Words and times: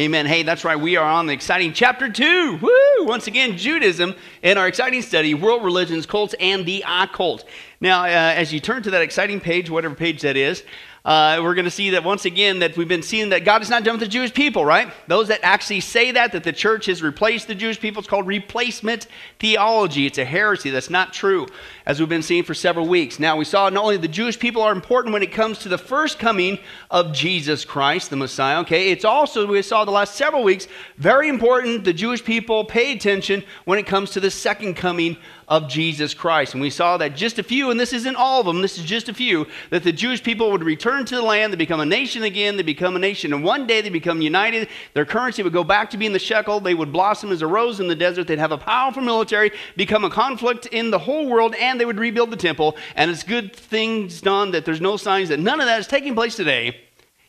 Amen. 0.00 0.24
Hey, 0.24 0.44
that's 0.44 0.64
right. 0.64 0.80
We 0.80 0.96
are 0.96 1.04
on 1.04 1.26
the 1.26 1.34
exciting 1.34 1.74
chapter 1.74 2.10
two. 2.10 2.58
Woo! 2.62 3.04
Once 3.04 3.26
again, 3.26 3.58
Judaism 3.58 4.14
in 4.42 4.56
our 4.56 4.66
exciting 4.66 5.02
study, 5.02 5.34
world 5.34 5.62
religions, 5.62 6.06
cults, 6.06 6.34
and 6.40 6.64
the 6.64 6.82
occult. 6.88 7.44
Now, 7.82 8.04
uh, 8.04 8.06
as 8.06 8.50
you 8.50 8.60
turn 8.60 8.82
to 8.84 8.90
that 8.92 9.02
exciting 9.02 9.40
page, 9.40 9.68
whatever 9.68 9.94
page 9.94 10.22
that 10.22 10.38
is, 10.38 10.64
uh, 11.04 11.40
we're 11.42 11.54
going 11.54 11.64
to 11.64 11.70
see 11.70 11.90
that 11.90 12.04
once 12.04 12.26
again 12.26 12.58
that 12.58 12.76
we've 12.76 12.88
been 12.88 13.02
seeing 13.02 13.30
that 13.30 13.44
God 13.44 13.62
is 13.62 13.70
not 13.70 13.84
done 13.84 13.94
with 13.94 14.00
the 14.00 14.08
Jewish 14.08 14.34
people, 14.34 14.64
right? 14.64 14.92
Those 15.06 15.28
that 15.28 15.40
actually 15.42 15.80
say 15.80 16.12
that, 16.12 16.32
that 16.32 16.44
the 16.44 16.52
church 16.52 16.86
has 16.86 17.02
replaced 17.02 17.46
the 17.46 17.54
Jewish 17.54 17.80
people, 17.80 18.00
it's 18.00 18.08
called 18.08 18.26
replacement 18.26 19.06
theology. 19.38 20.04
It's 20.04 20.18
a 20.18 20.24
heresy. 20.26 20.68
That's 20.68 20.90
not 20.90 21.14
true, 21.14 21.46
as 21.86 21.98
we've 22.00 22.08
been 22.08 22.22
seeing 22.22 22.44
for 22.44 22.52
several 22.52 22.86
weeks. 22.86 23.18
Now, 23.18 23.36
we 23.36 23.46
saw 23.46 23.70
not 23.70 23.82
only 23.82 23.96
the 23.96 24.08
Jewish 24.08 24.38
people 24.38 24.60
are 24.60 24.72
important 24.72 25.14
when 25.14 25.22
it 25.22 25.32
comes 25.32 25.60
to 25.60 25.70
the 25.70 25.78
first 25.78 26.18
coming 26.18 26.58
of 26.90 27.14
Jesus 27.14 27.64
Christ, 27.64 28.10
the 28.10 28.16
Messiah, 28.16 28.60
okay? 28.60 28.90
It's 28.90 29.04
also, 29.06 29.46
we 29.46 29.62
saw 29.62 29.86
the 29.86 29.90
last 29.90 30.16
several 30.16 30.42
weeks, 30.42 30.68
very 30.98 31.28
important 31.28 31.84
the 31.84 31.94
Jewish 31.94 32.22
people 32.22 32.64
pay 32.64 32.92
attention 32.92 33.42
when 33.64 33.78
it 33.78 33.86
comes 33.86 34.10
to 34.10 34.20
the 34.20 34.30
second 34.30 34.74
coming 34.74 35.16
of 35.48 35.68
Jesus 35.68 36.14
Christ. 36.14 36.54
And 36.54 36.62
we 36.62 36.70
saw 36.70 36.96
that 36.98 37.16
just 37.16 37.38
a 37.40 37.42
few, 37.42 37.70
and 37.70 37.80
this 37.80 37.92
isn't 37.92 38.14
all 38.14 38.40
of 38.40 38.46
them, 38.46 38.62
this 38.62 38.78
is 38.78 38.84
just 38.84 39.08
a 39.08 39.14
few, 39.14 39.48
that 39.70 39.82
the 39.82 39.92
Jewish 39.92 40.22
people 40.22 40.52
would 40.52 40.62
return 40.62 40.89
to 40.98 41.16
the 41.16 41.22
land, 41.22 41.52
they 41.52 41.56
become 41.56 41.80
a 41.80 41.86
nation 41.86 42.22
again, 42.24 42.56
they 42.56 42.62
become 42.62 42.96
a 42.96 42.98
nation, 42.98 43.32
and 43.32 43.44
one 43.44 43.66
day 43.66 43.80
they 43.80 43.88
become 43.88 44.20
united. 44.20 44.68
Their 44.94 45.04
currency 45.04 45.42
would 45.42 45.52
go 45.52 45.64
back 45.64 45.90
to 45.90 45.96
being 45.96 46.12
the 46.12 46.18
shekel, 46.18 46.60
they 46.60 46.74
would 46.74 46.92
blossom 46.92 47.32
as 47.32 47.42
a 47.42 47.46
rose 47.46 47.80
in 47.80 47.88
the 47.88 47.94
desert, 47.94 48.26
they'd 48.26 48.38
have 48.38 48.52
a 48.52 48.58
powerful 48.58 49.02
military, 49.02 49.52
become 49.76 50.04
a 50.04 50.10
conflict 50.10 50.66
in 50.66 50.90
the 50.90 50.98
whole 50.98 51.26
world, 51.28 51.54
and 51.54 51.80
they 51.80 51.84
would 51.84 51.98
rebuild 51.98 52.30
the 52.30 52.36
temple. 52.36 52.76
And 52.96 53.10
it's 53.10 53.22
good 53.22 53.54
things 53.54 54.20
done 54.20 54.50
that 54.50 54.64
there's 54.64 54.80
no 54.80 54.96
signs 54.96 55.28
that 55.30 55.40
none 55.40 55.60
of 55.60 55.66
that 55.66 55.80
is 55.80 55.86
taking 55.86 56.14
place 56.14 56.36
today. 56.36 56.80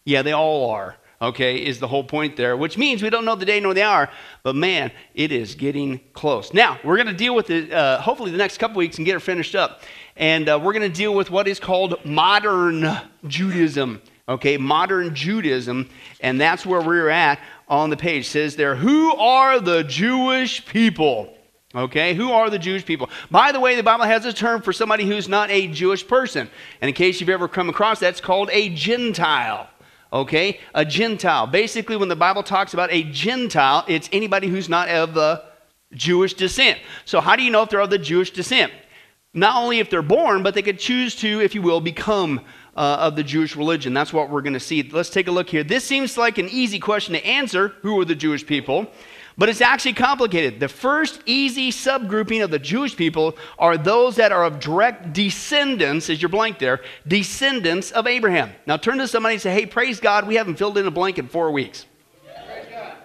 Yeah, 0.04 0.24
they 0.24 0.34
all 0.34 0.72
are 0.72 0.98
okay, 1.22 1.58
is 1.58 1.80
the 1.80 1.88
whole 1.88 2.04
point 2.04 2.36
there, 2.36 2.58
which 2.58 2.78
means 2.78 3.04
we 3.04 3.10
don't 3.10 3.26
know 3.26 3.36
the 3.36 3.46
day 3.46 3.60
nor 3.60 3.74
the 3.74 3.84
hour, 3.84 4.10
but 4.44 4.56
man, 4.56 4.92
it 5.14 5.32
is 5.32 5.54
getting 5.54 6.02
close. 6.14 6.54
Now, 6.54 6.80
we're 6.84 6.96
going 6.96 7.08
to 7.08 7.14
deal 7.14 7.36
with 7.36 7.50
it 7.52 7.72
uh, 7.72 8.02
hopefully 8.02 8.32
the 8.32 8.38
next 8.38 8.58
couple 8.58 8.78
weeks 8.78 8.98
and 8.98 9.06
get 9.06 9.16
it 9.16 9.20
finished 9.20 9.56
up. 9.56 9.82
And 10.22 10.48
uh, 10.48 10.60
we're 10.62 10.74
going 10.74 10.90
to 10.90 10.96
deal 10.96 11.16
with 11.16 11.32
what 11.32 11.48
is 11.48 11.60
called 11.60 12.06
modern 12.06 12.88
Judaism, 13.26 14.04
okay, 14.30 14.56
modern 14.56 15.16
Judaism, 15.16 15.90
and 16.20 16.40
that's 16.40 16.64
where 16.64 16.80
we're 16.80 17.10
at 17.10 17.40
on 17.68 17.90
the 17.90 17.98
page. 17.98 18.26
It 18.26 18.30
says 18.30 18.56
there, 18.56 18.76
Who 18.76 19.16
are 19.16 19.60
the 19.60 19.84
Jewish 19.84 20.64
people? 20.68 21.36
Okay, 21.74 22.14
who 22.14 22.34
are 22.34 22.52
the 22.52 22.60
Jewish 22.60 22.86
people? 22.86 23.10
By 23.32 23.52
the 23.52 23.60
way, 23.60 23.76
the 23.76 23.82
Bible 23.82 24.06
has 24.06 24.26
a 24.26 24.34
term 24.34 24.62
for 24.62 24.72
somebody 24.72 25.06
who's 25.06 25.28
not 25.28 25.50
a 25.50 25.68
Jewish 25.70 26.08
person. 26.08 26.48
And 26.82 26.90
in 26.90 26.94
case 26.94 27.20
you've 27.20 27.30
ever 27.30 27.48
come 27.48 27.70
across 27.70 28.00
that, 28.02 28.10
it's 28.10 28.22
called 28.22 28.50
a 28.54 28.70
Gentile 28.70 29.68
okay? 30.14 30.60
A 30.76 30.84
Gentile. 30.84 31.48
Basically, 31.48 31.96
when 31.96 32.10
the 32.10 32.18
Bible 32.18 32.44
talks 32.44 32.74
about 32.74 32.92
a 32.92 33.04
Gentile, 33.04 33.86
it's 33.88 34.10
anybody 34.12 34.50
who's 34.50 34.68
not 34.68 34.90
of 34.90 35.14
the 35.14 35.42
Jewish 35.94 36.34
descent. 36.34 36.80
So, 37.06 37.22
how 37.22 37.38
do 37.38 37.44
you 37.44 37.50
know 37.50 37.62
if 37.62 37.70
they're 37.70 37.80
of 37.80 37.90
the 37.90 37.98
Jewish 37.98 38.32
descent? 38.32 38.74
Not 39.34 39.56
only 39.56 39.80
if 39.80 39.90
they're 39.90 40.02
born, 40.02 40.44
but 40.44 40.54
they 40.54 40.62
could 40.62 40.78
choose 40.78 41.16
to, 41.18 41.40
if 41.40 41.56
you 41.56 41.62
will, 41.62 41.80
become 41.80 42.42
uh, 42.76 42.98
of 43.00 43.16
the 43.16 43.24
Jewish 43.24 43.56
religion. 43.56 43.94
That's 43.94 44.12
what 44.12 44.30
we're 44.30 44.42
going 44.42 44.54
to 44.54 44.60
see. 44.60 44.84
Let's 44.84 45.10
take 45.10 45.28
a 45.28 45.32
look 45.32 45.50
here. 45.50 45.64
This 45.64 45.86
seems 45.86 46.18
like 46.18 46.38
an 46.38 46.50
easy 46.50 46.80
question 46.80 47.14
to 47.14 47.26
answer 47.26 47.70
who 47.82 48.00
are 48.02 48.06
the 48.06 48.16
Jewish 48.16 48.46
people? 48.46 48.88
But 49.38 49.48
it's 49.48 49.62
actually 49.62 49.94
complicated. 49.94 50.60
The 50.60 50.68
first 50.68 51.22
easy 51.26 51.72
subgrouping 51.72 52.44
of 52.44 52.52
the 52.52 52.60
Jewish 52.60 52.98
people 52.98 53.38
are 53.58 53.78
those 53.78 54.18
that 54.18 54.34
are 54.34 54.44
of 54.44 54.60
direct 54.60 55.14
descendants, 55.14 56.10
as 56.10 56.22
your 56.22 56.30
blank 56.30 56.60
there, 56.60 56.82
descendants 57.08 57.92
of 57.92 58.08
Abraham. 58.08 58.52
Now 58.68 58.76
turn 58.76 58.98
to 58.98 59.08
somebody 59.08 59.36
and 59.36 59.42
say, 59.42 59.54
hey, 59.54 59.66
praise 59.66 60.02
God, 60.02 60.28
we 60.28 60.36
haven't 60.36 60.58
filled 60.58 60.78
in 60.78 60.86
a 60.86 60.92
blank 60.92 61.18
in 61.18 61.30
four 61.30 61.52
weeks. 61.52 61.86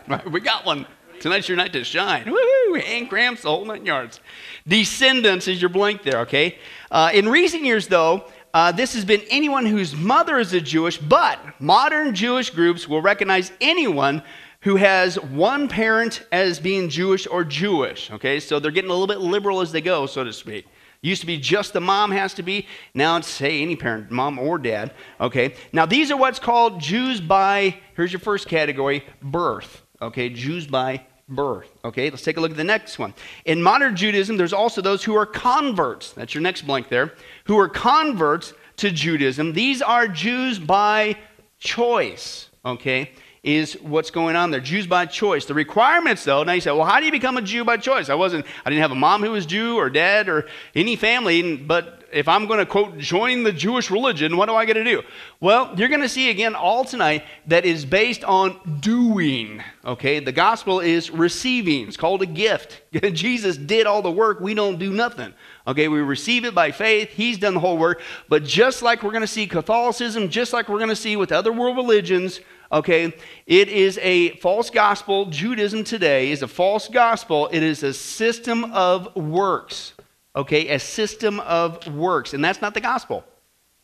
Right, 0.08 0.30
we 0.30 0.40
got 0.40 0.66
one. 0.66 0.86
Tonight's 1.20 1.48
your 1.48 1.56
night 1.56 1.72
to 1.72 1.84
shine. 1.84 2.24
Woohoo! 2.24 2.80
Hand 2.80 3.08
cramps, 3.08 3.42
the 3.42 3.48
whole 3.48 3.64
nine 3.64 3.86
yards. 3.86 4.20
Descendants 4.66 5.48
is 5.48 5.60
your 5.60 5.68
blank 5.70 6.02
there, 6.02 6.20
okay? 6.20 6.58
Uh, 6.90 7.10
in 7.12 7.28
recent 7.28 7.64
years, 7.64 7.86
though, 7.86 8.24
uh, 8.54 8.72
this 8.72 8.94
has 8.94 9.04
been 9.04 9.22
anyone 9.30 9.66
whose 9.66 9.94
mother 9.94 10.38
is 10.38 10.52
a 10.52 10.60
Jewish, 10.60 10.98
but 10.98 11.38
modern 11.60 12.14
Jewish 12.14 12.50
groups 12.50 12.88
will 12.88 13.02
recognize 13.02 13.52
anyone 13.60 14.22
who 14.60 14.76
has 14.76 15.20
one 15.20 15.68
parent 15.68 16.26
as 16.32 16.58
being 16.58 16.88
Jewish 16.88 17.26
or 17.26 17.44
Jewish. 17.44 18.10
Okay, 18.10 18.40
so 18.40 18.58
they're 18.58 18.70
getting 18.70 18.90
a 18.90 18.94
little 18.94 19.06
bit 19.06 19.20
liberal 19.20 19.60
as 19.60 19.72
they 19.72 19.80
go, 19.80 20.06
so 20.06 20.24
to 20.24 20.32
speak. 20.32 20.66
Used 21.02 21.20
to 21.20 21.26
be 21.26 21.38
just 21.38 21.72
the 21.72 21.80
mom 21.80 22.10
has 22.10 22.34
to 22.34 22.42
be. 22.42 22.66
Now 22.94 23.18
it's, 23.18 23.28
say, 23.28 23.62
any 23.62 23.76
parent, 23.76 24.10
mom 24.10 24.38
or 24.38 24.58
dad. 24.58 24.92
Okay, 25.20 25.54
now 25.72 25.86
these 25.86 26.10
are 26.10 26.16
what's 26.16 26.40
called 26.40 26.80
Jews 26.80 27.20
by, 27.20 27.76
here's 27.94 28.12
your 28.12 28.20
first 28.20 28.48
category, 28.48 29.04
birth. 29.22 29.82
Okay, 30.00 30.28
Jews 30.28 30.66
by 30.66 31.06
birth. 31.28 31.70
Okay, 31.84 32.10
let's 32.10 32.22
take 32.22 32.36
a 32.36 32.40
look 32.40 32.50
at 32.50 32.56
the 32.56 32.64
next 32.64 32.98
one. 32.98 33.14
In 33.44 33.62
modern 33.62 33.96
Judaism, 33.96 34.36
there's 34.36 34.52
also 34.52 34.80
those 34.80 35.02
who 35.02 35.16
are 35.16 35.26
converts. 35.26 36.12
That's 36.12 36.34
your 36.34 36.42
next 36.42 36.62
blank 36.62 36.88
there. 36.88 37.14
Who 37.44 37.58
are 37.58 37.68
converts 37.68 38.52
to 38.76 38.90
Judaism. 38.90 39.52
These 39.52 39.82
are 39.82 40.06
Jews 40.06 40.58
by 40.58 41.16
choice. 41.58 42.50
Okay, 42.64 43.10
is 43.42 43.74
what's 43.80 44.10
going 44.10 44.34
on 44.34 44.50
there. 44.50 44.60
Jews 44.60 44.86
by 44.86 45.06
choice. 45.06 45.46
The 45.46 45.54
requirements, 45.54 46.24
though, 46.24 46.42
now 46.42 46.52
you 46.52 46.60
say, 46.60 46.72
well, 46.72 46.84
how 46.84 46.98
do 46.98 47.06
you 47.06 47.12
become 47.12 47.36
a 47.36 47.42
Jew 47.42 47.64
by 47.64 47.76
choice? 47.76 48.08
I 48.08 48.14
wasn't, 48.14 48.44
I 48.64 48.70
didn't 48.70 48.82
have 48.82 48.90
a 48.90 48.96
mom 48.96 49.22
who 49.22 49.30
was 49.30 49.46
Jew 49.46 49.76
or 49.76 49.88
dad 49.88 50.28
or 50.28 50.46
any 50.74 50.96
family, 50.96 51.56
but 51.56 52.05
if 52.12 52.28
I'm 52.28 52.46
going 52.46 52.58
to, 52.58 52.66
quote, 52.66 52.98
join 52.98 53.42
the 53.42 53.52
Jewish 53.52 53.90
religion, 53.90 54.36
what 54.36 54.46
do 54.46 54.54
I 54.54 54.64
got 54.64 54.74
to 54.74 54.84
do? 54.84 55.02
Well, 55.40 55.72
you're 55.76 55.88
going 55.88 56.00
to 56.00 56.08
see 56.08 56.30
again 56.30 56.54
all 56.54 56.84
tonight 56.84 57.24
that 57.46 57.64
is 57.64 57.84
based 57.84 58.24
on 58.24 58.78
doing, 58.80 59.62
okay? 59.84 60.20
The 60.20 60.32
gospel 60.32 60.80
is 60.80 61.10
receiving. 61.10 61.88
It's 61.88 61.96
called 61.96 62.22
a 62.22 62.26
gift. 62.26 62.82
Jesus 63.12 63.56
did 63.56 63.86
all 63.86 64.02
the 64.02 64.10
work. 64.10 64.40
We 64.40 64.54
don't 64.54 64.78
do 64.78 64.92
nothing. 64.92 65.34
Okay, 65.66 65.88
we 65.88 66.00
receive 66.00 66.44
it 66.44 66.54
by 66.54 66.70
faith. 66.70 67.10
He's 67.10 67.38
done 67.38 67.54
the 67.54 67.60
whole 67.60 67.78
work. 67.78 68.00
But 68.28 68.44
just 68.44 68.82
like 68.82 69.02
we're 69.02 69.10
going 69.10 69.22
to 69.22 69.26
see 69.26 69.46
Catholicism, 69.46 70.28
just 70.28 70.52
like 70.52 70.68
we're 70.68 70.78
going 70.78 70.90
to 70.90 70.96
see 70.96 71.16
with 71.16 71.32
other 71.32 71.52
world 71.52 71.76
religions, 71.76 72.40
okay? 72.70 73.12
It 73.46 73.68
is 73.68 73.98
a 74.02 74.36
false 74.36 74.70
gospel. 74.70 75.26
Judaism 75.26 75.84
today 75.84 76.30
is 76.30 76.42
a 76.42 76.48
false 76.48 76.88
gospel. 76.88 77.48
It 77.52 77.62
is 77.62 77.82
a 77.82 77.92
system 77.92 78.64
of 78.72 79.14
works, 79.16 79.94
okay? 80.36 80.68
A 80.68 80.78
system 80.78 81.40
of 81.40 81.86
works. 81.94 82.34
And 82.34 82.44
that's 82.44 82.60
not 82.60 82.74
the 82.74 82.80
gospel. 82.80 83.24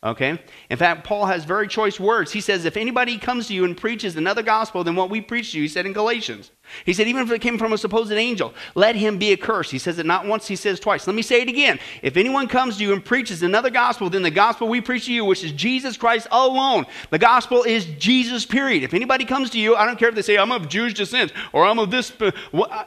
Okay? 0.03 0.37
In 0.69 0.77
fact, 0.77 1.05
Paul 1.05 1.27
has 1.27 1.45
very 1.45 1.65
choice 1.65 1.97
words. 1.97 2.33
He 2.33 2.41
says, 2.41 2.65
if 2.65 2.75
anybody 2.75 3.17
comes 3.17 3.47
to 3.47 3.53
you 3.53 3.63
and 3.63 3.77
preaches 3.77 4.17
another 4.17 4.43
gospel 4.43 4.83
than 4.83 4.97
what 4.97 5.09
we 5.09 5.21
preach 5.21 5.51
to 5.51 5.57
you, 5.57 5.63
he 5.63 5.69
said 5.69 5.85
in 5.85 5.93
Galatians, 5.93 6.51
he 6.85 6.91
said, 6.91 7.07
even 7.07 7.23
if 7.23 7.31
it 7.31 7.39
came 7.39 7.57
from 7.57 7.71
a 7.71 7.77
supposed 7.77 8.11
angel, 8.11 8.53
let 8.75 8.97
him 8.97 9.17
be 9.17 9.31
accursed. 9.31 9.71
He 9.71 9.77
says 9.77 9.99
it 9.99 10.05
not 10.05 10.25
once, 10.25 10.45
he 10.45 10.57
says 10.57 10.81
twice. 10.81 11.07
Let 11.07 11.15
me 11.15 11.21
say 11.21 11.41
it 11.41 11.47
again. 11.47 11.79
If 12.01 12.17
anyone 12.17 12.49
comes 12.49 12.77
to 12.77 12.83
you 12.83 12.91
and 12.91 13.03
preaches 13.03 13.43
another 13.43 13.69
gospel 13.69 14.09
than 14.09 14.23
the 14.23 14.31
gospel 14.31 14.67
we 14.67 14.81
preach 14.81 15.05
to 15.05 15.13
you, 15.13 15.23
which 15.23 15.41
is 15.41 15.53
Jesus 15.53 15.95
Christ 15.95 16.27
alone, 16.31 16.85
the 17.09 17.19
gospel 17.19 17.63
is 17.63 17.85
Jesus, 17.97 18.45
period. 18.45 18.83
If 18.83 18.93
anybody 18.93 19.23
comes 19.23 19.51
to 19.51 19.59
you, 19.59 19.75
I 19.77 19.85
don't 19.85 19.97
care 19.97 20.09
if 20.09 20.15
they 20.15 20.21
say, 20.21 20.37
I'm 20.37 20.51
of 20.51 20.67
Jewish 20.67 20.95
descent 20.95 21.31
or 21.53 21.65
I'm 21.65 21.79
of 21.79 21.91
this, 21.91 22.11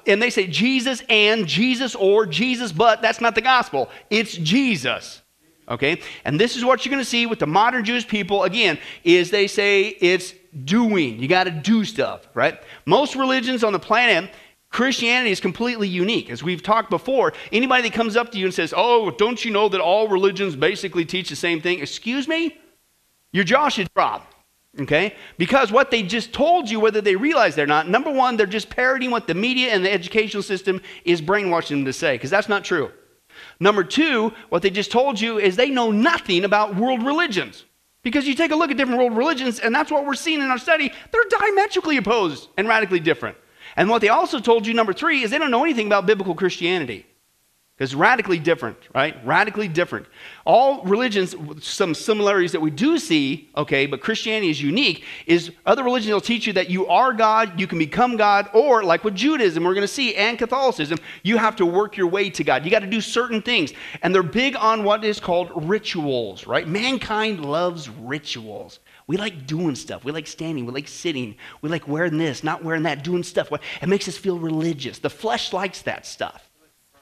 and 0.07 0.21
they 0.21 0.31
say 0.31 0.47
Jesus 0.47 1.03
and 1.09 1.47
Jesus 1.47 1.95
or 1.95 2.27
Jesus, 2.27 2.73
but 2.73 3.01
that's 3.01 3.23
not 3.23 3.35
the 3.35 3.41
gospel. 3.41 3.89
It's 4.11 4.37
Jesus. 4.37 5.23
Okay? 5.69 6.01
And 6.25 6.39
this 6.41 6.57
is 6.57 6.65
what 6.65 6.85
you're 6.85 6.91
going 6.91 7.03
to 7.03 7.09
see 7.09 7.27
with 7.27 7.39
the 7.39 7.47
modern 7.47 7.85
Jewish 7.85 8.07
people, 8.07 8.45
again, 8.45 8.79
is 9.05 9.31
they 9.31 9.47
say 9.47 9.89
it's 9.89 10.35
doing. 10.65 11.21
You 11.21 11.29
got 11.29 11.45
to 11.45 11.51
do 11.51 11.85
stuff, 11.85 12.29
right? 12.35 12.61
Most 12.87 13.15
religions 13.15 13.65
on 13.65 13.73
the 13.73 13.79
planet, 13.79 14.31
Christianity 14.71 15.31
is 15.31 15.41
completely 15.41 15.89
unique. 15.89 16.31
As 16.31 16.43
we've 16.43 16.63
talked 16.63 16.91
before, 16.91 17.33
anybody 17.53 17.83
that 17.83 17.93
comes 17.93 18.17
up 18.17 18.31
to 18.33 18.39
you 18.39 18.47
and 18.47 18.55
says, 18.55 18.75
Oh, 18.77 19.11
don't 19.11 19.45
you 19.45 19.51
know 19.51 19.69
that 19.69 19.81
all 19.81 20.09
religions 20.09 20.57
basically 20.57 21.05
teach 21.05 21.31
the 21.31 21.37
same 21.37 21.61
thing? 21.61 21.81
Excuse 21.81 22.29
me? 22.29 22.59
Your 23.33 23.45
jaw 23.45 23.69
should 23.69 23.93
drop. 23.95 24.33
Okay? 24.79 25.15
Because 25.39 25.73
what 25.73 25.91
they 25.91 26.03
just 26.03 26.33
told 26.33 26.69
you, 26.69 26.81
whether 26.81 27.01
they 27.01 27.17
realize 27.17 27.59
or 27.59 27.67
not, 27.67 27.89
number 27.89 28.11
one, 28.11 28.37
they're 28.37 28.47
just 28.47 28.69
parroting 28.69 29.11
what 29.11 29.27
the 29.27 29.35
media 29.35 29.71
and 29.71 29.85
the 29.85 29.91
educational 29.91 30.43
system 30.43 30.83
is 31.05 31.21
brainwashing 31.21 31.79
them 31.79 31.85
to 31.87 31.93
say, 31.93 32.15
because 32.15 32.31
that's 32.31 32.49
not 32.49 32.65
true. 32.65 32.93
Number 33.59 33.85
two, 33.85 34.33
what 34.49 34.63
they 34.63 34.71
just 34.71 34.91
told 34.93 35.21
you 35.21 35.39
is 35.39 35.57
they 35.57 35.71
know 35.71 35.91
nothing 35.91 36.45
about 36.45 36.77
world 36.77 37.03
religions. 37.03 37.65
Because 38.03 38.29
you 38.29 38.35
take 38.35 38.53
a 38.53 38.57
look 38.57 38.71
at 38.71 38.77
different 38.77 39.01
world 39.01 39.17
religions, 39.17 39.59
and 39.59 39.75
that's 39.75 39.91
what 39.91 40.07
we're 40.07 40.15
seeing 40.15 40.41
in 40.41 40.51
our 40.51 40.59
study, 40.59 40.93
they're 41.11 41.41
diametrically 41.41 41.97
opposed 41.97 42.49
and 42.57 42.69
radically 42.69 43.01
different. 43.01 43.37
And 43.77 43.91
what 43.91 44.01
they 44.01 44.09
also 44.09 44.39
told 44.39 44.67
you, 44.67 44.75
number 44.75 44.93
three, 44.93 45.23
is 45.23 45.31
they 45.31 45.39
don't 45.39 45.51
know 45.51 45.65
anything 45.65 45.87
about 45.87 46.07
biblical 46.07 46.35
Christianity. 46.35 47.07
Because 47.77 47.95
radically 47.95 48.39
different, 48.39 48.79
right? 48.95 49.15
Radically 49.23 49.69
different. 49.69 50.07
All 50.47 50.83
religions, 50.85 51.35
some 51.61 51.93
similarities 51.93 52.53
that 52.53 52.61
we 52.61 52.71
do 52.71 52.99
see, 52.99 53.51
okay, 53.55 53.85
but 53.85 54.01
Christianity 54.01 54.49
is 54.49 54.63
unique, 54.63 55.05
is 55.27 55.53
other 55.67 55.85
religions 55.85 56.11
will 56.11 56.23
teach 56.23 56.47
you 56.47 56.55
that 56.55 56.71
you 56.71 56.87
are 56.87 57.13
God, 57.13 57.61
you 57.61 57.67
can 57.67 57.79
become 57.79 58.17
God, 58.17 58.49
or 58.55 58.83
like 58.83 59.05
with 59.05 59.15
Judaism, 59.15 59.63
we're 59.63 59.75
going 59.75 59.83
to 59.83 59.89
see, 59.89 60.15
and 60.15 60.39
Catholicism, 60.39 60.99
you 61.23 61.37
have 61.37 61.55
to 61.57 61.67
work 61.67 61.99
your 61.99 62.07
way 62.07 62.31
to 62.31 62.43
God. 62.43 62.65
You 62.65 62.71
got 62.71 62.79
to 62.79 62.87
do 62.87 63.03
certain 63.03 63.43
things. 63.43 63.75
And 64.01 64.15
they're 64.15 64.23
big 64.23 64.57
on 64.57 64.83
what 64.83 65.05
is 65.05 65.21
called 65.21 65.51
rituals, 65.69 66.47
right? 66.47 66.67
Mankind 66.67 67.45
loves 67.45 67.91
rituals. 67.91 68.81
We 69.07 69.19
like 69.19 69.47
doing 69.47 69.75
stuff. 69.75 70.03
We 70.03 70.13
like 70.13 70.27
standing. 70.27 70.65
We 70.65 70.73
like 70.73 70.89
sitting. 70.89 71.37
We 71.61 71.69
like 71.69 71.87
wearing 71.87 72.17
this, 72.17 72.43
not 72.43 72.65
wearing 72.65 72.85
that, 72.85 73.05
doing 73.05 73.23
stuff. 73.23 73.53
It 73.53 73.87
makes 73.87 74.09
us 74.09 74.17
feel 74.17 74.39
religious. 74.39 74.99
The 74.99 75.11
flesh 75.11 75.53
likes 75.53 75.83
that 75.83 76.07
stuff. 76.07 76.46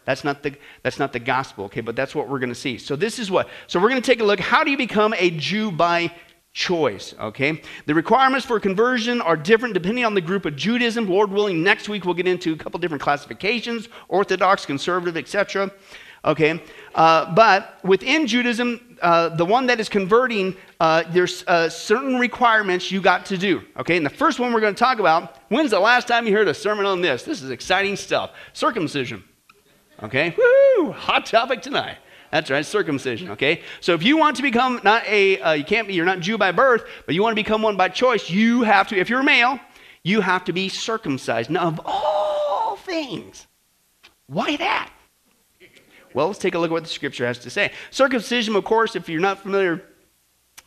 That's 0.04 0.24
not 0.24 0.42
the 0.42 0.54
that's 0.82 0.98
not 0.98 1.12
the 1.12 1.18
gospel, 1.18 1.64
okay? 1.66 1.80
But 1.80 1.96
that's 1.96 2.14
what 2.14 2.28
we're 2.28 2.38
going 2.38 2.50
to 2.50 2.54
see. 2.54 2.78
So 2.78 2.96
this 2.96 3.18
is 3.18 3.30
what. 3.30 3.48
So 3.66 3.80
we're 3.80 3.88
going 3.88 4.02
to 4.02 4.06
take 4.06 4.20
a 4.20 4.24
look. 4.24 4.40
How 4.40 4.64
do 4.64 4.70
you 4.70 4.76
become 4.76 5.14
a 5.16 5.30
Jew 5.30 5.70
by 5.70 6.12
choice? 6.52 7.14
Okay. 7.18 7.62
The 7.86 7.94
requirements 7.94 8.46
for 8.46 8.60
conversion 8.60 9.20
are 9.20 9.36
different 9.36 9.74
depending 9.74 10.04
on 10.04 10.14
the 10.14 10.20
group 10.20 10.44
of 10.44 10.56
Judaism. 10.56 11.08
Lord 11.08 11.30
willing, 11.30 11.62
next 11.62 11.88
week 11.88 12.04
we'll 12.04 12.14
get 12.14 12.28
into 12.28 12.52
a 12.52 12.56
couple 12.56 12.78
different 12.80 13.02
classifications: 13.02 13.88
Orthodox, 14.08 14.66
Conservative, 14.66 15.16
etc. 15.16 15.70
Okay. 16.24 16.62
Uh, 16.94 17.34
but 17.34 17.78
within 17.84 18.26
Judaism, 18.26 18.98
uh, 19.02 19.28
the 19.30 19.44
one 19.44 19.66
that 19.66 19.78
is 19.78 19.88
converting, 19.88 20.56
uh, 20.80 21.04
there's 21.10 21.44
uh, 21.46 21.68
certain 21.68 22.18
requirements 22.18 22.90
you 22.90 23.00
got 23.02 23.26
to 23.26 23.36
do. 23.36 23.62
Okay. 23.78 23.96
And 23.96 24.06
the 24.06 24.10
first 24.10 24.38
one 24.38 24.52
we're 24.52 24.60
going 24.60 24.74
to 24.74 24.78
talk 24.78 24.98
about. 24.98 25.36
When's 25.48 25.70
the 25.70 25.80
last 25.80 26.08
time 26.08 26.26
you 26.26 26.34
heard 26.34 26.48
a 26.48 26.54
sermon 26.54 26.86
on 26.86 27.00
this? 27.00 27.22
This 27.22 27.42
is 27.42 27.50
exciting 27.50 27.96
stuff. 27.96 28.32
Circumcision. 28.52 29.22
Okay? 30.02 30.34
Woo! 30.36 30.92
Hot 30.92 31.26
topic 31.26 31.62
tonight. 31.62 31.96
That's 32.30 32.50
right, 32.50 32.66
circumcision, 32.66 33.30
okay? 33.30 33.62
So 33.80 33.94
if 33.94 34.02
you 34.02 34.16
want 34.16 34.36
to 34.36 34.42
become 34.42 34.80
not 34.82 35.06
a, 35.06 35.40
uh, 35.40 35.52
you 35.52 35.64
can't 35.64 35.86
be, 35.86 35.94
you're 35.94 36.04
not 36.04 36.18
Jew 36.18 36.36
by 36.36 36.50
birth, 36.50 36.84
but 37.06 37.14
you 37.14 37.22
want 37.22 37.30
to 37.30 37.40
become 37.40 37.62
one 37.62 37.76
by 37.76 37.88
choice, 37.88 38.28
you 38.28 38.62
have 38.62 38.88
to, 38.88 38.98
if 38.98 39.08
you're 39.08 39.20
a 39.20 39.24
male, 39.24 39.60
you 40.02 40.20
have 40.20 40.44
to 40.46 40.52
be 40.52 40.68
circumcised. 40.68 41.48
Now, 41.48 41.68
of 41.68 41.80
all 41.84 42.76
things, 42.76 43.46
why 44.26 44.56
that? 44.56 44.90
Well, 46.12 46.26
let's 46.26 46.40
take 46.40 46.56
a 46.56 46.58
look 46.58 46.70
at 46.70 46.72
what 46.72 46.82
the 46.82 46.88
scripture 46.88 47.24
has 47.24 47.38
to 47.38 47.50
say. 47.50 47.70
Circumcision, 47.90 48.56
of 48.56 48.64
course, 48.64 48.96
if 48.96 49.08
you're 49.08 49.20
not 49.20 49.38
familiar, 49.38 49.82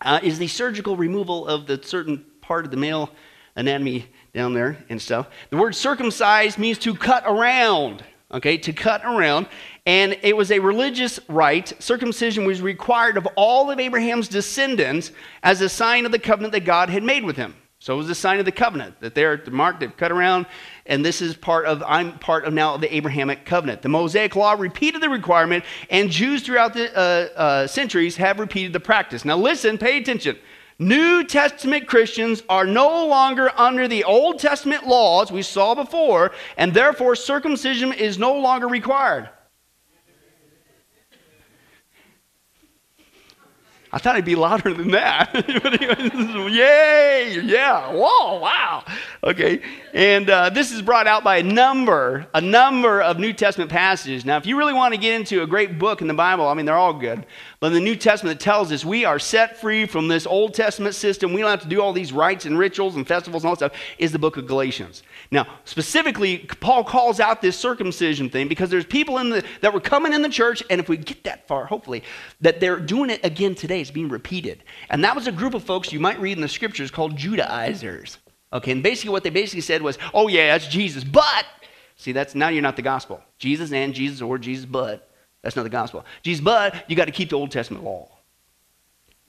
uh, 0.01 0.19
is 0.23 0.39
the 0.39 0.47
surgical 0.47 0.95
removal 0.95 1.47
of 1.47 1.67
the 1.67 1.81
certain 1.83 2.23
part 2.39 2.63
of 2.63 2.71
the 2.71 2.77
male 2.77 3.09
anatomy 3.57 4.05
down 4.33 4.53
there 4.53 4.85
and 4.89 5.01
stuff. 5.01 5.27
The 5.49 5.57
word 5.57 5.75
circumcised 5.75 6.57
means 6.57 6.77
to 6.79 6.95
cut 6.95 7.23
around 7.25 8.03
okay, 8.31 8.57
to 8.57 8.73
cut 8.73 9.03
around. 9.05 9.47
And 9.85 10.17
it 10.21 10.35
was 10.35 10.51
a 10.51 10.59
religious 10.59 11.19
rite. 11.29 11.73
Circumcision 11.79 12.45
was 12.45 12.61
required 12.61 13.17
of 13.17 13.27
all 13.35 13.71
of 13.71 13.79
Abraham's 13.79 14.27
descendants 14.27 15.11
as 15.43 15.61
a 15.61 15.69
sign 15.69 16.05
of 16.05 16.11
the 16.11 16.19
covenant 16.19 16.53
that 16.53 16.65
God 16.65 16.89
had 16.89 17.03
made 17.03 17.23
with 17.23 17.37
him. 17.37 17.55
So 17.79 17.93
it 17.93 17.97
was 17.97 18.09
a 18.09 18.15
sign 18.15 18.39
of 18.39 18.45
the 18.45 18.51
covenant 18.51 18.99
that 19.01 19.13
they're 19.13 19.37
the 19.37 19.51
marked, 19.51 19.81
they've 19.81 19.95
cut 19.95 20.11
around, 20.11 20.47
and 20.87 21.05
this 21.05 21.21
is 21.21 21.35
part 21.35 21.67
of, 21.67 21.83
I'm 21.83 22.17
part 22.17 22.45
of 22.45 22.53
now 22.53 22.75
the 22.75 22.93
Abrahamic 22.93 23.45
covenant. 23.45 23.83
The 23.83 23.89
Mosaic 23.89 24.35
law 24.35 24.53
repeated 24.53 25.01
the 25.01 25.09
requirement, 25.09 25.63
and 25.91 26.09
Jews 26.09 26.41
throughout 26.41 26.73
the 26.73 26.91
uh, 26.97 27.39
uh, 27.39 27.67
centuries 27.67 28.17
have 28.17 28.39
repeated 28.39 28.73
the 28.73 28.79
practice. 28.79 29.23
Now 29.25 29.37
listen, 29.37 29.77
pay 29.77 29.99
attention. 29.99 30.37
New 30.79 31.23
Testament 31.23 31.87
Christians 31.87 32.43
are 32.49 32.65
no 32.65 33.07
longer 33.07 33.51
under 33.57 33.87
the 33.87 34.03
Old 34.03 34.37
Testament 34.37 34.85
laws 34.85 35.31
we 35.31 35.41
saw 35.41 35.73
before, 35.73 36.33
and 36.55 36.71
therefore 36.71 37.15
circumcision 37.15 37.91
is 37.93 38.19
no 38.19 38.35
longer 38.35 38.67
required. 38.67 39.27
I 43.97 43.99
thought 43.99 44.13
it'd 44.13 44.25
be 44.25 44.35
louder 44.35 44.75
than 44.75 44.91
that. 44.91 45.33
Yay! 46.51 47.41
Yeah! 47.43 47.91
Whoa! 47.91 48.39
Wow! 48.39 48.83
Okay, 49.23 49.59
and 49.91 50.29
uh, 50.29 50.51
this 50.51 50.71
is 50.71 50.83
brought 50.83 51.07
out 51.07 51.23
by 51.23 51.37
a 51.37 51.43
number, 51.43 52.27
a 52.35 52.39
number 52.39 53.01
of 53.01 53.17
New 53.17 53.33
Testament 53.33 53.71
passages. 53.71 54.23
Now, 54.23 54.37
if 54.37 54.45
you 54.45 54.55
really 54.55 54.73
want 54.73 54.93
to 54.93 54.99
get 54.99 55.15
into 55.15 55.41
a 55.41 55.47
great 55.47 55.79
book 55.79 56.01
in 56.01 56.07
the 56.07 56.13
Bible, 56.13 56.47
I 56.47 56.53
mean, 56.53 56.67
they're 56.67 56.75
all 56.75 56.93
good. 56.93 57.25
But 57.59 57.69
the 57.69 57.79
New 57.79 57.95
Testament, 57.95 58.39
tells 58.39 58.71
us 58.71 58.85
we 58.85 59.03
are 59.03 59.17
set 59.17 59.57
free 59.57 59.87
from 59.87 60.07
this 60.07 60.27
Old 60.27 60.53
Testament 60.53 60.93
system. 60.93 61.33
We 61.33 61.41
don't 61.41 61.49
have 61.49 61.63
to 61.63 61.67
do 61.67 61.81
all 61.81 61.91
these 61.91 62.13
rites 62.13 62.45
and 62.45 62.55
rituals 62.55 62.95
and 62.95 63.07
festivals 63.07 63.43
and 63.43 63.49
all 63.49 63.55
that 63.55 63.73
stuff. 63.73 63.81
Is 63.97 64.11
the 64.11 64.19
book 64.19 64.37
of 64.37 64.45
Galatians. 64.45 65.01
Now, 65.31 65.47
specifically, 65.65 66.37
Paul 66.59 66.83
calls 66.83 67.19
out 67.19 67.41
this 67.41 67.57
circumcision 67.57 68.29
thing 68.29 68.47
because 68.47 68.69
there's 68.69 68.85
people 68.85 69.17
in 69.17 69.31
the 69.31 69.43
that 69.61 69.73
were 69.73 69.79
coming 69.79 70.13
in 70.13 70.21
the 70.21 70.29
church, 70.29 70.61
and 70.69 70.79
if 70.79 70.87
we 70.87 70.97
get 70.97 71.23
that 71.23 71.47
far, 71.47 71.65
hopefully, 71.65 72.03
that 72.41 72.59
they're 72.59 72.79
doing 72.79 73.09
it 73.09 73.25
again 73.25 73.55
today. 73.55 73.86
Being 73.91 74.09
repeated. 74.09 74.63
And 74.89 75.03
that 75.03 75.15
was 75.15 75.27
a 75.27 75.31
group 75.31 75.53
of 75.53 75.63
folks 75.63 75.91
you 75.91 75.99
might 75.99 76.19
read 76.19 76.37
in 76.37 76.41
the 76.41 76.47
scriptures 76.47 76.91
called 76.91 77.15
Judaizers. 77.15 78.17
Okay, 78.53 78.71
and 78.71 78.81
basically 78.81 79.11
what 79.11 79.23
they 79.23 79.29
basically 79.29 79.61
said 79.61 79.81
was, 79.81 79.97
oh 80.13 80.27
yeah, 80.27 80.53
that's 80.53 80.67
Jesus, 80.67 81.03
but 81.03 81.45
see, 81.97 82.11
that's 82.11 82.33
now 82.33 82.47
you're 82.47 82.61
not 82.61 82.75
the 82.77 82.81
gospel. 82.81 83.21
Jesus 83.37 83.71
and 83.71 83.93
Jesus 83.93 84.21
or 84.21 84.37
Jesus 84.37 84.65
but 84.65 85.11
that's 85.41 85.55
not 85.55 85.63
the 85.63 85.69
gospel. 85.69 86.05
Jesus 86.23 86.43
but 86.43 86.89
you 86.89 86.95
got 86.95 87.05
to 87.05 87.11
keep 87.11 87.29
the 87.29 87.35
Old 87.35 87.51
Testament 87.51 87.83
law. 87.83 88.09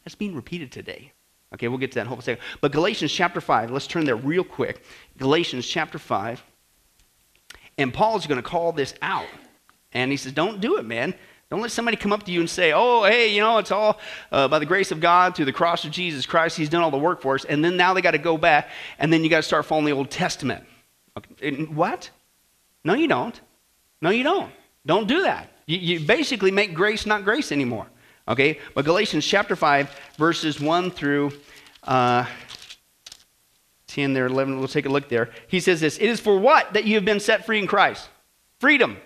That's 0.04 0.14
being 0.14 0.34
repeated 0.34 0.70
today. 0.72 1.12
Okay, 1.54 1.68
we'll 1.68 1.78
get 1.78 1.92
to 1.92 1.94
that 1.96 2.06
in 2.06 2.12
a 2.12 2.22
second. 2.22 2.42
But 2.60 2.72
Galatians 2.72 3.12
chapter 3.12 3.40
5, 3.40 3.70
let's 3.70 3.86
turn 3.86 4.04
there 4.04 4.16
real 4.16 4.44
quick. 4.44 4.82
Galatians 5.16 5.66
chapter 5.66 5.98
5. 5.98 6.42
And 7.78 7.94
Paul's 7.94 8.26
going 8.26 8.40
to 8.40 8.48
call 8.48 8.72
this 8.72 8.94
out. 9.00 9.28
And 9.92 10.10
he 10.10 10.16
says, 10.16 10.32
Don't 10.32 10.60
do 10.60 10.76
it, 10.76 10.84
man. 10.84 11.14
Don't 11.50 11.62
let 11.62 11.70
somebody 11.70 11.96
come 11.96 12.12
up 12.12 12.24
to 12.24 12.32
you 12.32 12.40
and 12.40 12.50
say, 12.50 12.72
oh, 12.74 13.04
hey, 13.04 13.34
you 13.34 13.40
know, 13.40 13.56
it's 13.56 13.70
all 13.70 13.98
uh, 14.30 14.48
by 14.48 14.58
the 14.58 14.66
grace 14.66 14.92
of 14.92 15.00
God 15.00 15.34
through 15.34 15.46
the 15.46 15.52
cross 15.52 15.84
of 15.84 15.90
Jesus 15.90 16.26
Christ. 16.26 16.58
He's 16.58 16.68
done 16.68 16.82
all 16.82 16.90
the 16.90 16.98
work 16.98 17.22
for 17.22 17.34
us. 17.34 17.46
And 17.46 17.64
then 17.64 17.76
now 17.76 17.94
they 17.94 18.02
got 18.02 18.10
to 18.10 18.18
go 18.18 18.36
back 18.36 18.68
and 18.98 19.10
then 19.10 19.24
you 19.24 19.30
got 19.30 19.38
to 19.38 19.42
start 19.42 19.64
following 19.64 19.86
the 19.86 19.92
Old 19.92 20.10
Testament. 20.10 20.64
Okay. 21.16 21.64
What? 21.64 22.10
No, 22.84 22.92
you 22.92 23.08
don't. 23.08 23.40
No, 24.02 24.10
you 24.10 24.22
don't. 24.22 24.52
Don't 24.84 25.08
do 25.08 25.22
that. 25.22 25.50
You, 25.66 25.78
you 25.78 26.00
basically 26.00 26.50
make 26.50 26.74
grace 26.74 27.06
not 27.06 27.24
grace 27.24 27.50
anymore. 27.50 27.86
Okay? 28.28 28.58
But 28.74 28.84
Galatians 28.84 29.26
chapter 29.26 29.56
5, 29.56 29.90
verses 30.18 30.60
1 30.60 30.90
through 30.90 31.32
uh, 31.84 32.26
10 33.86 34.12
there, 34.12 34.26
11, 34.26 34.58
we'll 34.58 34.68
take 34.68 34.86
a 34.86 34.90
look 34.90 35.08
there. 35.08 35.30
He 35.48 35.60
says 35.60 35.80
this 35.80 35.96
It 35.96 36.10
is 36.10 36.20
for 36.20 36.38
what 36.38 36.74
that 36.74 36.84
you 36.84 36.96
have 36.96 37.06
been 37.06 37.20
set 37.20 37.46
free 37.46 37.58
in 37.58 37.66
Christ? 37.66 38.08
Freedom. 38.60 38.98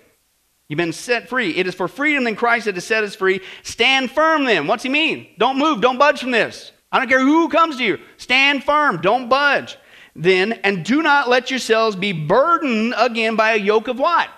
You've 0.69 0.77
been 0.77 0.93
set 0.93 1.29
free. 1.29 1.51
It 1.55 1.67
is 1.67 1.75
for 1.75 1.87
freedom 1.87 2.25
in 2.25 2.35
Christ 2.35 2.65
that 2.65 2.75
has 2.75 2.85
set 2.85 3.03
us 3.03 3.15
free. 3.15 3.41
Stand 3.63 4.11
firm 4.11 4.45
then. 4.45 4.65
What's 4.65 4.83
he 4.83 4.89
mean? 4.89 5.27
Don't 5.37 5.57
move. 5.57 5.81
Don't 5.81 5.97
budge 5.97 6.21
from 6.21 6.31
this. 6.31 6.71
I 6.91 6.99
don't 6.99 7.09
care 7.09 7.19
who 7.19 7.49
comes 7.49 7.77
to 7.77 7.83
you. 7.83 7.99
Stand 8.17 8.63
firm. 8.63 9.01
Don't 9.01 9.29
budge. 9.29 9.77
Then, 10.15 10.53
and 10.63 10.85
do 10.85 11.01
not 11.01 11.27
let 11.27 11.49
yourselves 11.49 11.95
be 11.95 12.11
burdened 12.11 12.93
again 12.97 13.35
by 13.35 13.53
a 13.53 13.57
yoke 13.57 13.87
of 13.87 13.99
what? 13.99 14.29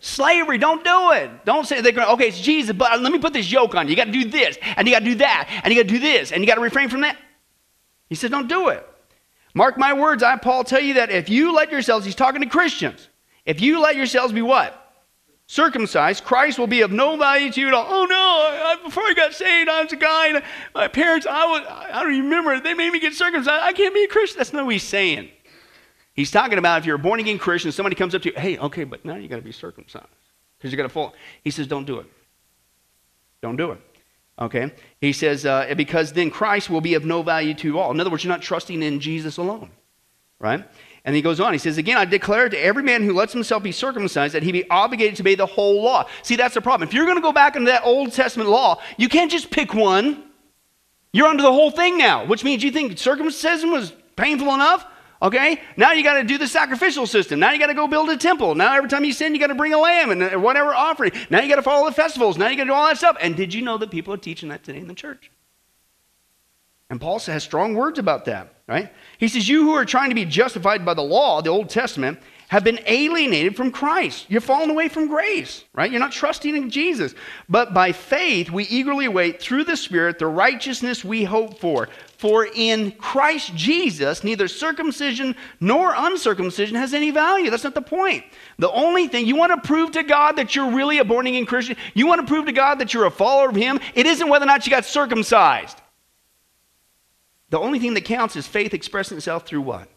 Slavery. 0.00 0.56
Don't 0.56 0.82
do 0.82 1.12
it. 1.12 1.44
Don't 1.44 1.66
say 1.66 1.82
they're 1.82 1.92
going, 1.92 2.08
okay, 2.08 2.28
it's 2.28 2.40
Jesus, 2.40 2.74
but 2.74 3.00
let 3.00 3.12
me 3.12 3.18
put 3.18 3.34
this 3.34 3.52
yoke 3.52 3.74
on 3.74 3.86
you. 3.86 3.90
You 3.90 3.96
got 3.96 4.06
to 4.06 4.12
do 4.12 4.24
this, 4.24 4.56
and 4.62 4.88
you 4.88 4.94
got 4.94 5.00
to 5.00 5.04
do 5.04 5.16
that, 5.16 5.60
and 5.62 5.72
you 5.72 5.78
got 5.78 5.88
to 5.88 5.94
do 5.94 6.00
this, 6.00 6.32
and 6.32 6.42
you 6.42 6.46
got 6.46 6.54
to 6.54 6.62
refrain 6.62 6.88
from 6.88 7.02
that. 7.02 7.18
He 8.08 8.14
said, 8.14 8.30
don't 8.30 8.48
do 8.48 8.68
it. 8.68 8.86
Mark 9.52 9.76
my 9.76 9.92
words, 9.92 10.22
I, 10.22 10.36
Paul, 10.36 10.64
tell 10.64 10.80
you 10.80 10.94
that 10.94 11.10
if 11.10 11.28
you 11.28 11.54
let 11.54 11.70
yourselves, 11.70 12.06
he's 12.06 12.14
talking 12.14 12.40
to 12.40 12.48
Christians, 12.48 13.08
if 13.44 13.60
you 13.60 13.80
let 13.80 13.96
yourselves 13.96 14.32
be 14.32 14.42
what? 14.42 14.79
Circumcised, 15.50 16.22
Christ 16.22 16.60
will 16.60 16.68
be 16.68 16.82
of 16.82 16.92
no 16.92 17.16
value 17.16 17.50
to 17.50 17.60
you 17.60 17.68
at 17.68 17.74
all. 17.74 17.86
Oh 17.88 18.04
no, 18.04 18.16
I, 18.16 18.76
before 18.84 19.02
I 19.02 19.14
got 19.14 19.34
saved, 19.34 19.68
I 19.68 19.82
was 19.82 19.92
a 19.92 19.96
guy, 19.96 20.28
and 20.28 20.42
my 20.76 20.86
parents, 20.86 21.26
I, 21.26 21.44
was, 21.46 21.66
I 21.68 22.02
don't 22.04 22.08
remember, 22.08 22.60
they 22.60 22.72
made 22.74 22.92
me 22.92 23.00
get 23.00 23.14
circumcised. 23.14 23.62
I 23.62 23.72
can't 23.72 23.92
be 23.92 24.04
a 24.04 24.08
Christian. 24.08 24.38
That's 24.38 24.52
not 24.52 24.64
what 24.64 24.72
he's 24.72 24.84
saying. 24.84 25.28
He's 26.14 26.30
talking 26.30 26.58
about 26.58 26.78
if 26.78 26.86
you're 26.86 26.96
a 26.96 27.00
born 27.00 27.18
again 27.18 27.38
Christian, 27.38 27.72
somebody 27.72 27.96
comes 27.96 28.14
up 28.14 28.22
to 28.22 28.28
you, 28.28 28.38
hey, 28.38 28.58
okay, 28.58 28.84
but 28.84 29.04
now 29.04 29.16
you 29.16 29.26
got 29.26 29.36
to 29.36 29.42
be 29.42 29.50
circumcised 29.50 30.06
because 30.56 30.70
you 30.70 30.76
got 30.76 30.84
to 30.84 30.88
fall. 30.88 31.14
He 31.42 31.50
says, 31.50 31.66
don't 31.66 31.84
do 31.84 31.98
it. 31.98 32.06
Don't 33.42 33.56
do 33.56 33.72
it. 33.72 33.80
Okay? 34.38 34.72
He 35.00 35.12
says, 35.12 35.46
uh, 35.46 35.74
because 35.76 36.12
then 36.12 36.30
Christ 36.30 36.70
will 36.70 36.80
be 36.80 36.94
of 36.94 37.04
no 37.04 37.22
value 37.22 37.54
to 37.54 37.66
you 37.66 37.78
all. 37.78 37.90
In 37.90 37.98
other 37.98 38.10
words, 38.10 38.22
you're 38.22 38.32
not 38.32 38.42
trusting 38.42 38.82
in 38.82 39.00
Jesus 39.00 39.36
alone. 39.36 39.70
Right? 40.38 40.64
And 41.04 41.16
he 41.16 41.22
goes 41.22 41.40
on, 41.40 41.52
he 41.52 41.58
says, 41.58 41.78
Again, 41.78 41.96
I 41.96 42.04
declare 42.04 42.48
to 42.48 42.58
every 42.58 42.82
man 42.82 43.02
who 43.02 43.14
lets 43.14 43.32
himself 43.32 43.62
be 43.62 43.72
circumcised 43.72 44.34
that 44.34 44.42
he 44.42 44.52
be 44.52 44.68
obligated 44.68 45.16
to 45.16 45.22
obey 45.22 45.34
the 45.34 45.46
whole 45.46 45.82
law. 45.82 46.06
See, 46.22 46.36
that's 46.36 46.54
the 46.54 46.60
problem. 46.60 46.88
If 46.88 46.94
you're 46.94 47.06
going 47.06 47.16
to 47.16 47.22
go 47.22 47.32
back 47.32 47.56
into 47.56 47.70
that 47.70 47.84
Old 47.84 48.12
Testament 48.12 48.50
law, 48.50 48.80
you 48.98 49.08
can't 49.08 49.30
just 49.30 49.50
pick 49.50 49.72
one. 49.72 50.24
You're 51.12 51.26
under 51.26 51.42
the 51.42 51.52
whole 51.52 51.70
thing 51.70 51.98
now, 51.98 52.26
which 52.26 52.44
means 52.44 52.62
you 52.62 52.70
think 52.70 52.98
circumcision 52.98 53.72
was 53.72 53.92
painful 54.16 54.54
enough? 54.54 54.86
Okay? 55.22 55.60
Now 55.76 55.92
you 55.92 56.02
got 56.02 56.14
to 56.14 56.24
do 56.24 56.38
the 56.38 56.46
sacrificial 56.46 57.06
system. 57.06 57.40
Now 57.40 57.52
you 57.52 57.58
got 57.58 57.66
to 57.66 57.74
go 57.74 57.88
build 57.88 58.10
a 58.10 58.16
temple. 58.16 58.54
Now 58.54 58.74
every 58.74 58.88
time 58.88 59.04
you 59.04 59.12
sin, 59.12 59.34
you 59.34 59.40
got 59.40 59.48
to 59.48 59.54
bring 59.54 59.74
a 59.74 59.78
lamb 59.78 60.10
and 60.10 60.22
uh, 60.22 60.38
whatever 60.38 60.74
offering. 60.74 61.12
Now 61.30 61.40
you 61.40 61.48
got 61.48 61.56
to 61.56 61.62
follow 61.62 61.86
the 61.86 61.94
festivals. 61.94 62.38
Now 62.38 62.48
you 62.48 62.56
got 62.56 62.64
to 62.64 62.70
do 62.70 62.74
all 62.74 62.86
that 62.86 62.98
stuff. 62.98 63.16
And 63.20 63.36
did 63.36 63.52
you 63.52 63.62
know 63.62 63.76
that 63.78 63.90
people 63.90 64.14
are 64.14 64.18
teaching 64.18 64.48
that 64.50 64.64
today 64.64 64.78
in 64.78 64.86
the 64.86 64.94
church? 64.94 65.30
And 66.90 67.00
Paul 67.00 67.20
has 67.20 67.44
strong 67.44 67.74
words 67.74 68.00
about 68.00 68.24
that, 68.24 68.52
right? 68.66 68.92
He 69.18 69.28
says, 69.28 69.48
You 69.48 69.62
who 69.62 69.74
are 69.74 69.84
trying 69.84 70.10
to 70.10 70.14
be 70.16 70.24
justified 70.24 70.84
by 70.84 70.94
the 70.94 71.02
law, 71.02 71.40
the 71.40 71.50
Old 71.50 71.70
Testament, 71.70 72.18
have 72.48 72.64
been 72.64 72.80
alienated 72.86 73.54
from 73.54 73.70
Christ. 73.70 74.26
You're 74.28 74.40
fallen 74.40 74.70
away 74.70 74.88
from 74.88 75.06
grace, 75.06 75.64
right? 75.72 75.88
You're 75.88 76.00
not 76.00 76.10
trusting 76.10 76.56
in 76.56 76.68
Jesus. 76.68 77.14
But 77.48 77.72
by 77.72 77.92
faith, 77.92 78.50
we 78.50 78.64
eagerly 78.64 79.06
wait 79.06 79.40
through 79.40 79.62
the 79.62 79.76
Spirit 79.76 80.18
the 80.18 80.26
righteousness 80.26 81.04
we 81.04 81.22
hope 81.22 81.60
for. 81.60 81.88
For 82.18 82.48
in 82.52 82.90
Christ 82.90 83.54
Jesus, 83.54 84.24
neither 84.24 84.48
circumcision 84.48 85.36
nor 85.60 85.94
uncircumcision 85.96 86.74
has 86.74 86.92
any 86.92 87.12
value. 87.12 87.50
That's 87.50 87.62
not 87.62 87.74
the 87.74 87.82
point. 87.82 88.24
The 88.58 88.72
only 88.72 89.06
thing, 89.06 89.28
you 89.28 89.36
want 89.36 89.52
to 89.52 89.68
prove 89.68 89.92
to 89.92 90.02
God 90.02 90.34
that 90.34 90.56
you're 90.56 90.72
really 90.72 90.98
a 90.98 91.04
born 91.04 91.28
again 91.28 91.46
Christian, 91.46 91.76
you 91.94 92.08
want 92.08 92.20
to 92.20 92.26
prove 92.26 92.46
to 92.46 92.52
God 92.52 92.80
that 92.80 92.92
you're 92.92 93.06
a 93.06 93.12
follower 93.12 93.48
of 93.48 93.54
Him, 93.54 93.78
it 93.94 94.06
isn't 94.06 94.28
whether 94.28 94.42
or 94.42 94.46
not 94.46 94.66
you 94.66 94.70
got 94.70 94.84
circumcised. 94.84 95.80
The 97.50 97.58
only 97.58 97.78
thing 97.78 97.94
that 97.94 98.04
counts 98.04 98.36
is 98.36 98.46
faith 98.46 98.74
expressing 98.74 99.16
itself 99.16 99.46
through 99.46 99.62
what? 99.62 99.88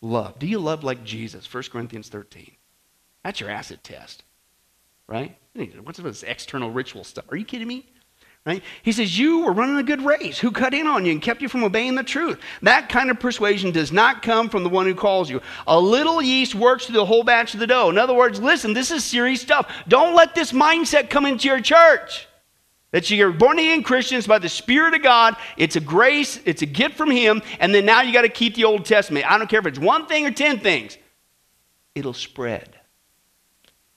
Love. 0.00 0.38
Do 0.38 0.46
you 0.46 0.58
love 0.58 0.84
like 0.84 1.04
Jesus? 1.04 1.52
1 1.52 1.64
Corinthians 1.70 2.08
13. 2.08 2.50
That's 3.22 3.40
your 3.40 3.50
acid 3.50 3.82
test, 3.82 4.22
right? 5.06 5.36
What's 5.82 5.98
this 5.98 6.22
external 6.22 6.70
ritual 6.70 7.04
stuff? 7.04 7.24
Are 7.30 7.36
you 7.36 7.44
kidding 7.44 7.68
me? 7.68 7.86
Right? 8.44 8.62
He 8.82 8.92
says, 8.92 9.18
You 9.18 9.40
were 9.40 9.52
running 9.52 9.78
a 9.78 9.82
good 9.82 10.02
race. 10.02 10.38
Who 10.38 10.50
cut 10.50 10.74
in 10.74 10.86
on 10.86 11.06
you 11.06 11.12
and 11.12 11.22
kept 11.22 11.40
you 11.40 11.48
from 11.48 11.64
obeying 11.64 11.94
the 11.94 12.02
truth? 12.02 12.38
That 12.60 12.90
kind 12.90 13.10
of 13.10 13.18
persuasion 13.18 13.70
does 13.70 13.90
not 13.90 14.20
come 14.20 14.50
from 14.50 14.64
the 14.64 14.68
one 14.68 14.84
who 14.84 14.94
calls 14.94 15.30
you. 15.30 15.40
A 15.66 15.80
little 15.80 16.20
yeast 16.20 16.54
works 16.54 16.84
through 16.84 16.96
the 16.96 17.06
whole 17.06 17.24
batch 17.24 17.54
of 17.54 17.60
the 17.60 17.66
dough. 17.66 17.88
In 17.88 17.96
other 17.96 18.12
words, 18.12 18.40
listen, 18.42 18.74
this 18.74 18.90
is 18.90 19.02
serious 19.02 19.40
stuff. 19.40 19.72
Don't 19.88 20.14
let 20.14 20.34
this 20.34 20.52
mindset 20.52 21.08
come 21.08 21.24
into 21.24 21.48
your 21.48 21.60
church. 21.60 22.28
That 22.94 23.10
you're 23.10 23.32
born 23.32 23.58
again 23.58 23.82
Christians 23.82 24.24
by 24.24 24.38
the 24.38 24.48
Spirit 24.48 24.94
of 24.94 25.02
God. 25.02 25.34
It's 25.56 25.74
a 25.74 25.80
grace, 25.80 26.38
it's 26.44 26.62
a 26.62 26.66
gift 26.66 26.96
from 26.96 27.10
Him, 27.10 27.42
and 27.58 27.74
then 27.74 27.84
now 27.84 28.02
you 28.02 28.12
got 28.12 28.22
to 28.22 28.28
keep 28.28 28.54
the 28.54 28.62
Old 28.62 28.84
Testament. 28.84 29.28
I 29.28 29.36
don't 29.36 29.50
care 29.50 29.58
if 29.58 29.66
it's 29.66 29.80
one 29.80 30.06
thing 30.06 30.24
or 30.26 30.30
ten 30.30 30.60
things, 30.60 30.96
it'll 31.96 32.12
spread. 32.12 32.78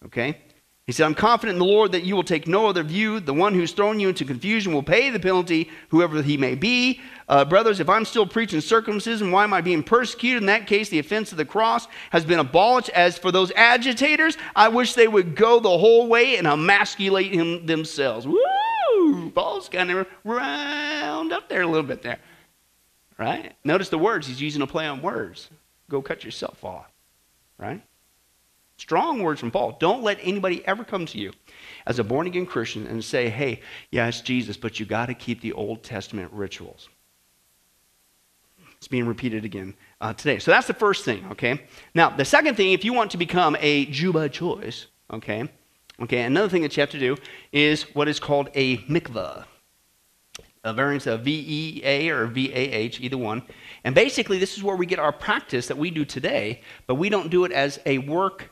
Okay? 0.06 0.40
He 0.88 0.94
said, 0.94 1.06
I'm 1.06 1.14
confident 1.14 1.58
in 1.58 1.60
the 1.60 1.66
Lord 1.66 1.92
that 1.92 2.06
you 2.06 2.16
will 2.16 2.24
take 2.24 2.48
no 2.48 2.66
other 2.66 2.82
view. 2.82 3.20
The 3.20 3.36
one 3.36 3.54
who's 3.54 3.72
thrown 3.72 4.00
you 4.00 4.10
into 4.10 4.26
confusion 4.26 4.74
will 4.74 4.82
pay 4.82 5.12
the 5.12 5.20
penalty, 5.20 5.70
whoever 5.90 6.24
he 6.24 6.36
may 6.36 6.56
be. 6.56 7.00
Uh, 7.30 7.46
brothers, 7.46 7.80
if 7.80 7.90
I'm 7.90 8.04
still 8.04 8.26
preaching 8.26 8.62
circumcision, 8.62 9.30
why 9.30 9.44
am 9.44 9.54
I 9.54 9.62
being 9.62 9.84
persecuted? 9.84 10.42
In 10.42 10.48
that 10.48 10.66
case, 10.66 10.90
the 10.90 10.98
offense 10.98 11.32
of 11.32 11.38
the 11.38 11.46
cross 11.46 11.88
has 12.10 12.26
been 12.26 12.40
abolished. 12.40 12.90
As 12.90 13.16
for 13.16 13.32
those 13.32 13.52
agitators, 13.52 14.40
I 14.56 14.70
wish 14.70 14.94
they 14.94 15.08
would 15.08 15.36
go 15.36 15.60
the 15.60 15.78
whole 15.78 16.08
way 16.08 16.38
and 16.38 16.48
emasculate 16.48 17.32
him 17.32 17.68
themselves. 17.68 18.26
Woo! 18.26 18.42
Paul's 19.38 19.70
kind 19.70 19.92
of 19.92 20.08
round 20.24 21.32
up 21.32 21.48
there 21.48 21.62
a 21.62 21.68
little 21.68 21.86
bit 21.86 22.02
there. 22.02 22.18
Right? 23.20 23.54
Notice 23.64 23.90
the 23.90 23.98
words. 24.00 24.26
He's 24.26 24.42
using 24.42 24.64
a 24.64 24.68
play 24.68 24.88
on 24.88 25.04
words. 25.04 25.52
Go 25.92 26.02
cut 26.02 26.24
yourself 26.24 26.66
off. 26.66 26.92
Right? 27.60 27.84
Strong 28.78 29.22
words 29.22 29.40
from 29.40 29.52
Paul. 29.52 29.78
Don't 29.80 30.02
let 30.02 30.18
anybody 30.24 30.66
ever 30.66 30.84
come 30.84 31.06
to 31.06 31.20
you 31.20 31.34
as 31.86 32.00
a 32.00 32.04
born 32.04 32.26
again 32.26 32.48
Christian 32.48 32.88
and 32.88 33.04
say, 33.04 33.30
hey, 33.30 33.62
it's 34.08 34.22
Jesus, 34.22 34.58
but 34.58 34.80
you 34.80 34.88
got 34.88 35.06
to 35.06 35.14
keep 35.14 35.42
the 35.42 35.54
Old 35.54 35.84
Testament 35.84 36.32
rituals. 36.34 36.90
It's 38.78 38.88
being 38.88 39.06
repeated 39.06 39.46
again 39.46 39.76
uh, 40.02 40.14
today. 40.14 40.40
So 40.40 40.50
that's 40.50 40.68
the 40.68 40.74
first 40.74 41.06
thing, 41.06 41.24
okay? 41.32 41.62
Now, 41.94 42.10
the 42.10 42.26
second 42.26 42.56
thing, 42.56 42.72
if 42.74 42.84
you 42.84 42.92
want 42.92 43.12
to 43.12 43.18
become 43.18 43.56
a 43.60 43.86
by 44.12 44.30
choice, 44.30 44.88
okay, 45.12 45.48
okay, 46.02 46.22
another 46.22 46.50
thing 46.50 46.62
that 46.62 46.76
you 46.76 46.82
have 46.82 46.90
to 46.92 47.00
do 47.00 47.18
is 47.52 47.84
what 47.96 48.08
is 48.08 48.20
called 48.20 48.50
a 48.54 48.78
mikvah. 48.80 49.46
A 50.64 50.74
variance 50.74 51.08
of 51.08 51.22
V 51.22 51.46
E 51.48 51.82
A 51.86 52.10
or 52.10 52.26
V 52.28 52.52
A 52.52 52.58
H, 52.58 53.00
either 53.00 53.18
one. 53.18 53.44
And 53.84 53.96
basically, 53.96 54.38
this 54.38 54.58
is 54.58 54.64
where 54.64 54.76
we 54.76 54.86
get 54.86 55.00
our 55.00 55.14
practice 55.14 55.68
that 55.68 55.78
we 55.78 55.92
do 55.92 56.04
today, 56.04 56.62
but 56.88 56.96
we 56.96 57.10
don't 57.10 57.30
do 57.30 57.46
it 57.46 57.52
as 57.52 57.80
a 57.86 58.00
work 58.00 58.50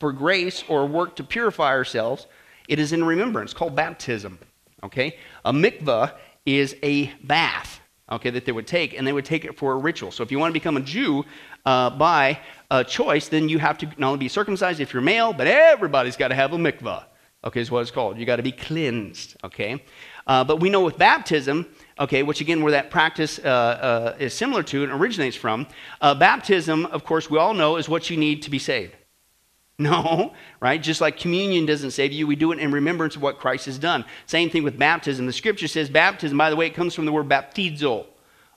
for 0.00 0.12
grace 0.12 0.62
or 0.68 0.82
a 0.82 0.86
work 0.86 1.16
to 1.16 1.24
purify 1.24 1.68
ourselves, 1.68 2.26
it 2.68 2.78
is 2.78 2.92
in 2.92 3.02
remembrance, 3.02 3.54
called 3.54 3.74
baptism. 3.74 4.38
Okay? 4.82 5.16
A 5.44 5.52
mikvah 5.52 6.12
is 6.44 6.76
a 6.82 7.06
bath, 7.22 7.80
okay, 8.10 8.28
that 8.28 8.44
they 8.44 8.52
would 8.52 8.66
take, 8.66 8.92
and 8.98 9.06
they 9.06 9.14
would 9.14 9.24
take 9.24 9.46
it 9.46 9.56
for 9.56 9.72
a 9.72 9.76
ritual. 9.76 10.10
So 10.10 10.22
if 10.22 10.30
you 10.30 10.38
want 10.38 10.50
to 10.50 10.60
become 10.60 10.76
a 10.76 10.80
Jew 10.80 11.24
uh, 11.64 11.88
by 11.90 12.38
a 12.80 12.84
choice, 12.84 13.28
then 13.28 13.48
you 13.48 13.58
have 13.58 13.78
to 13.78 13.86
not 13.98 14.08
only 14.08 14.18
be 14.18 14.28
circumcised 14.28 14.80
if 14.80 14.92
you're 14.92 15.02
male, 15.02 15.32
but 15.32 15.46
everybody's 15.46 16.16
got 16.16 16.28
to 16.28 16.34
have 16.34 16.52
a 16.52 16.56
mikvah. 16.56 17.04
Okay, 17.44 17.60
is 17.60 17.70
what 17.70 17.80
it's 17.80 17.90
called. 17.90 18.18
You 18.18 18.24
got 18.24 18.36
to 18.36 18.42
be 18.42 18.52
cleansed. 18.52 19.36
Okay, 19.44 19.84
uh, 20.26 20.44
but 20.44 20.60
we 20.60 20.70
know 20.70 20.80
with 20.80 20.96
baptism, 20.96 21.66
okay, 21.98 22.22
which 22.22 22.40
again, 22.40 22.62
where 22.62 22.72
that 22.72 22.90
practice 22.90 23.38
uh, 23.38 23.48
uh 23.48 24.16
is 24.18 24.32
similar 24.32 24.62
to 24.62 24.82
and 24.82 24.92
originates 24.92 25.36
from, 25.36 25.66
uh, 26.00 26.14
baptism, 26.14 26.86
of 26.86 27.04
course, 27.04 27.28
we 27.28 27.38
all 27.38 27.54
know 27.54 27.76
is 27.76 27.88
what 27.88 28.08
you 28.08 28.16
need 28.16 28.42
to 28.42 28.50
be 28.50 28.58
saved. 28.58 28.96
No, 29.76 30.34
right? 30.60 30.80
Just 30.80 31.00
like 31.00 31.18
communion 31.18 31.66
doesn't 31.66 31.90
save 31.90 32.12
you, 32.12 32.28
we 32.28 32.36
do 32.36 32.52
it 32.52 32.60
in 32.60 32.70
remembrance 32.70 33.16
of 33.16 33.22
what 33.22 33.40
Christ 33.40 33.66
has 33.66 33.76
done. 33.76 34.04
Same 34.26 34.48
thing 34.48 34.62
with 34.62 34.78
baptism. 34.78 35.26
The 35.26 35.32
scripture 35.32 35.66
says 35.66 35.90
baptism, 35.90 36.38
by 36.38 36.48
the 36.48 36.54
way, 36.54 36.66
it 36.66 36.74
comes 36.74 36.94
from 36.94 37.06
the 37.06 37.12
word 37.12 37.28
baptizo. 37.28 38.06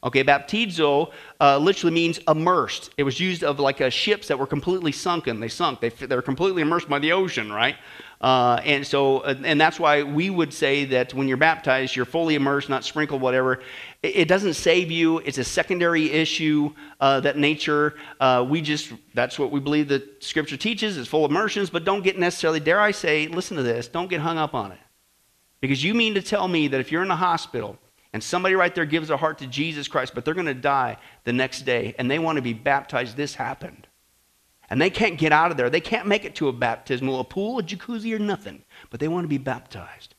Okay, 0.07 0.23
baptizo 0.23 1.11
uh, 1.41 1.57
literally 1.57 1.93
means 1.93 2.17
immersed. 2.29 2.91
It 2.95 3.03
was 3.03 3.19
used 3.19 3.43
of 3.43 3.59
like 3.59 3.81
uh, 3.81 3.89
ships 3.89 4.29
that 4.29 4.39
were 4.39 4.47
completely 4.47 4.93
sunken. 4.93 5.41
They 5.41 5.49
sunk. 5.49 5.81
They, 5.81 5.89
they 5.89 6.15
were 6.15 6.21
completely 6.21 6.61
immersed 6.61 6.87
by 6.87 6.99
the 6.99 7.11
ocean, 7.11 7.51
right? 7.51 7.75
Uh, 8.21 8.61
and 8.63 8.87
so, 8.87 9.21
and 9.23 9.59
that's 9.59 9.81
why 9.81 10.03
we 10.03 10.29
would 10.29 10.53
say 10.53 10.85
that 10.85 11.13
when 11.13 11.27
you're 11.27 11.35
baptized, 11.35 11.93
you're 11.93 12.05
fully 12.05 12.35
immersed, 12.35 12.69
not 12.69 12.85
sprinkled, 12.85 13.21
whatever. 13.21 13.59
It, 14.01 14.15
it 14.15 14.27
doesn't 14.29 14.53
save 14.53 14.89
you. 14.89 15.17
It's 15.19 15.39
a 15.39 15.43
secondary 15.43 16.09
issue 16.09 16.73
uh, 17.01 17.19
that 17.19 17.37
nature. 17.37 17.95
Uh, 18.21 18.45
we 18.49 18.61
just 18.61 18.93
that's 19.13 19.37
what 19.37 19.51
we 19.51 19.59
believe 19.59 19.89
that 19.89 20.23
Scripture 20.23 20.57
teaches. 20.57 20.97
It's 20.97 21.09
full 21.09 21.25
immersions, 21.25 21.69
but 21.69 21.83
don't 21.83 22.01
get 22.01 22.17
necessarily. 22.17 22.61
Dare 22.61 22.79
I 22.79 22.91
say, 22.91 23.27
listen 23.27 23.57
to 23.57 23.63
this. 23.63 23.89
Don't 23.89 24.09
get 24.09 24.21
hung 24.21 24.37
up 24.37 24.53
on 24.53 24.71
it, 24.71 24.79
because 25.59 25.83
you 25.83 25.93
mean 25.93 26.13
to 26.13 26.21
tell 26.21 26.47
me 26.47 26.69
that 26.69 26.79
if 26.79 26.93
you're 26.93 27.03
in 27.03 27.11
a 27.11 27.15
hospital 27.17 27.77
and 28.13 28.23
somebody 28.23 28.55
right 28.55 28.73
there 28.73 28.85
gives 28.85 29.09
their 29.09 29.17
heart 29.17 29.39
to 29.39 29.47
Jesus 29.47 29.87
Christ, 29.87 30.13
but 30.15 30.25
they're 30.25 30.33
going 30.33 30.47
to 30.47 30.53
die 30.53 30.97
the 31.23 31.33
next 31.33 31.61
day, 31.61 31.93
and 31.97 32.09
they 32.09 32.19
want 32.19 32.37
to 32.37 32.41
be 32.41 32.53
baptized, 32.53 33.17
this 33.17 33.35
happened. 33.35 33.87
And 34.69 34.81
they 34.81 34.89
can't 34.89 35.17
get 35.17 35.31
out 35.31 35.51
of 35.51 35.57
there. 35.57 35.69
They 35.69 35.81
can't 35.81 36.07
make 36.07 36.25
it 36.25 36.35
to 36.35 36.49
a 36.49 36.53
baptismal, 36.53 37.19
a 37.19 37.23
pool, 37.23 37.59
a 37.59 37.63
jacuzzi, 37.63 38.13
or 38.13 38.19
nothing. 38.19 38.63
But 38.89 38.99
they 38.99 39.07
want 39.07 39.23
to 39.23 39.29
be 39.29 39.37
baptized. 39.37 40.15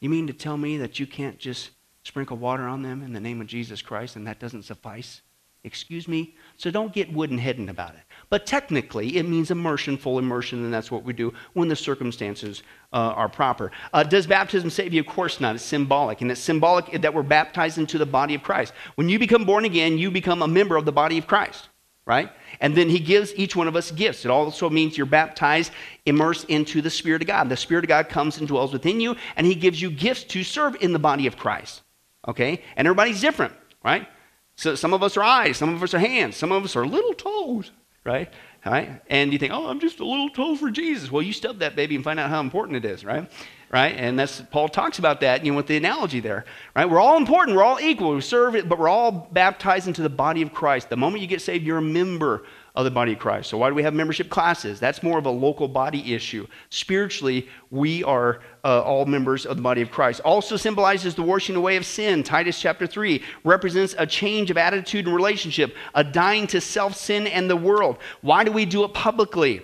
You 0.00 0.08
mean 0.08 0.26
to 0.28 0.32
tell 0.32 0.56
me 0.56 0.76
that 0.78 1.00
you 1.00 1.06
can't 1.06 1.38
just 1.38 1.70
sprinkle 2.04 2.36
water 2.36 2.66
on 2.66 2.82
them 2.82 3.02
in 3.02 3.12
the 3.12 3.20
name 3.20 3.40
of 3.40 3.46
Jesus 3.46 3.82
Christ 3.82 4.16
and 4.16 4.26
that 4.26 4.38
doesn't 4.38 4.62
suffice? 4.62 5.22
Excuse 5.62 6.08
me? 6.08 6.36
So 6.56 6.70
don't 6.70 6.92
get 6.92 7.12
wooden 7.12 7.38
headed 7.38 7.68
about 7.68 7.94
it. 7.94 8.02
But 8.30 8.46
technically, 8.46 9.16
it 9.16 9.28
means 9.28 9.50
immersion, 9.50 9.96
full 9.96 10.18
immersion, 10.18 10.64
and 10.64 10.72
that's 10.72 10.90
what 10.90 11.02
we 11.02 11.12
do 11.12 11.34
when 11.52 11.68
the 11.68 11.76
circumstances 11.76 12.62
uh, 12.92 12.96
are 12.96 13.28
proper. 13.28 13.72
Uh, 13.92 14.04
does 14.04 14.26
baptism 14.26 14.70
save 14.70 14.94
you? 14.94 15.00
Of 15.00 15.08
course 15.08 15.40
not. 15.40 15.56
It's 15.56 15.64
symbolic. 15.64 16.20
And 16.20 16.30
it's 16.30 16.40
symbolic 16.40 17.02
that 17.02 17.12
we're 17.12 17.22
baptized 17.24 17.78
into 17.78 17.98
the 17.98 18.06
body 18.06 18.36
of 18.36 18.42
Christ. 18.42 18.72
When 18.94 19.08
you 19.08 19.18
become 19.18 19.44
born 19.44 19.64
again, 19.64 19.98
you 19.98 20.10
become 20.12 20.42
a 20.42 20.48
member 20.48 20.76
of 20.76 20.84
the 20.84 20.92
body 20.92 21.18
of 21.18 21.26
Christ 21.26 21.68
right? 22.10 22.32
And 22.60 22.74
then 22.74 22.88
he 22.88 22.98
gives 22.98 23.32
each 23.36 23.54
one 23.54 23.68
of 23.68 23.76
us 23.76 23.92
gifts. 23.92 24.24
It 24.24 24.32
also 24.32 24.68
means 24.68 24.96
you're 24.96 25.06
baptized, 25.06 25.70
immersed 26.06 26.46
into 26.46 26.82
the 26.82 26.90
Spirit 26.90 27.22
of 27.22 27.28
God. 27.28 27.48
The 27.48 27.56
Spirit 27.56 27.84
of 27.84 27.88
God 27.88 28.08
comes 28.08 28.38
and 28.38 28.48
dwells 28.48 28.72
within 28.72 29.00
you, 29.00 29.14
and 29.36 29.46
he 29.46 29.54
gives 29.54 29.80
you 29.80 29.92
gifts 29.92 30.24
to 30.24 30.42
serve 30.42 30.74
in 30.80 30.92
the 30.92 30.98
body 30.98 31.28
of 31.28 31.36
Christ. 31.36 31.82
Okay? 32.26 32.64
And 32.76 32.88
everybody's 32.88 33.20
different, 33.20 33.54
right? 33.84 34.08
So 34.56 34.74
some 34.74 34.92
of 34.92 35.04
us 35.04 35.16
are 35.16 35.22
eyes, 35.22 35.56
some 35.56 35.72
of 35.72 35.82
us 35.84 35.94
are 35.94 36.00
hands, 36.00 36.36
some 36.36 36.50
of 36.50 36.64
us 36.64 36.74
are 36.74 36.84
little 36.84 37.14
toes, 37.14 37.70
right? 38.04 38.32
Right? 38.64 39.00
And 39.08 39.32
you 39.32 39.38
think, 39.38 39.52
oh, 39.52 39.68
I'm 39.68 39.80
just 39.80 40.00
a 40.00 40.06
little 40.06 40.28
toe 40.30 40.56
for 40.56 40.70
Jesus. 40.70 41.10
Well, 41.10 41.22
you 41.22 41.32
stub 41.32 41.60
that 41.60 41.76
baby 41.76 41.94
and 41.94 42.04
find 42.04 42.20
out 42.20 42.28
how 42.28 42.40
important 42.40 42.76
it 42.76 42.84
is, 42.84 43.04
right? 43.04 43.30
right? 43.70 43.94
And 43.96 44.18
that's 44.18 44.42
Paul 44.50 44.68
talks 44.68 44.98
about 44.98 45.20
that, 45.20 45.44
you 45.44 45.52
know, 45.52 45.56
with 45.56 45.66
the 45.66 45.76
analogy 45.76 46.20
there, 46.20 46.44
right? 46.74 46.88
We're 46.88 47.00
all 47.00 47.16
important, 47.16 47.56
we're 47.56 47.64
all 47.64 47.80
equal, 47.80 48.14
we 48.14 48.20
serve 48.20 48.56
it, 48.56 48.68
but 48.68 48.78
we're 48.78 48.88
all 48.88 49.28
baptized 49.32 49.86
into 49.86 50.02
the 50.02 50.10
body 50.10 50.42
of 50.42 50.52
Christ. 50.52 50.90
The 50.90 50.96
moment 50.96 51.22
you 51.22 51.28
get 51.28 51.40
saved, 51.40 51.64
you're 51.64 51.78
a 51.78 51.82
member 51.82 52.44
of 52.74 52.84
the 52.84 52.90
body 52.90 53.12
of 53.12 53.18
Christ. 53.18 53.50
So 53.50 53.58
why 53.58 53.68
do 53.68 53.74
we 53.74 53.82
have 53.82 53.94
membership 53.94 54.30
classes? 54.30 54.78
That's 54.78 55.02
more 55.02 55.18
of 55.18 55.26
a 55.26 55.30
local 55.30 55.68
body 55.68 56.14
issue. 56.14 56.46
Spiritually, 56.68 57.48
we 57.70 58.04
are 58.04 58.40
uh, 58.64 58.82
all 58.82 59.06
members 59.06 59.46
of 59.46 59.56
the 59.56 59.62
body 59.62 59.82
of 59.82 59.90
Christ. 59.90 60.20
Also 60.20 60.56
symbolizes 60.56 61.14
the 61.14 61.22
washing 61.22 61.56
away 61.56 61.76
of 61.76 61.84
sin. 61.84 62.22
Titus 62.22 62.60
chapter 62.60 62.86
3 62.86 63.22
represents 63.44 63.94
a 63.98 64.06
change 64.06 64.50
of 64.50 64.56
attitude 64.56 65.06
and 65.06 65.14
relationship, 65.14 65.74
a 65.94 66.04
dying 66.04 66.46
to 66.48 66.60
self, 66.60 66.94
sin, 66.94 67.26
and 67.26 67.50
the 67.50 67.56
world. 67.56 67.98
Why 68.20 68.44
do 68.44 68.52
we 68.52 68.64
do 68.64 68.84
it 68.84 68.94
publicly? 68.94 69.62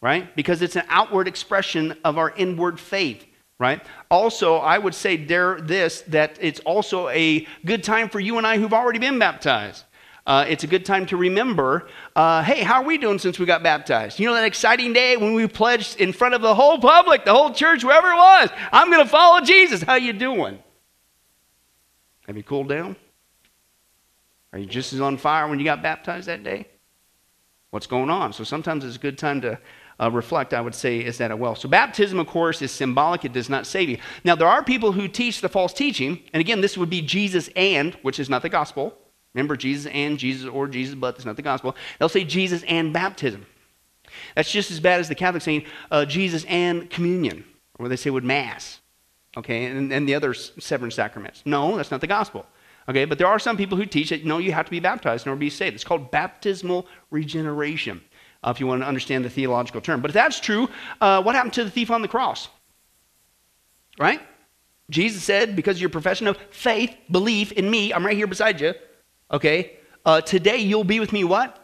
Right? 0.00 0.34
Because 0.34 0.62
it's 0.62 0.76
an 0.76 0.84
outward 0.88 1.28
expression 1.28 1.96
of 2.04 2.18
our 2.18 2.30
inward 2.36 2.78
faith 2.78 3.26
right? 3.58 3.80
Also, 4.10 4.56
I 4.56 4.76
would 4.76 4.94
say 4.94 5.16
dare 5.16 5.60
this 5.60 6.00
that 6.08 6.36
it's 6.40 6.58
also 6.60 7.08
a 7.10 7.46
good 7.64 7.84
time 7.84 8.08
for 8.08 8.18
you 8.18 8.36
and 8.36 8.44
I 8.44 8.58
who've 8.58 8.72
already 8.72 8.98
been 8.98 9.20
baptized. 9.20 9.84
Uh, 10.26 10.44
it's 10.48 10.62
a 10.62 10.66
good 10.66 10.84
time 10.84 11.04
to 11.06 11.16
remember 11.16 11.88
uh, 12.14 12.42
hey, 12.42 12.62
how 12.62 12.82
are 12.82 12.86
we 12.86 12.96
doing 12.96 13.18
since 13.18 13.38
we 13.38 13.46
got 13.46 13.62
baptized? 13.62 14.20
You 14.20 14.26
know 14.26 14.34
that 14.34 14.44
exciting 14.44 14.92
day 14.92 15.16
when 15.16 15.34
we 15.34 15.46
pledged 15.48 16.00
in 16.00 16.12
front 16.12 16.34
of 16.34 16.42
the 16.42 16.54
whole 16.54 16.78
public, 16.78 17.24
the 17.24 17.32
whole 17.32 17.52
church, 17.52 17.82
whoever 17.82 18.10
it 18.10 18.16
was, 18.16 18.50
I'm 18.72 18.90
going 18.90 19.02
to 19.02 19.10
follow 19.10 19.40
Jesus. 19.40 19.82
How 19.82 19.96
you 19.96 20.12
doing? 20.12 20.58
Have 22.26 22.36
you 22.36 22.42
cooled 22.42 22.68
down? 22.68 22.96
Are 24.52 24.58
you 24.58 24.66
just 24.66 24.92
as 24.92 25.00
on 25.00 25.16
fire 25.16 25.48
when 25.48 25.58
you 25.58 25.64
got 25.64 25.82
baptized 25.82 26.28
that 26.28 26.44
day? 26.44 26.66
what's 27.72 27.86
going 27.86 28.10
on. 28.10 28.34
So 28.34 28.44
sometimes 28.44 28.84
it's 28.84 28.96
a 28.96 28.98
good 28.98 29.16
time 29.16 29.40
to 29.40 29.58
uh, 29.98 30.10
reflect, 30.10 30.52
I 30.52 30.60
would 30.60 30.74
say, 30.74 30.98
is 30.98 31.16
that 31.18 31.30
a 31.30 31.36
well. 31.36 31.54
So 31.54 31.68
baptism, 31.68 32.18
of 32.18 32.26
course, 32.26 32.60
is 32.60 32.70
symbolic. 32.70 33.24
It 33.24 33.32
does 33.32 33.48
not 33.48 33.66
save 33.66 33.88
you. 33.88 33.98
Now, 34.24 34.34
there 34.34 34.46
are 34.46 34.62
people 34.62 34.92
who 34.92 35.08
teach 35.08 35.40
the 35.40 35.48
false 35.48 35.72
teaching, 35.72 36.22
and 36.34 36.40
again, 36.40 36.60
this 36.60 36.76
would 36.76 36.90
be 36.90 37.00
Jesus 37.00 37.48
and, 37.56 37.94
which 38.02 38.20
is 38.20 38.28
not 38.28 38.42
the 38.42 38.50
gospel. 38.50 38.94
Remember, 39.34 39.56
Jesus 39.56 39.90
and 39.92 40.18
Jesus 40.18 40.48
or 40.48 40.68
Jesus, 40.68 40.94
but 40.94 41.16
that's 41.16 41.24
not 41.24 41.36
the 41.36 41.42
gospel. 41.42 41.74
They'll 41.98 42.08
say 42.08 42.24
Jesus 42.24 42.62
and 42.64 42.92
baptism. 42.92 43.46
That's 44.34 44.50
just 44.50 44.70
as 44.70 44.78
bad 44.78 45.00
as 45.00 45.08
the 45.08 45.14
Catholics 45.14 45.44
saying 45.44 45.64
uh, 45.90 46.04
Jesus 46.04 46.44
and 46.44 46.90
communion, 46.90 47.44
or 47.78 47.88
they 47.88 47.96
say 47.96 48.10
with 48.10 48.24
Mass, 48.24 48.80
okay, 49.36 49.64
and, 49.64 49.90
and 49.92 50.06
the 50.06 50.14
other 50.14 50.34
seven 50.34 50.90
sacraments. 50.90 51.42
No, 51.46 51.76
that's 51.76 51.90
not 51.90 52.00
the 52.00 52.06
gospel. 52.06 52.46
Okay, 52.88 53.04
but 53.04 53.16
there 53.16 53.28
are 53.28 53.38
some 53.38 53.56
people 53.56 53.78
who 53.78 53.86
teach 53.86 54.10
that 54.10 54.24
no, 54.24 54.38
you 54.38 54.52
have 54.52 54.66
to 54.66 54.70
be 54.70 54.80
baptized 54.80 55.24
in 55.24 55.30
order 55.30 55.38
to 55.38 55.46
be 55.46 55.50
saved. 55.50 55.74
It's 55.74 55.84
called 55.84 56.10
baptismal 56.10 56.86
regeneration, 57.10 58.02
uh, 58.42 58.50
if 58.50 58.60
you 58.60 58.66
want 58.66 58.82
to 58.82 58.86
understand 58.86 59.24
the 59.24 59.30
theological 59.30 59.80
term. 59.80 60.02
But 60.02 60.10
if 60.10 60.14
that's 60.14 60.40
true, 60.40 60.68
uh, 61.00 61.22
what 61.22 61.34
happened 61.34 61.54
to 61.54 61.64
the 61.64 61.70
thief 61.70 61.90
on 61.90 62.02
the 62.02 62.08
cross? 62.08 62.48
Right? 63.98 64.20
Jesus 64.90 65.22
said, 65.22 65.54
because 65.54 65.76
of 65.76 65.80
your 65.80 65.90
profession 65.90 66.26
of 66.26 66.36
faith, 66.50 66.94
belief 67.10 67.52
in 67.52 67.70
me, 67.70 67.94
I'm 67.94 68.04
right 68.04 68.16
here 68.16 68.26
beside 68.26 68.60
you. 68.60 68.74
Okay, 69.32 69.78
uh, 70.04 70.20
today 70.20 70.58
you'll 70.58 70.84
be 70.84 71.00
with 71.00 71.12
me 71.12 71.24
what? 71.24 71.62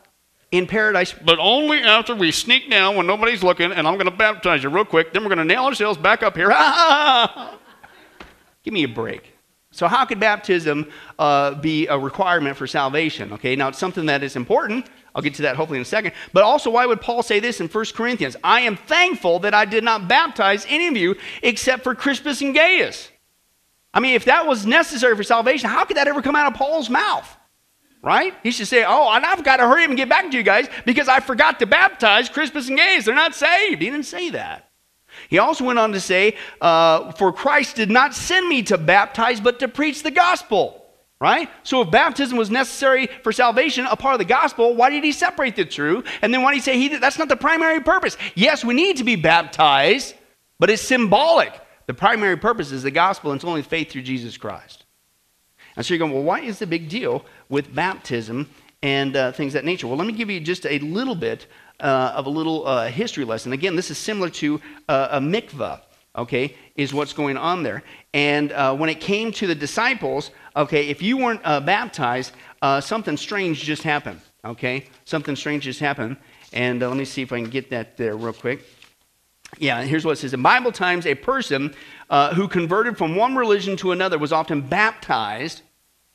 in 0.51 0.67
paradise, 0.67 1.13
but 1.13 1.39
only 1.39 1.81
after 1.81 2.15
we 2.15 2.33
sneak 2.33 2.71
down 2.71 2.97
when 2.97 3.07
nobody's 3.07 3.43
looking, 3.43 3.71
and 3.71 3.87
I'm 3.87 3.95
going 3.95 4.11
to 4.11 4.17
baptize 4.17 4.63
you 4.63 4.71
real 4.71 4.85
quick. 4.85 5.13
Then 5.13 5.23
we're 5.23 5.29
going 5.29 5.39
to 5.39 5.45
nail 5.45 5.65
ourselves 5.65 5.99
back 5.99 6.23
up 6.23 6.37
here. 6.37 6.49
Give 8.63 8.73
me 8.73 8.85
a 8.85 8.89
break. 8.89 9.35
So, 9.71 9.87
how 9.87 10.07
could 10.07 10.19
baptism 10.19 10.91
uh, 11.19 11.55
be 11.55 11.87
a 11.89 11.99
requirement 11.99 12.57
for 12.57 12.67
salvation? 12.67 13.35
Okay, 13.35 13.55
now 13.55 13.69
it's 13.69 13.79
something 13.79 14.07
that 14.07 14.23
is 14.23 14.35
important. 14.35 14.87
I'll 15.15 15.23
get 15.23 15.35
to 15.35 15.43
that 15.43 15.57
hopefully 15.57 15.79
in 15.79 15.83
a 15.83 15.85
second. 15.85 16.13
But 16.33 16.45
also, 16.45 16.71
why 16.71 16.87
would 16.87 17.01
Paul 17.01 17.23
say 17.23 17.41
this 17.41 17.61
in 17.61 17.69
1 17.69 17.85
Corinthians? 17.95 18.37
I 18.43 18.61
am 18.61 18.77
thankful 18.77 19.41
that 19.41 19.53
I 19.53 19.65
did 19.65 19.85
not 19.85 20.09
baptize 20.09 20.65
any 20.69 20.89
of 20.89 20.97
you 20.97 21.17
except 21.43 21.83
for 21.83 21.95
Crispus 21.95 22.41
and 22.41 22.55
Gaius. 22.55 23.11
I 23.93 24.01
mean, 24.01 24.15
if 24.15 24.25
that 24.25 24.47
was 24.47 24.65
necessary 24.65 25.17
for 25.17 25.23
salvation, 25.23 25.69
how 25.69 25.85
could 25.85 25.97
that 25.97 26.09
ever 26.09 26.23
come 26.23 26.37
out 26.37 26.51
of 26.51 26.59
Paul's 26.59 26.89
mouth? 26.89 27.38
Right? 28.03 28.35
He 28.43 28.51
should 28.51 28.69
say, 28.69 28.85
Oh, 28.87 29.11
and 29.13 29.25
I've 29.25 29.45
got 29.45 29.59
to 29.59 29.67
hurry 29.67 29.85
up 29.85 29.91
and 29.91 29.97
get 29.97 30.09
back 30.09 30.31
to 30.31 30.37
you 30.37 30.43
guys 30.43 30.69
because 30.85 31.09
I 31.09 31.21
forgot 31.21 31.59
to 31.61 31.67
baptize 31.67 32.29
Crispus 32.29 32.69
and 32.69 32.79
Gaius. 32.79 33.05
They're 33.05 33.15
not 33.15 33.35
saved. 33.35 33.83
He 33.83 33.91
didn't 33.91 34.07
say 34.07 34.31
that. 34.31 34.71
He 35.29 35.39
also 35.39 35.65
went 35.65 35.79
on 35.79 35.93
to 35.93 36.01
say, 36.01 36.37
uh, 36.61 37.13
For 37.13 37.33
Christ 37.33 37.77
did 37.77 37.91
not 37.91 38.15
send 38.15 38.49
me 38.49 38.63
to 38.65 38.79
baptize, 38.79 39.41
but 39.41 39.59
to 39.61 39.69
preach 39.69 40.03
the 40.03 40.11
gospel. 40.11 40.85
Right? 41.21 41.51
So 41.65 41.83
if 41.83 41.91
baptism 41.91 42.39
was 42.39 42.49
necessary 42.49 43.09
for 43.25 43.33
salvation, 43.33 43.87
a 43.87 43.97
part 43.97 44.15
of 44.15 44.21
the 44.21 44.25
gospel, 44.25 44.77
why 44.77 44.89
did 44.89 45.03
he 45.03 45.11
separate 45.11 45.57
the 45.57 45.65
two? 45.65 46.05
And 46.23 46.33
then 46.33 46.43
why 46.43 46.53
did 46.53 46.59
he 46.59 46.63
say 46.63 46.79
he, 46.79 46.97
that's 46.97 47.19
not 47.19 47.29
the 47.29 47.37
primary 47.37 47.81
purpose? 47.81 48.17
Yes, 48.37 48.65
we 48.65 48.73
need 48.73 48.99
to 48.99 49.05
be 49.05 49.17
baptized, 49.17 50.15
but 50.61 50.71
it's 50.71 50.81
symbolic. 50.81 51.53
The 51.87 51.95
primary 51.95 52.37
purpose 52.37 52.71
is 52.71 52.85
the 52.85 52.93
gospel, 52.93 53.33
and 53.33 53.39
it's 53.39 53.45
only 53.45 53.63
faith 53.63 53.91
through 53.91 54.03
Jesus 54.03 54.37
Christ. 54.37 54.85
And 55.75 55.85
so 55.85 55.95
you're 55.95 55.99
going, 55.99 56.13
well, 56.13 56.23
why 56.23 56.41
is 56.41 56.61
the 56.61 56.67
big 56.69 56.89
deal 56.89 57.25
with 57.49 57.75
baptism 57.75 58.49
and 58.83 59.17
uh, 59.17 59.33
things 59.33 59.53
that 59.53 59.65
nature? 59.65 59.87
Well, 59.87 59.97
let 59.97 60.07
me 60.07 60.13
give 60.13 60.31
you 60.31 60.41
just 60.41 60.67
a 60.67 60.79
little 60.79 61.15
bit 61.15 61.47
uh, 61.81 62.13
of 62.15 62.27
a 62.27 62.31
little 62.31 62.67
uh, 62.67 62.89
history 62.89 63.25
lesson. 63.25 63.53
Again, 63.53 63.77
this 63.77 63.91
is 63.91 63.99
similar 63.99 64.31
to 64.31 64.61
uh, 64.89 65.09
a 65.13 65.21
mikvah, 65.21 65.81
okay, 66.17 66.57
is 66.77 66.93
what's 66.93 67.13
going 67.13 67.37
on 67.37 67.63
there. 67.63 67.83
And 68.15 68.53
uh, 68.53 68.75
when 68.75 68.91
it 68.91 69.01
came 69.01 69.33
to 69.33 69.47
the 69.47 69.55
disciples, 69.55 70.31
okay, 70.57 70.89
if 70.89 71.03
you 71.03 71.17
weren't 71.17 71.41
uh, 71.45 71.61
baptized, 71.61 72.33
something 72.81 73.17
strange 73.17 73.63
just 73.63 73.83
happened, 73.83 74.21
okay? 74.45 74.87
Something 75.05 75.37
strange 75.37 75.65
just 75.65 75.81
happened. 75.81 76.17
And 76.53 76.81
let 76.81 76.97
me 76.97 77.05
see 77.05 77.23
if 77.23 77.33
I 77.33 77.41
can 77.41 77.51
get 77.51 77.71
that 77.71 77.97
there 77.97 78.17
real 78.17 78.33
quick. 78.33 78.65
Yeah, 79.59 79.83
here's 79.83 80.05
what 80.05 80.13
it 80.13 80.17
says. 80.17 80.35
In 80.35 80.43
Bible 80.43 80.73
times, 80.73 81.07
a 81.07 81.15
person 81.15 81.75
who 82.35 82.49
converted 82.49 82.99
from 82.99 83.17
one 83.17 83.37
religion 83.37 83.77
to 83.79 83.93
another 83.93 84.19
was 84.19 84.33
often 84.33 84.61
baptized 84.61 85.63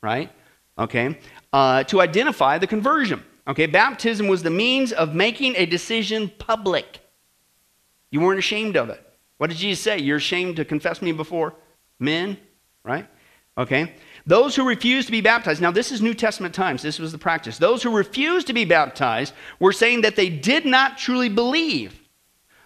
right? 0.04 0.30
Okay, 0.78 1.18
uh, 1.52 1.84
to 1.84 2.00
identify 2.00 2.58
the 2.58 2.66
conversion. 2.66 3.22
Okay, 3.46 3.66
baptism 3.66 4.26
was 4.26 4.42
the 4.42 4.50
means 4.50 4.92
of 4.92 5.14
making 5.14 5.54
a 5.56 5.66
decision 5.66 6.32
public. 6.38 7.00
You 8.10 8.20
weren't 8.20 8.38
ashamed 8.38 8.76
of 8.76 8.88
it. 8.88 9.00
What 9.38 9.50
did 9.50 9.58
Jesus 9.58 9.82
say? 9.82 9.98
You're 9.98 10.16
ashamed 10.16 10.56
to 10.56 10.64
confess 10.64 11.02
me 11.02 11.12
before 11.12 11.54
men, 11.98 12.38
right? 12.84 13.06
Okay. 13.56 13.92
Those 14.26 14.56
who 14.56 14.66
refused 14.66 15.06
to 15.06 15.12
be 15.12 15.20
baptized, 15.20 15.60
now 15.60 15.70
this 15.70 15.92
is 15.92 16.00
New 16.00 16.14
Testament 16.14 16.54
times, 16.54 16.82
this 16.82 16.98
was 16.98 17.12
the 17.12 17.18
practice. 17.18 17.58
Those 17.58 17.82
who 17.82 17.94
refused 17.94 18.46
to 18.46 18.52
be 18.52 18.64
baptized 18.64 19.34
were 19.60 19.72
saying 19.72 20.00
that 20.00 20.16
they 20.16 20.30
did 20.30 20.64
not 20.64 20.96
truly 20.96 21.28
believe. 21.28 22.00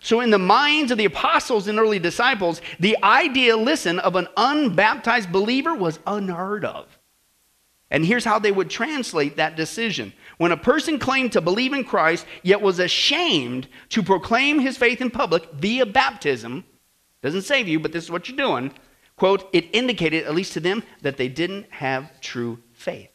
So, 0.01 0.21
in 0.21 0.31
the 0.31 0.38
minds 0.38 0.92
of 0.92 0.99
the 0.99 1.07
apostles 1.07 1.66
and 1.66 1.79
early 1.79 1.99
disciples, 1.99 2.61
the 2.79 2.97
idea, 3.03 3.57
listen, 3.57 3.99
of 3.99 4.14
an 4.14 4.29
unbaptized 4.37 5.33
believer 5.33 5.75
was 5.75 5.99
unheard 6.07 6.64
of. 6.64 6.98
And 7.90 8.05
here's 8.05 8.24
how 8.24 8.38
they 8.38 8.53
would 8.53 8.68
translate 8.68 9.37
that 9.37 9.57
decision. 9.57 10.12
When 10.37 10.53
a 10.53 10.57
person 10.57 10.98
claimed 10.98 11.33
to 11.33 11.40
believe 11.40 11.72
in 11.72 11.85
Christ, 11.85 12.27
yet 12.42 12.61
was 12.61 12.79
ashamed 12.79 13.66
to 13.90 14.03
proclaim 14.03 14.59
his 14.59 14.77
faith 14.77 15.01
in 15.01 15.11
public 15.11 15.51
via 15.53 15.87
baptism, 15.87 16.64
doesn't 17.22 17.42
save 17.42 17.66
you, 17.66 17.81
but 17.81 17.92
this 17.92 18.05
is 18.05 18.11
what 18.11 18.29
you're 18.29 18.37
doing, 18.37 18.72
quote, 19.16 19.48
it 19.53 19.66
indicated, 19.72 20.24
at 20.24 20.35
least 20.35 20.53
to 20.53 20.61
them, 20.61 20.83
that 21.03 21.16
they 21.16 21.29
didn't 21.29 21.70
have 21.72 22.20
true 22.20 22.59
faith. 22.72 23.11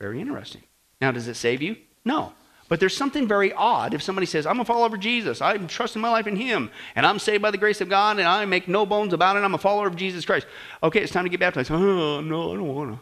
Very 0.00 0.20
interesting. 0.20 0.62
Now, 1.00 1.12
does 1.12 1.28
it 1.28 1.34
save 1.34 1.62
you? 1.62 1.76
No. 2.04 2.32
But 2.68 2.80
there's 2.80 2.96
something 2.96 3.26
very 3.26 3.52
odd 3.52 3.94
if 3.94 4.02
somebody 4.02 4.26
says, 4.26 4.46
I'm 4.46 4.60
a 4.60 4.64
follower 4.64 4.94
of 4.94 5.00
Jesus, 5.00 5.40
I'm 5.40 5.66
trusting 5.66 6.00
my 6.00 6.10
life 6.10 6.26
in 6.26 6.36
Him, 6.36 6.70
and 6.94 7.06
I'm 7.06 7.18
saved 7.18 7.42
by 7.42 7.50
the 7.50 7.56
grace 7.56 7.80
of 7.80 7.88
God, 7.88 8.18
and 8.18 8.28
I 8.28 8.44
make 8.44 8.68
no 8.68 8.84
bones 8.84 9.14
about 9.14 9.36
it, 9.36 9.40
I'm 9.40 9.54
a 9.54 9.58
follower 9.58 9.86
of 9.86 9.96
Jesus 9.96 10.26
Christ. 10.26 10.46
Okay, 10.82 11.00
it's 11.00 11.12
time 11.12 11.24
to 11.24 11.30
get 11.30 11.40
baptized. 11.40 11.70
Oh, 11.78 12.20
no, 12.20 12.52
I 12.52 12.56
don't 12.56 12.74
want 12.74 12.92
to. 12.92 13.00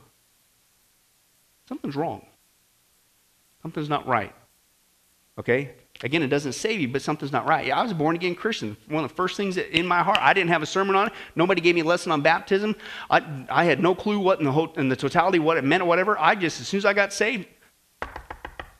Something's 1.69 1.97
wrong. 1.97 2.25
Something's 3.63 3.89
not 3.89 4.07
right. 4.07 4.33
Okay? 5.39 5.73
Again, 6.03 6.23
it 6.23 6.29
doesn't 6.29 6.53
save 6.53 6.81
you, 6.81 6.89
but 6.89 7.03
something's 7.03 7.33
not 7.33 7.47
right. 7.47 7.67
Yeah, 7.67 7.81
I 7.81 7.83
was 7.83 7.93
a 7.93 7.95
born 7.95 8.17
again 8.17 8.35
Christian. 8.35 8.77
One 8.89 9.03
of 9.03 9.11
the 9.11 9.17
first 9.17 9.37
things 9.37 9.55
that, 9.55 9.77
in 9.77 9.87
my 9.87 10.03
heart, 10.03 10.19
I 10.21 10.35
didn't 10.35 10.51
have 10.51 10.63
a 10.63 10.67
sermon 10.67 10.95
on 10.95 11.09
it. 11.09 11.13
Nobody 11.35 11.61
gave 11.61 11.75
me 11.75 11.81
a 11.81 11.85
lesson 11.85 12.13
on 12.13 12.21
baptism. 12.21 12.77
I, 13.11 13.47
I 13.49 13.65
had 13.65 13.81
no 13.81 13.95
clue 13.95 14.19
what 14.21 14.39
in 14.39 14.45
the, 14.45 14.53
whole, 14.53 14.73
in 14.75 14.89
the 14.89 14.97
totality 14.97 15.39
what 15.39 15.57
it 15.57 15.65
meant 15.65 15.83
or 15.83 15.87
whatever. 15.87 16.19
I 16.19 16.35
just, 16.35 16.61
as 16.61 16.69
soon 16.69 16.79
as 16.79 16.85
I 16.85 16.93
got 16.93 17.13
saved, 17.13 17.47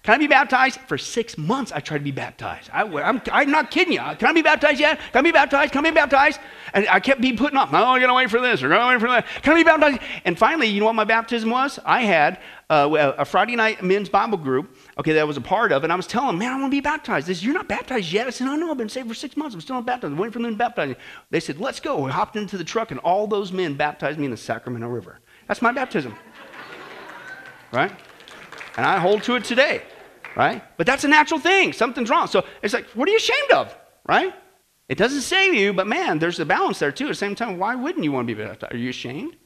can 0.07 0.15
I 0.15 0.19
be 0.19 0.29
baptized? 0.29 0.79
For 0.87 0.97
six 0.97 1.37
months, 1.37 1.73
I 1.73 1.81
tried 1.81 1.99
to 1.99 2.05
be 2.05 2.13
baptized. 2.13 2.71
I, 2.73 2.85
am 2.85 3.21
I'm 3.33 3.51
not 3.51 3.73
kidding 3.73 3.93
you. 3.93 3.99
Can 3.99 4.29
I 4.29 4.33
be 4.33 4.41
baptized 4.41 4.79
yet? 4.79 5.01
Can 5.11 5.19
I 5.19 5.23
be 5.23 5.33
baptized? 5.33 5.73
Can 5.73 5.85
I 5.85 5.91
be 5.91 5.95
baptized? 5.97 6.39
And 6.75 6.87
I 6.89 7.01
kept 7.01 7.21
being 7.21 7.37
putting 7.37 7.59
off. 7.59 7.73
No, 7.73 7.79
I'm 7.79 7.99
going 7.99 8.07
to 8.11 8.15
wait 8.15 8.31
for 8.31 8.41
this. 8.41 8.63
We're 8.63 8.69
going 8.69 8.83
to 8.83 8.87
wait 8.87 9.01
for 9.01 9.09
that. 9.09 9.27
Can 9.43 9.55
I 9.55 9.57
be 9.57 9.65
baptized? 9.65 9.99
And 10.25 10.39
finally, 10.39 10.69
you 10.69 10.79
know 10.79 10.87
what 10.87 10.95
my 10.95 11.03
baptism 11.03 11.51
was? 11.51 11.81
I 11.85 12.03
had 12.03 12.39
uh, 12.71 13.15
a 13.19 13.25
Friday 13.25 13.57
night 13.57 13.83
men's 13.83 14.09
Bible 14.09 14.39
group, 14.39 14.77
okay, 14.97 15.13
that 15.13 15.19
I 15.19 15.25
was 15.25 15.39
a 15.39 15.41
part 15.41 15.73
of, 15.73 15.83
and 15.83 15.93
I 15.93 15.97
was 15.97 16.07
telling 16.07 16.29
them, 16.29 16.39
man, 16.39 16.53
I 16.53 16.61
want 16.61 16.71
to 16.71 16.77
be 16.77 16.81
baptized. 16.81 17.27
They 17.27 17.35
said, 17.35 17.43
you're 17.43 17.55
not 17.55 17.67
baptized 17.67 18.13
yet. 18.13 18.29
I 18.29 18.31
said, 18.31 18.45
no, 18.45 18.55
no, 18.55 18.71
I've 18.71 18.79
been 18.79 18.89
saved 18.89 19.09
for 19.09 19.15
six 19.15 19.37
months. 19.37 19.57
I'm 19.57 19.61
still 19.61 19.75
not 19.75 19.87
baptized. 19.87 20.13
I'm 20.13 20.19
waiting 20.19 20.35
for 20.35 20.39
them 20.39 20.53
to 20.53 20.57
baptize 20.57 20.91
me. 20.91 20.97
They 21.31 21.41
said, 21.41 21.59
let's 21.59 21.81
go. 21.81 22.05
We 22.05 22.13
hopped 22.13 22.37
into 22.37 22.57
the 22.57 22.65
truck, 22.65 22.93
and 22.93 23.01
all 23.01 23.27
those 23.27 23.51
men 23.51 23.75
baptized 23.75 24.21
me 24.21 24.27
in 24.27 24.31
the 24.31 24.37
Sacramento 24.37 24.87
River. 24.87 25.19
That's 25.49 25.63
my 25.63 25.73
baptism. 25.73 26.15
right? 27.73 27.91
And 28.77 28.87
I 28.87 28.99
hold 28.99 29.25
to 29.25 29.35
it 29.35 29.43
today 29.43 29.83
right? 30.37 30.63
But 30.77 30.87
that's 30.87 31.05
a 31.05 31.09
natural 31.09 31.41
thing. 31.41 31.73
Something's 31.73 32.11
wrong. 32.11 32.27
So 32.27 32.45
it's 32.63 32.75
like, 32.75 32.87
what 32.91 33.09
are 33.09 33.11
you 33.11 33.17
ashamed 33.17 33.51
of, 33.53 33.77
right? 34.07 34.35
It 34.89 34.99
doesn't 34.99 35.23
save 35.23 35.55
you, 35.55 35.73
but 35.73 35.87
man, 35.87 36.19
there's 36.19 36.39
a 36.39 36.45
balance 36.45 36.79
there 36.79 36.93
too. 36.93 37.07
At 37.07 37.09
the 37.09 37.15
same 37.15 37.35
time, 37.35 37.59
why 37.59 37.75
wouldn't 37.75 38.05
you 38.05 38.13
want 38.13 38.29
to 38.29 38.35
be 38.35 38.41
baptized? 38.41 38.75
Are 38.75 38.79
you 38.79 38.91
ashamed? 38.91 39.37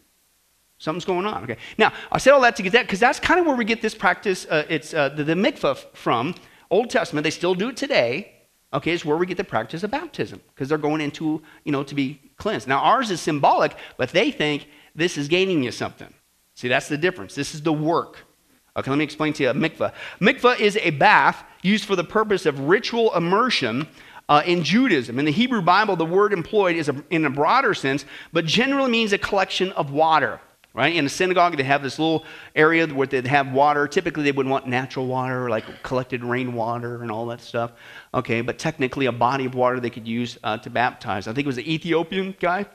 Something's 0.79 1.05
going 1.05 1.27
on. 1.27 1.45
Okay. 1.45 1.57
Now, 1.79 1.93
I 2.11 2.19
said 2.19 2.33
all 2.33 2.41
that 2.41 2.57
to 2.57 2.63
get 2.63 2.73
that 2.73 2.87
because 2.87 3.01
that's 3.01 3.21
kind 3.21 3.39
of 3.39 3.47
where 3.47 3.57
we 3.57 3.65
get 3.65 3.83
this 3.83 3.95
practice. 3.95 4.47
Uh, 4.47 4.65
it's 4.69 4.93
uh, 4.93 5.11
the, 5.11 5.25
the 5.25 5.35
mikvah 5.35 5.79
from 5.95 6.35
Old 6.71 6.91
Testament. 6.91 7.25
They 7.25 7.31
still 7.31 7.55
do 7.55 7.69
it 7.69 7.77
today. 7.77 8.33
Okay, 8.73 8.93
it's 8.93 9.05
where 9.05 9.17
we 9.17 9.27
get 9.27 9.37
the 9.37 9.45
practice 9.45 9.83
of 9.83 9.91
baptism 9.91 10.41
because 10.55 10.69
they're 10.69 10.79
going 10.79 11.01
into, 11.01 11.43
you 11.65 11.73
know, 11.73 11.83
to 11.83 11.95
be 11.95 12.21
cleansed. 12.37 12.69
Now, 12.69 12.79
ours 12.79 13.11
is 13.11 13.21
symbolic, 13.21 13.75
but 13.97 14.11
they 14.11 14.31
think 14.31 14.69
this 14.95 15.19
is 15.19 15.29
gaining 15.29 15.63
you 15.63 15.73
something. 15.73 16.13
See, 16.55 16.69
that's 16.69 16.89
the 16.89 16.97
difference. 16.97 17.35
This 17.35 17.55
is 17.55 17.63
the 17.63 17.73
work. 17.73 18.19
Okay, 18.77 18.91
let 18.91 18.99
me 18.99 19.05
explain 19.05 19.33
to 19.35 19.43
you 19.43 19.51
a 19.51 19.55
mikvah. 19.55 19.93
Mikvah 20.21 20.59
is 20.61 20.77
a 20.77 20.91
bath 20.91 21.45
used 21.63 21.85
for 21.85 21.97
the 21.97 22.05
purpose 22.05 22.47
of 22.47 22.61
ritual 22.61 23.15
immersion 23.15 23.89
uh, 24.29 24.43
in 24.47 24.63
Judaism. 24.63 25.19
In 25.19 25.25
the 25.25 25.33
Hebrew 25.33 25.61
Bible, 25.61 25.97
the 25.97 26.07
word 26.07 26.33
employed 26.33 26.77
is 26.77 26.89
a, 26.89 27.05
in 27.11 27.25
a 27.25 27.31
broader 27.31 27.75
sense, 27.75 28.05
but 28.33 28.45
generally 28.47 28.91
means 28.91 29.13
a 29.13 29.19
collection 29.19 29.73
of 29.73 29.91
water. 29.91 30.41
Right? 30.73 30.95
In 30.95 31.05
a 31.05 31.09
synagogue, 31.09 31.57
they 31.57 31.65
have 31.65 31.83
this 31.83 31.99
little 31.99 32.25
area 32.55 32.87
where 32.87 33.05
they'd 33.05 33.27
have 33.27 33.51
water. 33.51 33.89
Typically, 33.89 34.23
they 34.23 34.31
would 34.31 34.47
want 34.47 34.69
natural 34.69 35.09
water, 35.09 35.51
like 35.51 35.83
collected 35.83 36.23
rainwater 36.23 37.03
and 37.03 37.11
all 37.11 37.27
that 37.27 37.41
stuff. 37.41 37.73
Okay, 38.15 38.41
but 38.41 38.57
technically, 38.57 39.07
a 39.07 39.13
body 39.13 39.47
of 39.47 39.57
water 39.57 39.81
they 39.81 39.91
could 39.91 40.07
use 40.07 40.39
uh, 40.45 40.59
to 40.59 40.71
baptize. 40.71 41.27
I 41.27 41.33
think 41.33 41.47
it 41.47 41.49
was 41.49 41.57
the 41.57 41.75
Ethiopian 41.75 42.37
guy. 42.39 42.67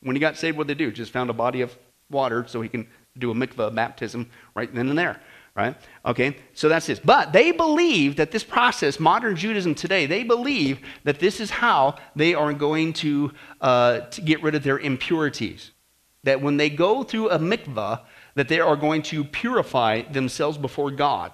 When 0.00 0.14
he 0.14 0.20
got 0.20 0.36
saved, 0.36 0.56
what 0.56 0.68
did 0.68 0.78
they 0.78 0.84
do? 0.84 0.92
Just 0.92 1.10
found 1.10 1.28
a 1.28 1.32
body 1.32 1.60
of 1.60 1.76
water 2.08 2.44
so 2.46 2.60
he 2.62 2.68
can 2.68 2.86
do 3.18 3.30
a 3.30 3.34
mikvah 3.34 3.74
baptism 3.74 4.30
right 4.54 4.72
then 4.74 4.88
and 4.88 4.98
there 4.98 5.20
right? 5.54 5.76
Okay, 6.04 6.36
so 6.54 6.68
that's 6.68 6.86
this. 6.86 6.98
But 6.98 7.32
they 7.32 7.52
believe 7.52 8.16
that 8.16 8.30
this 8.30 8.44
process, 8.44 9.00
modern 9.00 9.36
Judaism 9.36 9.74
today, 9.74 10.06
they 10.06 10.22
believe 10.22 10.80
that 11.04 11.18
this 11.18 11.40
is 11.40 11.50
how 11.50 11.96
they 12.16 12.34
are 12.34 12.52
going 12.52 12.92
to, 12.94 13.32
uh, 13.60 14.00
to 14.00 14.20
get 14.22 14.42
rid 14.42 14.54
of 14.54 14.62
their 14.62 14.78
impurities. 14.78 15.72
That 16.24 16.40
when 16.40 16.56
they 16.56 16.70
go 16.70 17.02
through 17.02 17.30
a 17.30 17.38
mikvah, 17.38 18.00
that 18.34 18.48
they 18.48 18.60
are 18.60 18.76
going 18.76 19.02
to 19.02 19.24
purify 19.24 20.02
themselves 20.02 20.56
before 20.58 20.90
God. 20.90 21.32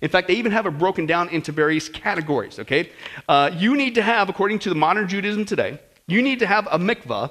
In 0.00 0.10
fact, 0.10 0.28
they 0.28 0.34
even 0.34 0.52
have 0.52 0.66
it 0.66 0.72
broken 0.72 1.06
down 1.06 1.28
into 1.30 1.50
various 1.50 1.88
categories, 1.88 2.58
okay? 2.58 2.90
Uh, 3.28 3.50
you 3.54 3.76
need 3.76 3.94
to 3.94 4.02
have, 4.02 4.28
according 4.28 4.58
to 4.60 4.68
the 4.68 4.74
modern 4.74 5.08
Judaism 5.08 5.44
today, 5.44 5.78
you 6.06 6.20
need 6.20 6.38
to 6.40 6.46
have 6.46 6.68
a 6.70 6.78
mikvah, 6.78 7.30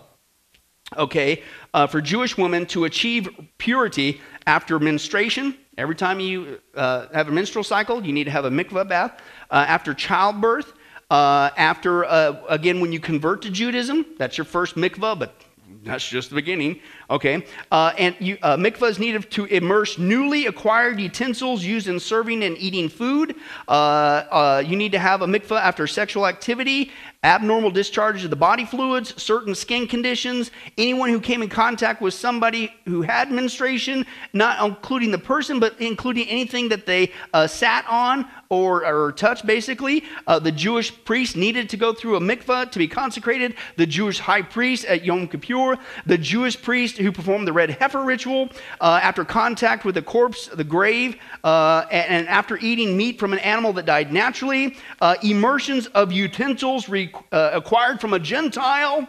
okay, 0.98 1.44
uh, 1.74 1.86
for 1.86 2.02
Jewish 2.02 2.36
women 2.38 2.66
to 2.68 2.86
achieve 2.86 3.30
purity 3.60 4.22
after 4.48 4.80
menstruation. 4.80 5.56
Every 5.78 5.96
time 5.96 6.20
you 6.20 6.60
uh, 6.76 7.08
have 7.14 7.30
a 7.30 7.32
menstrual 7.32 7.64
cycle, 7.64 8.06
you 8.06 8.14
need 8.14 8.26
to 8.26 8.32
have 8.32 8.46
a 8.46 8.50
mikvah 8.50 8.88
bath. 8.88 9.20
Uh, 9.50 9.66
after 9.68 9.94
childbirth, 9.94 10.74
uh, 11.10 11.50
after, 11.58 12.06
uh, 12.06 12.42
again, 12.48 12.80
when 12.80 12.92
you 12.92 13.00
convert 13.00 13.42
to 13.42 13.50
Judaism, 13.50 14.06
that's 14.18 14.38
your 14.38 14.46
first 14.46 14.76
mikvah, 14.76 15.18
but 15.18 15.36
that's 15.84 16.08
just 16.08 16.30
the 16.30 16.36
beginning. 16.36 16.80
Okay. 17.14 17.46
Uh, 17.72 17.94
and 18.00 18.16
you, 18.20 18.40
uh, 18.42 18.58
mikvah 18.58 18.90
is 18.90 18.98
needed 18.98 19.30
to 19.30 19.46
immerse 19.46 20.00
newly 20.00 20.48
acquired 20.48 21.00
utensils 21.00 21.64
used 21.64 21.88
in 21.88 22.00
serving 22.00 22.44
and 22.44 22.58
eating 22.58 22.90
food. 22.90 23.36
Uh, 23.68 23.72
uh 23.72 24.64
you 24.66 24.76
need 24.76 24.92
to 24.94 24.98
have 24.98 25.22
a 25.22 25.28
mikvah 25.28 25.62
after 25.62 25.86
sexual 25.86 26.26
activity, 26.26 26.90
abnormal 27.24 27.70
discharge 27.70 28.24
of 28.24 28.32
the 28.32 28.36
body 28.36 28.66
fluids, 28.66 29.22
certain 29.22 29.54
skin 29.54 29.88
conditions, 29.88 30.50
anyone 30.78 31.10
who 31.10 31.20
came 31.20 31.44
in 31.44 31.50
contact 31.50 32.02
with 32.02 32.16
somebody 32.16 32.74
who 32.86 33.04
had 33.04 33.32
menstruation, 33.32 34.06
not 34.34 34.64
including 34.66 35.12
the 35.12 35.18
person, 35.18 35.60
but 35.60 35.80
including 35.80 36.28
anything 36.28 36.68
that 36.70 36.88
they 36.88 37.12
uh, 37.34 37.46
sat 37.46 37.86
on 37.88 38.28
or, 38.50 38.86
or 38.86 39.12
touched, 39.14 39.46
basically. 39.46 40.04
Uh, 40.28 40.38
the 40.38 40.52
Jewish 40.52 40.94
priest 41.06 41.36
needed 41.36 41.70
to 41.70 41.78
go 41.78 41.94
through 41.94 42.18
a 42.18 42.20
mikvah 42.20 42.72
to 42.72 42.78
be 42.78 42.88
consecrated. 42.88 43.56
The 43.78 43.86
Jewish 43.86 44.20
high 44.20 44.42
priest 44.42 44.86
at 44.86 45.04
Yom 45.04 45.28
Kippur, 45.28 45.78
the 46.06 46.18
Jewish 46.18 46.62
priest 46.62 46.98
who 47.04 47.12
performed 47.12 47.48
the 47.48 47.54
red 47.54 47.70
heifer 47.70 48.04
ritual 48.04 48.50
uh, 48.82 49.00
after 49.02 49.24
contact 49.26 49.86
with 49.86 49.96
the 49.96 50.02
corpse, 50.02 50.48
the 50.48 50.64
grave, 50.64 51.18
uh, 51.44 51.86
and, 51.92 52.10
and, 52.10 52.28
after 52.28 52.58
eating 52.58 52.98
meat 52.98 53.20
from 53.20 53.34
an 53.34 53.40
animal 53.40 53.74
that 53.74 53.86
died 53.86 54.12
naturally, 54.12 54.78
uh, 55.02 55.16
immersions 55.22 55.88
of 55.88 56.12
utensils 56.12 56.90
re- 56.90 57.12
uh, 57.32 57.52
acquired 57.54 58.00
from 58.02 58.14
a 58.14 58.20
Gentile. 58.20 59.08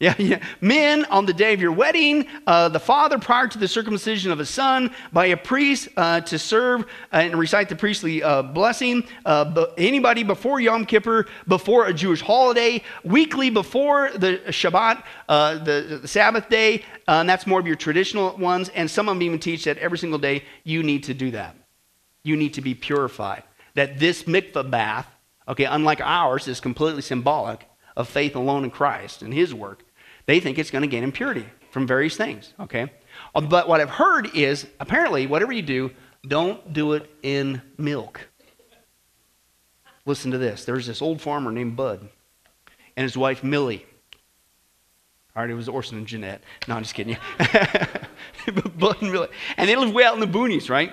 Yeah, 0.00 0.14
yeah. 0.18 0.42
Men 0.62 1.04
on 1.04 1.26
the 1.26 1.34
day 1.34 1.52
of 1.52 1.60
your 1.60 1.72
wedding, 1.72 2.26
uh, 2.46 2.70
the 2.70 2.80
father 2.80 3.18
prior 3.18 3.46
to 3.48 3.58
the 3.58 3.68
circumcision 3.68 4.32
of 4.32 4.40
a 4.40 4.46
son, 4.46 4.94
by 5.12 5.26
a 5.26 5.36
priest 5.36 5.88
uh, 5.94 6.22
to 6.22 6.38
serve 6.38 6.84
uh, 7.12 7.16
and 7.16 7.38
recite 7.38 7.68
the 7.68 7.76
priestly 7.76 8.22
uh, 8.22 8.40
blessing. 8.40 9.04
Uh, 9.26 9.66
anybody 9.76 10.22
before 10.22 10.58
Yom 10.58 10.86
Kippur, 10.86 11.26
before 11.48 11.86
a 11.88 11.92
Jewish 11.92 12.22
holiday, 12.22 12.82
weekly 13.04 13.50
before 13.50 14.10
the 14.14 14.40
Shabbat, 14.46 15.04
uh, 15.28 15.58
the, 15.58 15.98
the, 16.00 16.08
Sabbath 16.08 16.48
day, 16.48 16.82
and 17.06 17.28
that's 17.28 17.46
more 17.46 17.60
of 17.60 17.66
your 17.66 17.76
traditional 17.76 18.34
ones. 18.38 18.70
And 18.70 18.90
some 18.90 19.06
of 19.06 19.16
them 19.16 19.22
even 19.22 19.38
teach 19.38 19.64
that 19.64 19.76
every 19.76 19.98
single 19.98 20.18
day 20.18 20.44
you 20.64 20.82
need 20.82 21.04
to 21.04 21.14
do 21.14 21.30
that. 21.32 21.54
You 22.22 22.36
need 22.36 22.54
to 22.54 22.62
be 22.62 22.74
purified. 22.74 23.42
That 23.74 23.98
this 23.98 24.22
mikvah 24.22 24.70
bath, 24.70 25.08
okay, 25.46 25.64
unlike 25.64 26.00
ours, 26.00 26.48
is 26.48 26.58
completely 26.58 27.02
symbolic 27.02 27.66
of 27.98 28.08
faith 28.08 28.34
alone 28.34 28.64
in 28.64 28.70
Christ 28.70 29.20
and 29.20 29.34
His 29.34 29.52
work 29.52 29.84
they 30.30 30.38
think 30.38 30.60
it's 30.60 30.70
going 30.70 30.82
to 30.82 30.88
gain 30.88 31.02
impurity 31.02 31.44
from 31.72 31.88
various 31.88 32.16
things, 32.16 32.54
okay? 32.60 32.92
Uh, 33.34 33.40
but 33.40 33.66
what 33.66 33.80
I've 33.80 33.90
heard 33.90 34.32
is 34.32 34.64
apparently, 34.78 35.26
whatever 35.26 35.50
you 35.50 35.60
do, 35.60 35.90
don't 36.24 36.72
do 36.72 36.92
it 36.92 37.10
in 37.24 37.60
milk. 37.76 38.28
Listen 40.06 40.30
to 40.30 40.38
this. 40.38 40.64
There's 40.64 40.86
this 40.86 41.02
old 41.02 41.20
farmer 41.20 41.50
named 41.50 41.74
Bud 41.74 42.08
and 42.96 43.02
his 43.02 43.16
wife 43.16 43.42
Millie. 43.42 43.84
All 45.34 45.42
right, 45.42 45.50
it 45.50 45.54
was 45.54 45.68
Orson 45.68 45.98
and 45.98 46.06
Jeanette. 46.06 46.44
No, 46.68 46.76
I'm 46.76 46.82
just 46.82 46.94
kidding. 46.94 47.16
Bud 48.78 49.02
and 49.02 49.10
Millie. 49.10 49.30
And 49.56 49.68
they 49.68 49.74
live 49.74 49.92
way 49.92 50.04
out 50.04 50.14
in 50.14 50.20
the 50.20 50.28
boonies, 50.28 50.70
right? 50.70 50.92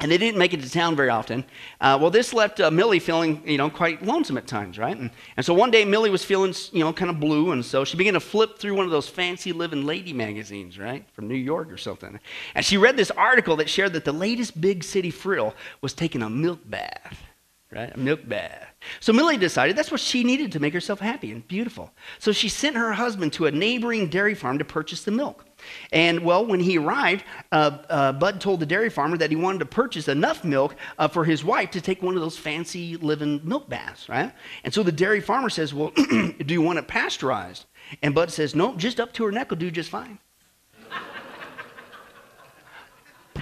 And 0.00 0.10
they 0.10 0.18
didn't 0.18 0.38
make 0.38 0.52
it 0.52 0.60
to 0.60 0.70
town 0.70 0.96
very 0.96 1.08
often. 1.08 1.44
Uh, 1.80 1.96
well, 2.00 2.10
this 2.10 2.34
left 2.34 2.60
uh, 2.60 2.70
Millie 2.70 2.98
feeling, 2.98 3.42
you 3.46 3.56
know, 3.56 3.70
quite 3.70 4.02
lonesome 4.02 4.36
at 4.36 4.46
times, 4.46 4.76
right? 4.76 4.96
And, 4.96 5.10
and 5.36 5.46
so 5.46 5.54
one 5.54 5.70
day 5.70 5.84
Millie 5.84 6.10
was 6.10 6.24
feeling, 6.24 6.52
you 6.72 6.80
know, 6.80 6.92
kind 6.92 7.10
of 7.10 7.20
blue, 7.20 7.52
and 7.52 7.64
so 7.64 7.84
she 7.84 7.96
began 7.96 8.14
to 8.14 8.20
flip 8.20 8.58
through 8.58 8.74
one 8.74 8.84
of 8.84 8.90
those 8.90 9.08
fancy 9.08 9.52
living 9.52 9.86
lady 9.86 10.12
magazines, 10.12 10.78
right, 10.78 11.04
from 11.12 11.28
New 11.28 11.36
York 11.36 11.70
or 11.70 11.76
something. 11.76 12.18
And 12.54 12.64
she 12.64 12.76
read 12.76 12.96
this 12.96 13.12
article 13.12 13.56
that 13.56 13.70
shared 13.70 13.92
that 13.92 14.04
the 14.04 14.12
latest 14.12 14.60
big 14.60 14.82
city 14.82 15.10
frill 15.10 15.54
was 15.80 15.92
taking 15.92 16.22
a 16.22 16.30
milk 16.30 16.60
bath, 16.64 17.22
right, 17.70 17.94
a 17.94 17.98
milk 17.98 18.28
bath. 18.28 18.66
So 19.00 19.12
Millie 19.12 19.36
decided 19.36 19.76
that's 19.76 19.92
what 19.92 20.00
she 20.00 20.24
needed 20.24 20.52
to 20.52 20.60
make 20.60 20.74
herself 20.74 20.98
happy 20.98 21.30
and 21.30 21.46
beautiful. 21.46 21.92
So 22.18 22.32
she 22.32 22.48
sent 22.48 22.76
her 22.76 22.92
husband 22.92 23.32
to 23.34 23.46
a 23.46 23.52
neighboring 23.52 24.08
dairy 24.08 24.34
farm 24.34 24.58
to 24.58 24.64
purchase 24.64 25.04
the 25.04 25.12
milk. 25.12 25.44
And 25.92 26.20
well, 26.24 26.44
when 26.44 26.60
he 26.60 26.78
arrived, 26.78 27.24
uh, 27.52 27.78
uh, 27.88 28.12
Bud 28.12 28.40
told 28.40 28.60
the 28.60 28.66
dairy 28.66 28.90
farmer 28.90 29.16
that 29.18 29.30
he 29.30 29.36
wanted 29.36 29.58
to 29.60 29.66
purchase 29.66 30.08
enough 30.08 30.44
milk 30.44 30.76
uh, 30.98 31.08
for 31.08 31.24
his 31.24 31.44
wife 31.44 31.70
to 31.72 31.80
take 31.80 32.02
one 32.02 32.14
of 32.14 32.20
those 32.20 32.36
fancy 32.36 32.96
living 32.96 33.40
milk 33.44 33.68
baths, 33.68 34.08
right? 34.08 34.32
And 34.64 34.72
so 34.72 34.82
the 34.82 34.92
dairy 34.92 35.20
farmer 35.20 35.50
says, 35.50 35.72
Well, 35.74 35.90
do 35.96 36.34
you 36.48 36.62
want 36.62 36.78
it 36.78 36.88
pasteurized? 36.88 37.66
And 38.02 38.14
Bud 38.14 38.30
says, 38.30 38.54
No, 38.54 38.74
just 38.76 39.00
up 39.00 39.12
to 39.14 39.24
her 39.24 39.32
neck 39.32 39.50
will 39.50 39.58
do 39.58 39.70
just 39.70 39.90
fine. 39.90 40.18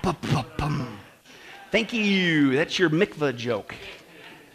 Thank 1.70 1.92
you. 1.92 2.54
That's 2.54 2.78
your 2.78 2.90
mikvah 2.90 3.36
joke. 3.36 3.74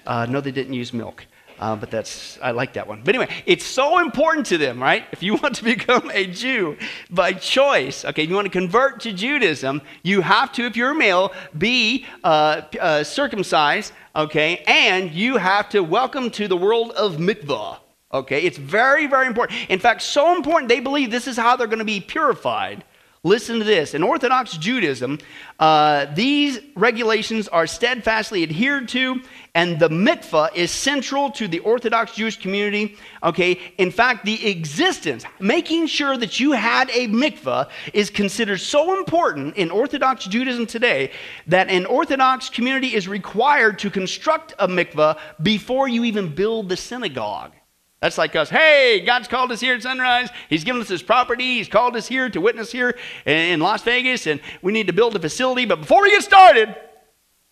Uh, 0.06 0.26
no, 0.30 0.40
they 0.40 0.52
didn't 0.52 0.74
use 0.74 0.94
milk. 0.94 1.26
Uh, 1.60 1.76
but 1.76 1.90
that's, 1.90 2.38
I 2.42 2.52
like 2.52 2.74
that 2.74 2.88
one. 2.88 3.02
But 3.04 3.16
anyway, 3.16 3.34
it's 3.46 3.66
so 3.66 4.00
important 4.00 4.46
to 4.48 4.58
them, 4.58 4.82
right? 4.82 5.06
If 5.12 5.24
you 5.24 5.36
want 5.42 5.56
to 5.56 5.64
become 5.64 6.12
a 6.14 6.28
Jew 6.28 6.78
by 7.10 7.34
choice, 7.34 8.06
okay, 8.06 8.24
if 8.24 8.30
you 8.30 8.36
want 8.36 8.46
to 8.46 8.52
convert 8.52 9.00
to 9.02 9.14
Judaism, 9.14 9.82
you 10.04 10.22
have 10.22 10.52
to, 10.54 10.66
if 10.66 10.78
you're 10.78 10.92
a 10.92 10.96
male, 10.96 11.34
be 11.58 12.06
uh, 12.24 12.62
uh, 12.80 13.04
circumcised, 13.04 13.94
okay, 14.16 14.64
and 14.68 15.12
you 15.12 15.38
have 15.38 15.70
to 15.70 15.82
welcome 15.82 16.30
to 16.32 16.48
the 16.48 16.58
world 16.58 16.92
of 16.92 17.18
mikvah, 17.18 17.78
okay? 18.14 18.42
It's 18.42 18.58
very, 18.58 19.08
very 19.08 19.26
important. 19.26 19.60
In 19.70 19.80
fact, 19.80 20.04
so 20.04 20.36
important, 20.36 20.70
they 20.70 20.80
believe 20.80 21.10
this 21.10 21.28
is 21.28 21.38
how 21.38 21.56
they're 21.56 21.68
going 21.68 21.80
to 21.80 21.86
be 21.86 22.00
purified. 22.00 22.84
Listen 23.28 23.60
to 23.60 23.66
this. 23.66 23.94
In 23.94 24.04
Orthodox 24.04 24.56
Judaism, 24.56 25.20
uh, 25.60 26.06
these 26.16 26.62
regulations 26.76 27.50
are 27.50 27.68
steadfastly 27.68 28.42
adhered 28.42 28.88
to 28.90 29.22
and 29.54 29.80
the 29.80 29.90
mikvah 29.90 30.56
is 30.56 30.72
central 30.72 31.30
to 31.32 31.46
the 31.50 31.60
Orthodox 31.60 32.14
Jewish 32.14 32.38
community. 32.38 32.96
Okay, 33.24 33.60
in 33.78 33.92
fact, 33.92 34.24
the 34.24 34.48
existence, 34.48 35.26
making 35.42 35.88
sure 35.88 36.16
that 36.16 36.40
you 36.40 36.54
had 36.54 36.90
a 36.92 37.10
mikvah, 37.10 37.68
is 37.92 38.10
considered 38.10 38.62
so 38.62 38.98
important 38.98 39.58
in 39.58 39.72
Orthodox 39.72 40.26
Judaism 40.26 40.66
today 40.66 41.12
that 41.48 41.70
an 41.70 41.86
Orthodox 41.86 42.50
community 42.50 42.96
is 42.96 43.10
required 43.10 43.78
to 43.80 43.90
construct 43.90 44.54
a 44.58 44.70
mikvah 44.70 45.18
before 45.44 45.90
you 45.90 46.06
even 46.06 46.34
build 46.34 46.70
the 46.70 46.78
synagogue. 46.78 47.52
That's 48.00 48.18
like 48.18 48.36
us. 48.36 48.50
Hey, 48.50 49.02
God's 49.06 49.28
called 49.28 49.52
us 49.52 49.60
here 49.60 49.74
at 49.74 49.82
Sunrise. 49.82 50.30
He's 50.50 50.64
given 50.64 50.82
us 50.82 50.88
His 50.88 51.02
property. 51.02 51.58
He's 51.58 51.68
called 51.68 51.96
us 51.96 52.08
here 52.08 52.30
to 52.30 52.40
witness 52.40 52.72
here 52.72 52.96
in 53.26 53.60
Las 53.60 53.82
Vegas, 53.84 54.28
and 54.28 54.40
we 54.62 54.72
need 54.72 54.88
to 54.88 54.94
build 54.94 55.16
a 55.16 55.20
facility. 55.20 55.66
But 55.66 55.82
before 55.82 56.04
we 56.04 56.12
get 56.12 56.24
started, 56.24 56.76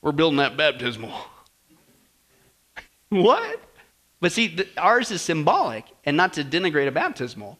we're 0.01 0.11
building 0.11 0.37
that 0.37 0.57
baptismal. 0.57 1.13
What? 3.09 3.61
But 4.19 4.31
see, 4.31 4.47
the, 4.47 4.67
ours 4.77 5.11
is 5.11 5.21
symbolic 5.21 5.85
and 6.05 6.17
not 6.17 6.33
to 6.33 6.43
denigrate 6.43 6.87
a 6.87 6.91
baptismal. 6.91 7.59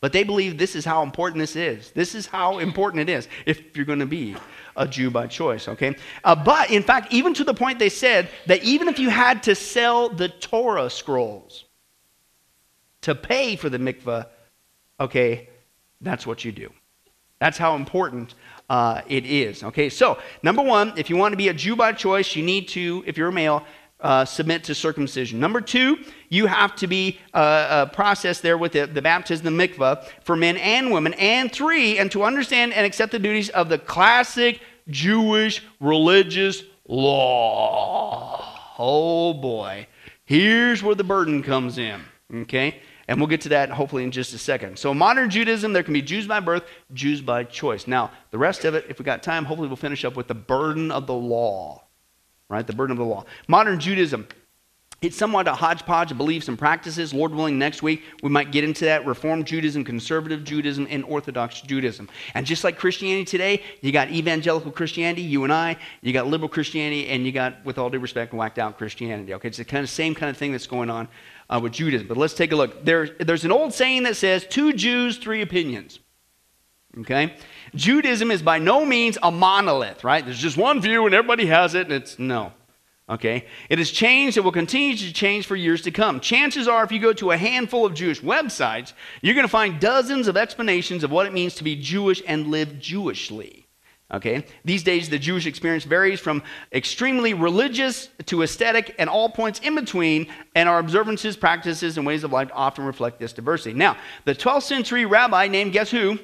But 0.00 0.12
they 0.12 0.22
believe 0.22 0.58
this 0.58 0.76
is 0.76 0.84
how 0.84 1.02
important 1.02 1.38
this 1.38 1.56
is. 1.56 1.90
This 1.92 2.14
is 2.14 2.26
how 2.26 2.58
important 2.58 3.08
it 3.08 3.12
is 3.12 3.26
if 3.46 3.74
you're 3.74 3.86
going 3.86 4.00
to 4.00 4.06
be 4.06 4.36
a 4.76 4.86
Jew 4.86 5.10
by 5.10 5.26
choice, 5.26 5.66
okay? 5.66 5.96
Uh, 6.22 6.34
but 6.34 6.70
in 6.70 6.82
fact, 6.82 7.12
even 7.12 7.32
to 7.32 7.42
the 7.42 7.54
point 7.54 7.78
they 7.78 7.88
said 7.88 8.28
that 8.46 8.62
even 8.62 8.86
if 8.86 8.98
you 8.98 9.08
had 9.08 9.42
to 9.44 9.54
sell 9.54 10.10
the 10.10 10.28
Torah 10.28 10.90
scrolls 10.90 11.64
to 13.04 13.14
pay 13.14 13.56
for 13.56 13.68
the 13.68 13.78
mikvah, 13.78 14.26
okay, 14.98 15.48
that's 16.00 16.26
what 16.26 16.44
you 16.44 16.52
do. 16.52 16.70
That's 17.38 17.58
how 17.58 17.76
important 17.76 18.34
uh, 18.70 19.02
it 19.08 19.26
is, 19.26 19.62
okay? 19.62 19.90
So, 19.90 20.18
number 20.42 20.62
one, 20.62 20.94
if 20.96 21.10
you 21.10 21.16
want 21.16 21.32
to 21.32 21.36
be 21.36 21.48
a 21.48 21.54
Jew 21.54 21.76
by 21.76 21.92
choice, 21.92 22.34
you 22.34 22.42
need 22.42 22.68
to, 22.68 23.04
if 23.06 23.18
you're 23.18 23.28
a 23.28 23.32
male, 23.32 23.64
uh, 24.00 24.24
submit 24.24 24.64
to 24.64 24.74
circumcision. 24.74 25.38
Number 25.38 25.60
two, 25.60 25.98
you 26.30 26.46
have 26.46 26.74
to 26.76 26.86
be 26.86 27.18
uh, 27.32 27.36
uh, 27.36 27.86
processed 27.86 28.42
there 28.42 28.56
with 28.56 28.72
the, 28.72 28.86
the 28.86 29.02
baptism, 29.02 29.44
the 29.44 29.68
mikvah, 29.68 30.06
for 30.22 30.36
men 30.36 30.56
and 30.56 30.90
women. 30.90 31.12
And 31.14 31.52
three, 31.52 31.98
and 31.98 32.10
to 32.12 32.22
understand 32.22 32.72
and 32.72 32.86
accept 32.86 33.12
the 33.12 33.18
duties 33.18 33.50
of 33.50 33.68
the 33.68 33.78
classic 33.78 34.60
Jewish 34.88 35.62
religious 35.80 36.62
law. 36.88 38.74
Oh 38.78 39.34
boy, 39.34 39.86
here's 40.24 40.82
where 40.82 40.94
the 40.94 41.04
burden 41.04 41.42
comes 41.42 41.78
in. 41.78 42.00
Okay? 42.32 42.80
And 43.08 43.18
we'll 43.18 43.26
get 43.26 43.42
to 43.42 43.50
that 43.50 43.70
hopefully 43.70 44.04
in 44.04 44.10
just 44.10 44.32
a 44.34 44.38
second. 44.38 44.78
So, 44.78 44.94
modern 44.94 45.30
Judaism, 45.30 45.72
there 45.72 45.82
can 45.82 45.92
be 45.92 46.02
Jews 46.02 46.26
by 46.26 46.40
birth, 46.40 46.64
Jews 46.92 47.20
by 47.20 47.44
choice. 47.44 47.86
Now, 47.86 48.10
the 48.30 48.38
rest 48.38 48.64
of 48.64 48.74
it, 48.74 48.86
if 48.88 48.98
we 48.98 49.04
got 49.04 49.22
time, 49.22 49.44
hopefully 49.44 49.68
we'll 49.68 49.76
finish 49.76 50.04
up 50.04 50.16
with 50.16 50.28
the 50.28 50.34
burden 50.34 50.90
of 50.90 51.06
the 51.06 51.14
law. 51.14 51.82
Right? 52.48 52.66
The 52.66 52.74
burden 52.74 52.92
of 52.92 52.98
the 52.98 53.04
law. 53.04 53.24
Modern 53.48 53.80
Judaism, 53.80 54.26
it's 55.04 55.16
somewhat 55.16 55.46
a 55.48 55.54
hodgepodge 55.54 56.12
of 56.12 56.18
beliefs 56.18 56.48
and 56.48 56.58
practices. 56.58 57.12
Lord 57.12 57.34
willing, 57.34 57.58
next 57.58 57.82
week 57.82 58.02
we 58.22 58.30
might 58.30 58.52
get 58.52 58.64
into 58.64 58.86
that 58.86 59.04
Reformed 59.04 59.46
Judaism, 59.46 59.84
Conservative 59.84 60.44
Judaism, 60.44 60.86
and 60.88 61.04
Orthodox 61.04 61.60
Judaism. 61.60 62.08
And 62.32 62.46
just 62.46 62.64
like 62.64 62.78
Christianity 62.78 63.24
today, 63.24 63.62
you 63.82 63.92
got 63.92 64.10
evangelical 64.10 64.72
Christianity, 64.72 65.22
you 65.22 65.44
and 65.44 65.52
I, 65.52 65.76
you 66.00 66.14
got 66.14 66.26
liberal 66.26 66.48
Christianity, 66.48 67.08
and 67.08 67.26
you 67.26 67.32
got, 67.32 67.62
with 67.66 67.76
all 67.76 67.90
due 67.90 67.98
respect, 67.98 68.32
whacked 68.32 68.58
out 68.58 68.78
Christianity. 68.78 69.34
Okay, 69.34 69.48
it's 69.48 69.58
the 69.58 69.64
kind 69.64 69.84
of 69.84 69.90
same 69.90 70.14
kind 70.14 70.30
of 70.30 70.38
thing 70.38 70.52
that's 70.52 70.66
going 70.66 70.88
on 70.88 71.08
uh, 71.48 71.60
with 71.62 71.72
Judaism. 71.72 72.08
But 72.08 72.16
let's 72.16 72.34
take 72.34 72.52
a 72.52 72.56
look. 72.56 72.84
There, 72.84 73.08
there's 73.20 73.44
an 73.44 73.52
old 73.52 73.72
saying 73.72 74.04
that 74.04 74.16
says, 74.16 74.46
two 74.46 74.72
Jews, 74.72 75.18
three 75.18 75.42
opinions. 75.42 75.98
Okay? 76.98 77.34
Judaism 77.74 78.30
is 78.30 78.42
by 78.42 78.58
no 78.58 78.84
means 78.84 79.18
a 79.22 79.30
monolith, 79.30 80.04
right? 80.04 80.24
There's 80.24 80.38
just 80.38 80.56
one 80.56 80.80
view 80.80 81.06
and 81.06 81.14
everybody 81.14 81.46
has 81.46 81.74
it, 81.74 81.86
and 81.86 81.92
it's 81.92 82.18
no. 82.18 82.52
Okay? 83.08 83.46
It 83.68 83.78
has 83.78 83.90
changed. 83.90 84.36
It 84.36 84.40
will 84.40 84.52
continue 84.52 84.96
to 84.96 85.12
change 85.12 85.46
for 85.46 85.56
years 85.56 85.82
to 85.82 85.90
come. 85.90 86.20
Chances 86.20 86.68
are, 86.68 86.84
if 86.84 86.92
you 86.92 87.00
go 87.00 87.12
to 87.14 87.32
a 87.32 87.36
handful 87.36 87.84
of 87.84 87.94
Jewish 87.94 88.20
websites, 88.22 88.92
you're 89.20 89.34
going 89.34 89.46
to 89.46 89.50
find 89.50 89.80
dozens 89.80 90.28
of 90.28 90.36
explanations 90.36 91.04
of 91.04 91.10
what 91.10 91.26
it 91.26 91.32
means 91.32 91.54
to 91.56 91.64
be 91.64 91.76
Jewish 91.76 92.22
and 92.26 92.46
live 92.46 92.78
Jewishly. 92.78 93.63
Okay? 94.12 94.44
These 94.64 94.82
days, 94.82 95.08
the 95.08 95.18
Jewish 95.18 95.46
experience 95.46 95.84
varies 95.84 96.20
from 96.20 96.42
extremely 96.72 97.34
religious 97.34 98.08
to 98.26 98.42
aesthetic 98.42 98.94
and 98.98 99.08
all 99.08 99.28
points 99.28 99.60
in 99.60 99.74
between, 99.74 100.26
and 100.54 100.68
our 100.68 100.78
observances, 100.78 101.36
practices, 101.36 101.96
and 101.96 102.06
ways 102.06 102.22
of 102.22 102.32
life 102.32 102.50
often 102.52 102.84
reflect 102.84 103.18
this 103.18 103.32
diversity. 103.32 103.74
Now, 103.74 103.96
the 104.24 104.34
12th 104.34 104.62
century 104.62 105.04
rabbi 105.06 105.48
named 105.48 105.72
guess 105.72 105.90
who? 105.90 106.18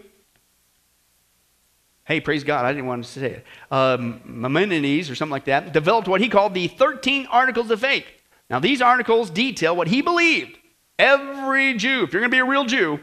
hey, 2.10 2.20
praise 2.20 2.42
God, 2.42 2.64
I 2.64 2.72
didn't 2.72 2.86
want 2.86 3.04
to 3.04 3.10
say 3.10 3.30
it, 3.34 3.44
um, 3.70 4.20
Maimonides 4.24 5.08
or 5.10 5.14
something 5.14 5.30
like 5.30 5.44
that, 5.44 5.72
developed 5.72 6.08
what 6.08 6.20
he 6.20 6.28
called 6.28 6.54
the 6.54 6.66
13 6.66 7.26
Articles 7.30 7.70
of 7.70 7.80
Faith. 7.80 8.04
Now, 8.50 8.58
these 8.58 8.82
articles 8.82 9.30
detail 9.30 9.76
what 9.76 9.86
he 9.86 10.02
believed. 10.02 10.58
Every 10.98 11.74
Jew, 11.74 12.02
if 12.02 12.12
you're 12.12 12.20
going 12.20 12.32
to 12.32 12.34
be 12.34 12.40
a 12.40 12.44
real 12.44 12.64
Jew, 12.64 12.98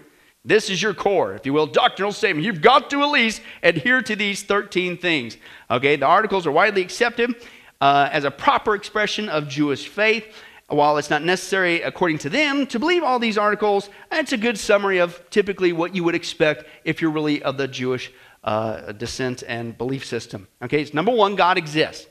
this 0.48 0.70
is 0.70 0.82
your 0.82 0.94
core, 0.94 1.34
if 1.34 1.46
you 1.46 1.52
will, 1.52 1.68
doctrinal 1.68 2.14
statement. 2.14 2.46
You've 2.46 2.62
got 2.62 2.90
to 2.92 3.02
at 3.02 3.12
least 3.12 3.42
adhere 3.62 4.02
to 4.02 4.16
these 4.16 4.44
13 4.44 4.98
things. 4.98 5.36
Okay, 5.70 5.98
the 5.98 6.06
articles 6.06 6.48
are 6.48 6.52
widely 6.52 6.82
accepted 6.82 7.36
uh, 7.82 8.08
as 8.12 8.24
a 8.24 8.32
proper 8.32 8.74
expression 8.74 9.28
of 9.28 9.50
Jewish 9.50 9.90
faith. 9.90 10.26
While 10.70 10.98
it's 10.98 11.10
not 11.10 11.22
necessary, 11.24 11.82
according 11.82 12.20
to 12.20 12.30
them, 12.30 12.66
to 12.68 12.80
believe 12.80 13.04
all 13.04 13.20
these 13.20 13.38
articles, 13.38 13.90
it's 14.10 14.32
a 14.32 14.38
good 14.38 14.58
summary 14.58 15.00
of 15.00 15.22
typically 15.30 15.74
what 15.74 15.94
you 15.94 16.04
would 16.06 16.16
expect 16.16 16.66
if 16.86 17.02
you're 17.02 17.12
really 17.12 17.44
of 17.44 17.58
the 17.58 17.68
Jewish 17.68 18.12
uh, 18.44 18.94
descent 18.94 19.44
and 19.48 19.78
belief 19.78 20.06
system. 20.06 20.48
Okay, 20.62 20.82
it's 20.82 20.94
number 20.94 21.12
one, 21.12 21.36
God 21.36 21.58
exists. 21.58 22.08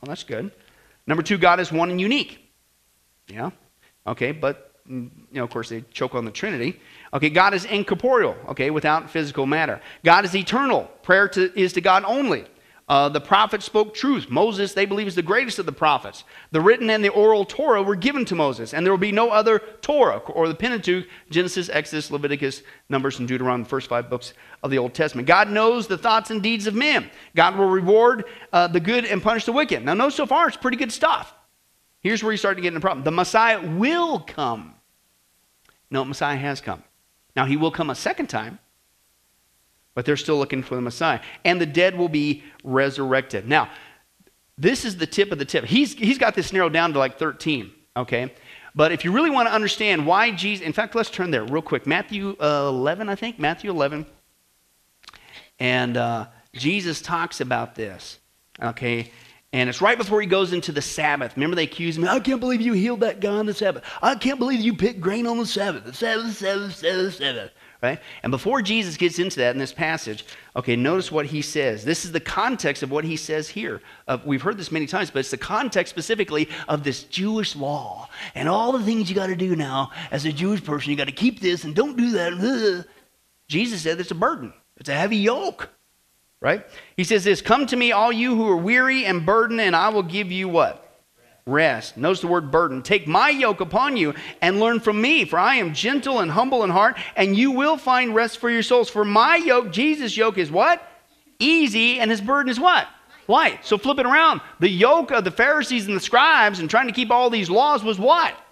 Well, 0.00 0.08
that's 0.08 0.24
good. 0.24 0.50
Number 1.06 1.22
two, 1.22 1.38
God 1.38 1.60
is 1.60 1.70
one 1.70 1.90
and 1.90 2.00
unique. 2.00 2.52
Yeah. 3.28 3.50
Okay, 4.06 4.32
but 4.32 4.72
mm, 4.88 5.10
you 5.30 5.38
know, 5.38 5.44
of 5.44 5.50
course, 5.50 5.68
they 5.68 5.82
choke 5.92 6.14
on 6.14 6.24
the 6.24 6.30
Trinity. 6.30 6.80
Okay, 7.14 7.30
God 7.30 7.54
is 7.54 7.64
incorporeal. 7.64 8.36
Okay, 8.48 8.70
without 8.70 9.08
physical 9.08 9.46
matter. 9.46 9.80
God 10.04 10.24
is 10.24 10.34
eternal. 10.34 10.90
Prayer 11.02 11.28
to, 11.28 11.58
is 11.58 11.72
to 11.74 11.80
God 11.80 12.04
only. 12.04 12.46
Uh, 12.86 13.08
the 13.08 13.20
prophets 13.20 13.64
spoke 13.64 13.94
truth. 13.94 14.28
Moses, 14.28 14.74
they 14.74 14.84
believe, 14.84 15.06
is 15.06 15.14
the 15.14 15.22
greatest 15.22 15.58
of 15.58 15.64
the 15.64 15.72
prophets. 15.72 16.24
The 16.50 16.60
written 16.60 16.90
and 16.90 17.02
the 17.02 17.08
oral 17.08 17.46
Torah 17.46 17.82
were 17.82 17.94
given 17.96 18.26
to 18.26 18.34
Moses, 18.34 18.74
and 18.74 18.84
there 18.84 18.92
will 18.92 18.98
be 18.98 19.12
no 19.12 19.30
other 19.30 19.58
Torah 19.80 20.18
or 20.18 20.48
the 20.48 20.54
Pentateuch, 20.54 21.06
Genesis, 21.30 21.70
Exodus, 21.70 22.10
Leviticus, 22.10 22.62
Numbers, 22.90 23.20
and 23.20 23.26
Deuteronomy, 23.26 23.64
the 23.64 23.70
first 23.70 23.88
five 23.88 24.10
books 24.10 24.34
of 24.62 24.70
the 24.70 24.76
Old 24.76 24.92
Testament. 24.92 25.26
God 25.26 25.48
knows 25.48 25.86
the 25.86 25.96
thoughts 25.96 26.30
and 26.30 26.42
deeds 26.42 26.66
of 26.66 26.74
men. 26.74 27.10
God 27.34 27.56
will 27.56 27.70
reward 27.70 28.26
uh, 28.52 28.66
the 28.66 28.80
good 28.80 29.06
and 29.06 29.22
punish 29.22 29.46
the 29.46 29.52
wicked. 29.52 29.82
Now, 29.82 29.94
note 29.94 30.12
so 30.12 30.26
far, 30.26 30.48
it's 30.48 30.56
pretty 30.56 30.76
good 30.76 30.92
stuff. 30.92 31.32
Here's 32.00 32.22
where 32.22 32.32
you 32.32 32.38
start 32.38 32.58
to 32.58 32.62
get 32.62 32.74
in 32.74 32.76
a 32.76 32.80
problem. 32.80 33.02
The 33.02 33.12
Messiah 33.12 33.66
will 33.66 34.20
come. 34.20 34.74
No, 35.90 36.04
Messiah 36.04 36.36
has 36.36 36.60
come. 36.60 36.82
Now, 37.36 37.46
he 37.46 37.56
will 37.56 37.70
come 37.70 37.90
a 37.90 37.94
second 37.94 38.28
time 38.28 38.58
but 39.94 40.04
they're 40.04 40.16
still 40.16 40.36
looking 40.36 40.62
for 40.62 40.74
the 40.74 40.80
Messiah. 40.80 41.20
And 41.44 41.60
the 41.60 41.66
dead 41.66 41.96
will 41.96 42.08
be 42.08 42.42
resurrected. 42.62 43.48
Now, 43.48 43.70
this 44.58 44.84
is 44.84 44.96
the 44.96 45.06
tip 45.06 45.32
of 45.32 45.38
the 45.38 45.44
tip. 45.44 45.64
He's, 45.64 45.94
he's 45.94 46.18
got 46.18 46.34
this 46.34 46.52
narrowed 46.52 46.72
down 46.72 46.92
to 46.92 46.98
like 46.98 47.18
13, 47.18 47.72
okay? 47.96 48.32
But 48.74 48.92
if 48.92 49.04
you 49.04 49.12
really 49.12 49.30
want 49.30 49.48
to 49.48 49.54
understand 49.54 50.06
why 50.06 50.32
Jesus, 50.32 50.66
in 50.66 50.72
fact, 50.72 50.94
let's 50.94 51.10
turn 51.10 51.30
there 51.30 51.44
real 51.44 51.62
quick. 51.62 51.86
Matthew 51.86 52.36
uh, 52.40 52.68
11, 52.68 53.08
I 53.08 53.14
think, 53.14 53.38
Matthew 53.38 53.70
11. 53.70 54.06
And 55.60 55.96
uh, 55.96 56.26
Jesus 56.52 57.00
talks 57.00 57.40
about 57.40 57.76
this, 57.76 58.18
okay? 58.60 59.12
And 59.54 59.68
it's 59.68 59.80
right 59.80 59.96
before 59.96 60.20
he 60.20 60.26
goes 60.26 60.52
into 60.52 60.72
the 60.72 60.82
Sabbath. 60.82 61.36
Remember, 61.36 61.54
they 61.54 61.62
accuse 61.62 61.96
him, 61.96 62.08
I 62.08 62.18
can't 62.18 62.40
believe 62.40 62.60
you 62.60 62.72
healed 62.72 63.00
that 63.00 63.20
guy 63.20 63.36
on 63.36 63.46
the 63.46 63.54
Sabbath. 63.54 63.84
I 64.02 64.16
can't 64.16 64.40
believe 64.40 64.60
you 64.60 64.74
picked 64.76 65.00
grain 65.00 65.28
on 65.28 65.38
the 65.38 65.46
Sabbath. 65.46 65.84
The 65.84 65.92
Sabbath, 65.94 66.36
Sabbath, 66.36 66.74
Sabbath, 66.74 67.14
Sabbath 67.14 67.50
right? 67.84 68.00
And 68.22 68.30
before 68.30 68.62
Jesus 68.62 68.96
gets 68.96 69.18
into 69.18 69.40
that 69.40 69.54
in 69.54 69.58
this 69.58 69.72
passage, 69.72 70.24
okay, 70.56 70.74
notice 70.74 71.12
what 71.12 71.26
he 71.26 71.42
says. 71.42 71.84
This 71.84 72.06
is 72.06 72.12
the 72.12 72.20
context 72.20 72.82
of 72.82 72.90
what 72.90 73.04
he 73.04 73.14
says 73.14 73.46
here. 73.46 73.82
Uh, 74.08 74.16
we've 74.24 74.40
heard 74.40 74.56
this 74.56 74.72
many 74.72 74.86
times, 74.86 75.10
but 75.10 75.18
it's 75.18 75.30
the 75.30 75.36
context 75.36 75.90
specifically 75.90 76.48
of 76.66 76.82
this 76.82 77.04
Jewish 77.04 77.54
law 77.54 78.08
and 78.34 78.48
all 78.48 78.72
the 78.72 78.82
things 78.82 79.10
you 79.10 79.14
got 79.14 79.26
to 79.26 79.36
do 79.36 79.54
now 79.54 79.90
as 80.10 80.24
a 80.24 80.32
Jewish 80.32 80.64
person. 80.64 80.90
You 80.90 80.96
got 80.96 81.08
to 81.08 81.12
keep 81.12 81.40
this 81.40 81.64
and 81.64 81.74
don't 81.74 81.96
do 81.96 82.12
that. 82.12 82.86
Jesus 83.48 83.82
said 83.82 84.00
it's 84.00 84.10
a 84.10 84.14
burden. 84.14 84.54
It's 84.78 84.88
a 84.88 84.94
heavy 84.94 85.18
yoke, 85.18 85.68
right? 86.44 86.64
He 86.96 87.04
says 87.04 87.24
this, 87.24 87.40
"Come 87.40 87.66
to 87.66 87.76
me, 87.76 87.90
all 87.90 88.12
you 88.12 88.36
who 88.36 88.46
are 88.48 88.56
weary 88.56 89.06
and 89.06 89.24
burdened, 89.24 89.62
and 89.62 89.74
I 89.74 89.88
will 89.88 90.02
give 90.02 90.30
you 90.30 90.48
what." 90.48 90.82
rest. 91.46 91.98
Notice 91.98 92.22
the 92.22 92.26
word 92.26 92.50
burden. 92.50 92.82
Take 92.82 93.06
my 93.06 93.28
yoke 93.28 93.60
upon 93.60 93.98
you 93.98 94.14
and 94.40 94.60
learn 94.60 94.80
from 94.80 95.00
me, 95.00 95.26
for 95.26 95.38
I 95.38 95.56
am 95.56 95.74
gentle 95.74 96.20
and 96.20 96.30
humble 96.30 96.64
in 96.64 96.70
heart, 96.70 96.96
and 97.16 97.36
you 97.36 97.50
will 97.50 97.76
find 97.76 98.14
rest 98.14 98.38
for 98.38 98.48
your 98.48 98.62
souls. 98.62 98.88
For 98.88 99.04
my 99.04 99.36
yoke, 99.36 99.70
Jesus' 99.70 100.16
yoke, 100.16 100.38
is 100.38 100.50
what? 100.50 100.82
Easy, 101.38 102.00
and 102.00 102.10
his 102.10 102.22
burden 102.22 102.50
is 102.50 102.58
what? 102.58 102.88
Light. 103.28 103.64
So 103.64 103.76
flip 103.76 103.98
it 103.98 104.06
around. 104.06 104.40
The 104.60 104.70
yoke 104.70 105.10
of 105.10 105.24
the 105.24 105.30
Pharisees 105.30 105.86
and 105.86 105.96
the 105.96 106.00
scribes 106.00 106.60
and 106.60 106.70
trying 106.70 106.86
to 106.86 106.94
keep 106.94 107.10
all 107.10 107.28
these 107.28 107.50
laws 107.50 107.84
was 107.84 107.98
what? 107.98 108.34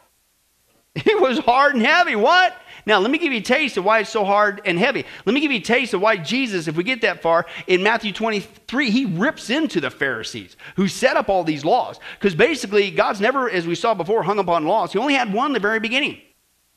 It 0.94 1.18
was 1.18 1.38
hard 1.38 1.74
and 1.74 1.82
heavy. 1.82 2.16
What? 2.16 2.54
Now, 2.84 2.98
let 2.98 3.10
me 3.10 3.18
give 3.18 3.32
you 3.32 3.38
a 3.38 3.42
taste 3.42 3.76
of 3.76 3.84
why 3.84 4.00
it's 4.00 4.10
so 4.10 4.24
hard 4.24 4.60
and 4.64 4.78
heavy. 4.78 5.04
Let 5.24 5.32
me 5.32 5.40
give 5.40 5.52
you 5.52 5.58
a 5.58 5.62
taste 5.62 5.94
of 5.94 6.00
why 6.00 6.16
Jesus, 6.16 6.66
if 6.66 6.76
we 6.76 6.82
get 6.82 7.00
that 7.02 7.22
far, 7.22 7.46
in 7.66 7.82
Matthew 7.82 8.12
23, 8.12 8.90
he 8.90 9.04
rips 9.04 9.50
into 9.50 9.80
the 9.80 9.90
Pharisees 9.90 10.56
who 10.76 10.88
set 10.88 11.16
up 11.16 11.28
all 11.28 11.44
these 11.44 11.64
laws. 11.64 12.00
Because 12.18 12.34
basically, 12.34 12.90
God's 12.90 13.20
never, 13.20 13.48
as 13.48 13.66
we 13.66 13.76
saw 13.76 13.94
before, 13.94 14.24
hung 14.24 14.38
upon 14.38 14.66
laws. 14.66 14.92
He 14.92 14.98
only 14.98 15.14
had 15.14 15.32
one 15.32 15.46
in 15.46 15.52
the 15.52 15.60
very 15.60 15.78
beginning. 15.80 16.20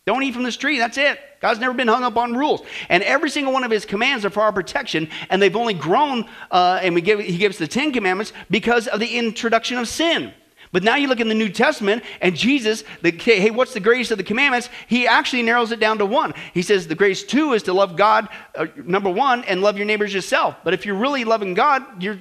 Don't 0.05 0.21
eat 0.21 0.35
from 0.35 0.43
this 0.43 0.57
tree. 0.57 0.77
That's 0.77 0.99
it. 0.99 1.19
God's 1.41 1.59
never 1.59 1.73
been 1.73 1.87
hung 1.87 2.03
up 2.03 2.15
on 2.15 2.37
rules. 2.37 2.61
And 2.89 3.01
every 3.01 3.29
single 3.31 3.51
one 3.51 3.63
of 3.63 3.71
his 3.71 3.85
commands 3.85 4.23
are 4.23 4.29
for 4.29 4.41
our 4.41 4.53
protection, 4.53 5.09
and 5.29 5.41
they've 5.41 5.55
only 5.55 5.73
grown, 5.73 6.29
uh, 6.51 6.79
and 6.81 6.93
we 6.93 7.01
give, 7.01 7.19
he 7.19 7.37
gives 7.37 7.57
the 7.57 7.67
Ten 7.67 7.91
Commandments 7.91 8.31
because 8.51 8.87
of 8.87 8.99
the 8.99 9.17
introduction 9.17 9.79
of 9.79 9.87
sin. 9.87 10.31
But 10.75 10.83
now 10.83 10.97
you 10.97 11.07
look 11.07 11.21
in 11.21 11.29
the 11.29 11.33
New 11.33 11.47
Testament, 11.47 12.03
and 12.19 12.35
Jesus, 12.35 12.83
the, 13.01 13.11
hey, 13.11 13.49
what's 13.49 13.73
the 13.73 13.79
greatest 13.79 14.11
of 14.11 14.17
the 14.17 14.25
commandments? 14.25 14.67
He 14.87 15.07
actually 15.07 15.41
narrows 15.41 15.71
it 15.71 15.79
down 15.79 15.99
to 15.99 16.05
one. 16.05 16.33
He 16.53 16.61
says 16.61 16.85
the 16.85 16.95
greatest 16.95 17.29
two 17.29 17.53
is 17.53 17.63
to 17.63 17.71
love 17.71 17.95
God, 17.95 18.27
uh, 18.55 18.65
number 18.75 19.09
one, 19.09 19.45
and 19.45 19.61
love 19.61 19.77
your 19.77 19.85
neighbors 19.85 20.13
yourself. 20.13 20.57
But 20.65 20.73
if 20.73 20.85
you're 20.85 20.97
really 20.97 21.23
loving 21.23 21.53
God, 21.53 22.03
you're 22.03 22.19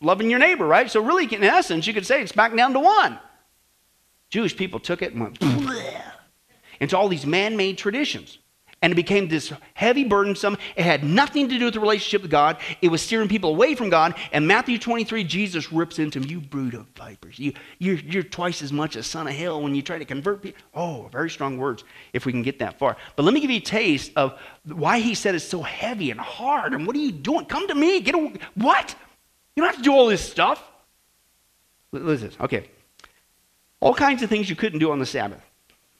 loving 0.00 0.30
your 0.30 0.38
neighbor, 0.38 0.64
right? 0.68 0.88
So, 0.88 1.02
really, 1.02 1.24
in 1.34 1.42
essence, 1.42 1.88
you 1.88 1.94
could 1.94 2.06
say 2.06 2.22
it's 2.22 2.30
back 2.30 2.54
down 2.54 2.74
to 2.74 2.78
one. 2.78 3.18
Jewish 4.30 4.56
people 4.56 4.78
took 4.78 5.02
it 5.02 5.12
and 5.12 5.22
went 5.22 5.42
into 6.80 6.96
all 6.96 7.08
these 7.08 7.26
man 7.26 7.56
made 7.56 7.76
traditions. 7.76 8.38
And 8.82 8.92
it 8.92 8.96
became 8.96 9.26
this 9.26 9.52
heavy, 9.72 10.04
burdensome. 10.04 10.58
It 10.76 10.84
had 10.84 11.02
nothing 11.02 11.48
to 11.48 11.58
do 11.58 11.64
with 11.64 11.74
the 11.74 11.80
relationship 11.80 12.22
with 12.22 12.30
God. 12.30 12.58
It 12.82 12.88
was 12.88 13.00
steering 13.00 13.28
people 13.28 13.50
away 13.50 13.74
from 13.74 13.88
God. 13.88 14.14
And 14.32 14.46
Matthew 14.46 14.78
23, 14.78 15.24
Jesus 15.24 15.72
rips 15.72 15.98
into 15.98 16.20
them, 16.20 16.28
You 16.28 16.40
brood 16.40 16.74
of 16.74 16.86
vipers. 16.94 17.38
You, 17.38 17.54
you're, 17.78 17.96
you're 17.96 18.22
twice 18.22 18.60
as 18.62 18.72
much 18.72 18.94
a 18.94 19.02
son 19.02 19.26
of 19.26 19.34
hell 19.34 19.62
when 19.62 19.74
you 19.74 19.80
try 19.80 19.98
to 19.98 20.04
convert 20.04 20.42
people. 20.42 20.60
Oh, 20.74 21.08
very 21.10 21.30
strong 21.30 21.56
words 21.56 21.84
if 22.12 22.26
we 22.26 22.32
can 22.32 22.42
get 22.42 22.58
that 22.58 22.78
far. 22.78 22.98
But 23.16 23.24
let 23.24 23.32
me 23.32 23.40
give 23.40 23.50
you 23.50 23.58
a 23.58 23.60
taste 23.60 24.12
of 24.14 24.38
why 24.64 24.98
he 24.98 25.14
said 25.14 25.34
it's 25.34 25.44
so 25.44 25.62
heavy 25.62 26.10
and 26.10 26.20
hard. 26.20 26.74
And 26.74 26.86
what 26.86 26.94
are 26.96 27.00
you 27.00 27.12
doing? 27.12 27.46
Come 27.46 27.66
to 27.68 27.74
me. 27.74 28.00
Get 28.00 28.14
a, 28.14 28.32
What? 28.54 28.94
You 29.56 29.62
don't 29.62 29.70
have 29.70 29.78
to 29.78 29.82
do 29.82 29.92
all 29.92 30.06
this 30.06 30.22
stuff. 30.22 30.62
Listen, 31.92 32.30
okay. 32.40 32.68
All 33.80 33.94
kinds 33.94 34.22
of 34.22 34.28
things 34.28 34.50
you 34.50 34.56
couldn't 34.56 34.80
do 34.80 34.90
on 34.90 34.98
the 34.98 35.06
Sabbath. 35.06 35.42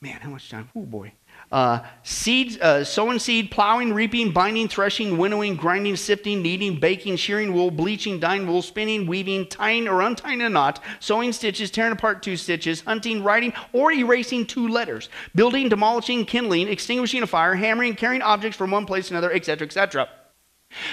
Man, 0.00 0.20
how 0.20 0.30
much 0.30 0.50
time? 0.50 0.68
Oh, 0.76 0.82
boy. 0.82 1.12
Uh, 1.52 1.80
seeds, 2.02 2.58
uh, 2.58 2.82
sowing 2.82 3.18
seed, 3.18 3.50
plowing, 3.50 3.92
reaping, 3.92 4.32
binding, 4.32 4.68
threshing, 4.68 5.16
winnowing, 5.16 5.54
grinding, 5.54 5.94
sifting, 5.96 6.42
kneading, 6.42 6.80
baking, 6.80 7.16
shearing 7.16 7.54
wool, 7.54 7.70
bleaching, 7.70 8.18
dyeing 8.18 8.46
wool, 8.46 8.62
spinning, 8.62 9.06
weaving, 9.06 9.46
tying 9.46 9.86
or 9.86 10.02
untying 10.02 10.42
a 10.42 10.48
knot, 10.48 10.82
sewing 10.98 11.32
stitches, 11.32 11.70
tearing 11.70 11.92
apart 11.92 12.22
two 12.22 12.36
stitches, 12.36 12.80
hunting, 12.80 13.22
writing, 13.22 13.52
or 13.72 13.92
erasing 13.92 14.44
two 14.44 14.68
letters, 14.68 15.08
building, 15.34 15.68
demolishing, 15.68 16.24
kindling, 16.24 16.68
extinguishing 16.68 17.22
a 17.22 17.26
fire, 17.26 17.54
hammering, 17.54 17.94
carrying 17.94 18.22
objects 18.22 18.56
from 18.56 18.70
one 18.70 18.86
place 18.86 19.08
to 19.08 19.14
another, 19.14 19.32
etc., 19.32 19.66
etc. 19.66 20.08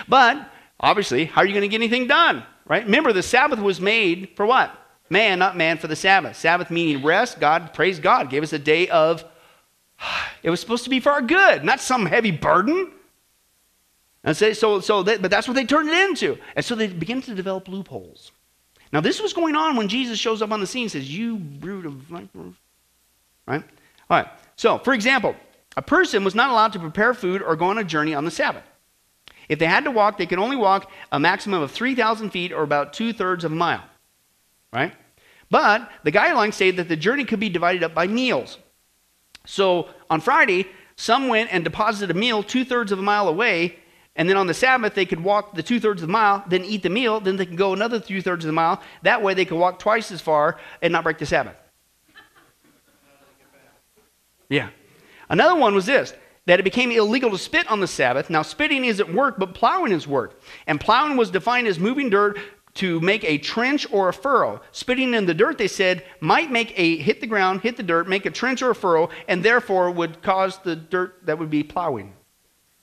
But 0.07 0.51
obviously, 0.79 1.25
how 1.25 1.41
are 1.41 1.45
you 1.45 1.53
going 1.53 1.63
to 1.63 1.67
get 1.67 1.81
anything 1.81 2.07
done? 2.07 2.43
Right? 2.65 2.85
Remember, 2.85 3.11
the 3.11 3.23
Sabbath 3.23 3.59
was 3.59 3.81
made 3.81 4.29
for 4.35 4.45
what? 4.45 4.71
Man, 5.09 5.39
not 5.39 5.57
man 5.57 5.77
for 5.77 5.87
the 5.87 5.95
Sabbath. 5.95 6.37
Sabbath 6.37 6.71
meaning 6.71 7.03
rest. 7.03 7.39
God, 7.39 7.73
praise 7.73 7.99
God, 7.99 8.29
gave 8.29 8.43
us 8.43 8.53
a 8.53 8.59
day 8.59 8.87
of 8.87 9.25
it 10.43 10.49
was 10.49 10.59
supposed 10.59 10.83
to 10.83 10.89
be 10.89 10.99
for 10.99 11.11
our 11.11 11.21
good, 11.21 11.63
not 11.63 11.79
some 11.79 12.05
heavy 12.05 12.31
burden. 12.31 12.91
And 14.23 14.35
so, 14.35 14.53
so, 14.53 14.79
so 14.79 15.03
that, 15.03 15.21
but 15.21 15.31
that's 15.31 15.47
what 15.47 15.55
they 15.55 15.65
turned 15.65 15.89
it 15.89 16.09
into. 16.09 16.37
And 16.55 16.63
so 16.63 16.75
they 16.75 16.87
begin 16.87 17.21
to 17.23 17.35
develop 17.35 17.67
loopholes. 17.67 18.31
Now, 18.91 19.01
this 19.01 19.21
was 19.21 19.33
going 19.33 19.55
on 19.55 19.75
when 19.75 19.87
Jesus 19.87 20.19
shows 20.19 20.41
up 20.41 20.51
on 20.51 20.59
the 20.59 20.67
scene 20.67 20.83
and 20.83 20.91
says, 20.91 21.13
You 21.13 21.37
brood 21.37 21.85
of 21.85 21.93
vipers. 21.93 22.53
Right? 23.45 23.63
All 24.09 24.17
right. 24.17 24.27
So, 24.55 24.77
for 24.77 24.93
example, 24.93 25.35
a 25.75 25.81
person 25.81 26.23
was 26.23 26.35
not 26.35 26.51
allowed 26.51 26.73
to 26.73 26.79
prepare 26.79 27.13
food 27.13 27.41
or 27.41 27.55
go 27.55 27.65
on 27.65 27.79
a 27.79 27.83
journey 27.83 28.13
on 28.13 28.23
the 28.23 28.31
Sabbath. 28.31 28.63
If 29.49 29.59
they 29.59 29.65
had 29.65 29.83
to 29.85 29.91
walk, 29.91 30.17
they 30.17 30.25
could 30.25 30.39
only 30.39 30.55
walk 30.55 30.89
a 31.11 31.19
maximum 31.19 31.61
of 31.61 31.71
3,000 31.71 32.29
feet 32.29 32.53
or 32.53 32.63
about 32.63 32.93
two 32.93 33.11
thirds 33.11 33.43
of 33.43 33.51
a 33.51 33.55
mile. 33.55 33.83
Right? 34.71 34.93
But 35.49 35.91
the 36.03 36.11
guidelines 36.11 36.53
say 36.53 36.71
that 36.71 36.87
the 36.87 36.95
journey 36.95 37.25
could 37.25 37.39
be 37.39 37.49
divided 37.49 37.83
up 37.83 37.93
by 37.93 38.07
meals. 38.07 38.57
So 39.45 39.89
on 40.09 40.21
Friday, 40.21 40.67
some 40.95 41.27
went 41.27 41.51
and 41.51 41.63
deposited 41.63 42.15
a 42.15 42.19
meal 42.19 42.43
two 42.43 42.65
thirds 42.65 42.91
of 42.91 42.99
a 42.99 43.01
mile 43.01 43.27
away, 43.27 43.77
and 44.15 44.29
then 44.29 44.37
on 44.37 44.47
the 44.47 44.53
Sabbath, 44.53 44.93
they 44.93 45.05
could 45.05 45.23
walk 45.23 45.55
the 45.55 45.63
two 45.63 45.79
thirds 45.79 46.01
of 46.01 46.07
the 46.07 46.11
mile, 46.11 46.43
then 46.47 46.63
eat 46.63 46.83
the 46.83 46.89
meal, 46.89 47.19
then 47.19 47.35
they 47.35 47.45
could 47.45 47.57
go 47.57 47.73
another 47.73 47.99
two 47.99 48.21
thirds 48.21 48.45
of 48.45 48.47
the 48.47 48.53
mile. 48.53 48.81
That 49.01 49.23
way, 49.23 49.33
they 49.33 49.45
could 49.45 49.57
walk 49.57 49.79
twice 49.79 50.11
as 50.11 50.21
far 50.21 50.59
and 50.81 50.93
not 50.93 51.03
break 51.03 51.17
the 51.17 51.25
Sabbath. 51.25 51.55
Yeah. 54.49 54.69
Another 55.29 55.59
one 55.59 55.73
was 55.73 55.85
this 55.85 56.13
that 56.45 56.59
it 56.59 56.63
became 56.63 56.91
illegal 56.91 57.31
to 57.31 57.37
spit 57.37 57.69
on 57.71 57.79
the 57.79 57.87
Sabbath. 57.87 58.29
Now, 58.29 58.41
spitting 58.41 58.83
isn't 58.83 59.13
work, 59.13 59.39
but 59.39 59.53
plowing 59.53 59.93
is 59.93 60.05
work. 60.05 60.41
And 60.67 60.79
plowing 60.79 61.15
was 61.15 61.31
defined 61.31 61.67
as 61.67 61.79
moving 61.79 62.09
dirt 62.09 62.37
to 62.75 62.99
make 63.01 63.23
a 63.23 63.37
trench 63.37 63.85
or 63.91 64.09
a 64.09 64.13
furrow. 64.13 64.61
Spitting 64.71 65.13
in 65.13 65.25
the 65.25 65.33
dirt, 65.33 65.57
they 65.57 65.67
said, 65.67 66.03
might 66.19 66.51
make 66.51 66.73
a 66.77 66.97
hit 66.97 67.21
the 67.21 67.27
ground, 67.27 67.61
hit 67.61 67.77
the 67.77 67.83
dirt, 67.83 68.07
make 68.07 68.25
a 68.25 68.31
trench 68.31 68.61
or 68.61 68.71
a 68.71 68.75
furrow, 68.75 69.09
and 69.27 69.43
therefore 69.43 69.91
would 69.91 70.21
cause 70.21 70.57
the 70.59 70.75
dirt 70.75 71.25
that 71.25 71.37
would 71.37 71.49
be 71.49 71.63
plowing. 71.63 72.13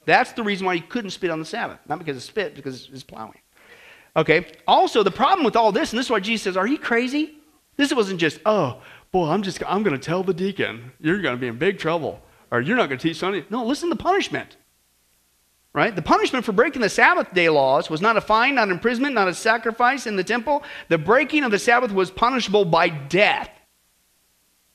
That's 0.07 0.33
the 0.33 0.43
reason 0.43 0.67
why 0.67 0.75
you 0.75 0.83
couldn't 0.83 1.11
spit 1.11 1.31
on 1.31 1.39
the 1.39 1.45
Sabbath. 1.45 1.79
Not 1.89 1.99
because 1.99 2.17
it's 2.17 2.27
spit, 2.27 2.55
because 2.55 2.89
it's 2.93 3.03
plowing. 3.03 3.39
Okay. 4.17 4.47
Also, 4.67 5.03
the 5.03 5.11
problem 5.11 5.45
with 5.45 5.57
all 5.57 5.73
this, 5.73 5.93
and 5.93 5.99
this 5.99 6.07
is 6.07 6.11
why 6.11 6.21
Jesus 6.21 6.45
says, 6.45 6.57
Are 6.57 6.67
you 6.67 6.79
crazy? 6.79 7.35
This 7.77 7.93
wasn't 7.95 8.21
just, 8.21 8.41
oh, 8.45 8.83
boy, 9.13 9.29
I'm 9.29 9.43
just 9.43 9.63
I'm 9.67 9.83
gonna 9.83 9.99
tell 9.99 10.23
the 10.23 10.35
deacon, 10.35 10.93
you're 11.01 11.21
gonna 11.21 11.37
be 11.37 11.49
in 11.49 11.59
big 11.59 11.79
trouble. 11.79 12.21
Or 12.51 12.61
you're 12.61 12.77
not 12.77 12.89
gonna 12.89 13.01
teach 13.01 13.19
Sunday. 13.19 13.45
No, 13.49 13.65
listen 13.65 13.89
to 13.89 13.95
the 13.95 14.03
punishment. 14.03 14.57
Right? 15.73 15.95
The 15.95 16.03
punishment 16.03 16.45
for 16.45 16.53
breaking 16.53 16.83
the 16.83 16.89
Sabbath 16.89 17.33
day 17.33 17.49
laws 17.49 17.89
was 17.89 18.01
not 18.01 18.17
a 18.17 18.21
fine, 18.21 18.57
not 18.57 18.71
imprisonment, 18.71 19.15
not 19.15 19.29
a 19.29 19.35
sacrifice 19.35 20.07
in 20.07 20.17
the 20.17 20.25
temple. 20.25 20.65
The 20.89 20.99
breaking 20.99 21.45
of 21.45 21.53
the 21.53 21.61
Sabbath 21.61 21.93
was 21.93 22.11
punishable 22.11 22.65
by 22.65 22.89
death. 22.89 23.49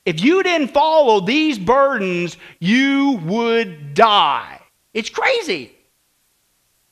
If 0.05 0.23
you 0.23 0.41
didn't 0.41 0.69
follow 0.69 1.19
these 1.19 1.59
burdens, 1.59 2.37
you 2.59 3.19
would 3.25 3.93
die. 3.93 4.61
It's 4.93 5.09
crazy. 5.09 5.75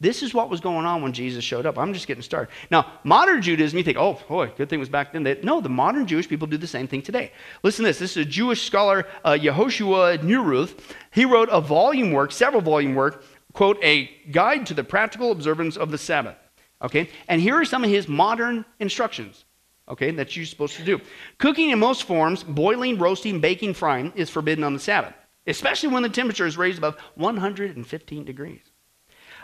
This 0.03 0.21
is 0.21 0.33
what 0.33 0.49
was 0.49 0.59
going 0.59 0.85
on 0.85 1.01
when 1.01 1.13
Jesus 1.13 1.45
showed 1.45 1.65
up. 1.65 1.77
I'm 1.77 1.93
just 1.93 2.07
getting 2.07 2.23
started. 2.23 2.51
Now, 2.69 2.91
modern 3.05 3.41
Judaism, 3.41 3.77
you 3.77 3.85
think, 3.85 3.97
oh, 3.97 4.19
boy, 4.27 4.51
good 4.57 4.67
thing 4.67 4.79
was 4.79 4.89
back 4.89 5.13
then. 5.13 5.23
They, 5.23 5.39
no, 5.43 5.61
the 5.61 5.69
modern 5.69 6.05
Jewish 6.05 6.27
people 6.27 6.45
do 6.45 6.57
the 6.57 6.67
same 6.67 6.89
thing 6.89 7.01
today. 7.01 7.31
Listen 7.63 7.83
to 7.83 7.89
this. 7.89 7.99
This 7.99 8.17
is 8.17 8.17
a 8.17 8.29
Jewish 8.29 8.63
scholar, 8.63 9.07
uh, 9.23 9.31
Yehoshua 9.31 10.17
Neuwirth. 10.17 10.77
He 11.11 11.23
wrote 11.23 11.47
a 11.49 11.61
volume 11.61 12.11
work, 12.11 12.33
several 12.33 12.61
volume 12.61 12.95
work, 12.95 13.23
quote, 13.53 13.77
a 13.83 14.05
guide 14.31 14.65
to 14.67 14.73
the 14.73 14.83
practical 14.83 15.31
observance 15.31 15.77
of 15.77 15.91
the 15.91 15.97
Sabbath. 15.97 16.37
Okay? 16.81 17.09
And 17.27 17.39
here 17.39 17.55
are 17.55 17.65
some 17.65 17.83
of 17.83 17.89
his 17.89 18.07
modern 18.07 18.65
instructions, 18.79 19.45
okay, 19.87 20.11
that 20.11 20.35
you're 20.35 20.45
supposed 20.45 20.75
to 20.75 20.83
do. 20.83 20.99
Cooking 21.37 21.69
in 21.69 21.79
most 21.79 22.03
forms, 22.03 22.43
boiling, 22.43 22.97
roasting, 22.97 23.39
baking, 23.39 23.73
frying, 23.75 24.11
is 24.15 24.29
forbidden 24.29 24.63
on 24.63 24.73
the 24.73 24.79
Sabbath, 24.79 25.13
especially 25.47 25.89
when 25.89 26.03
the 26.03 26.09
temperature 26.09 26.45
is 26.45 26.57
raised 26.57 26.79
above 26.79 26.97
115 27.15 28.25
degrees. 28.25 28.61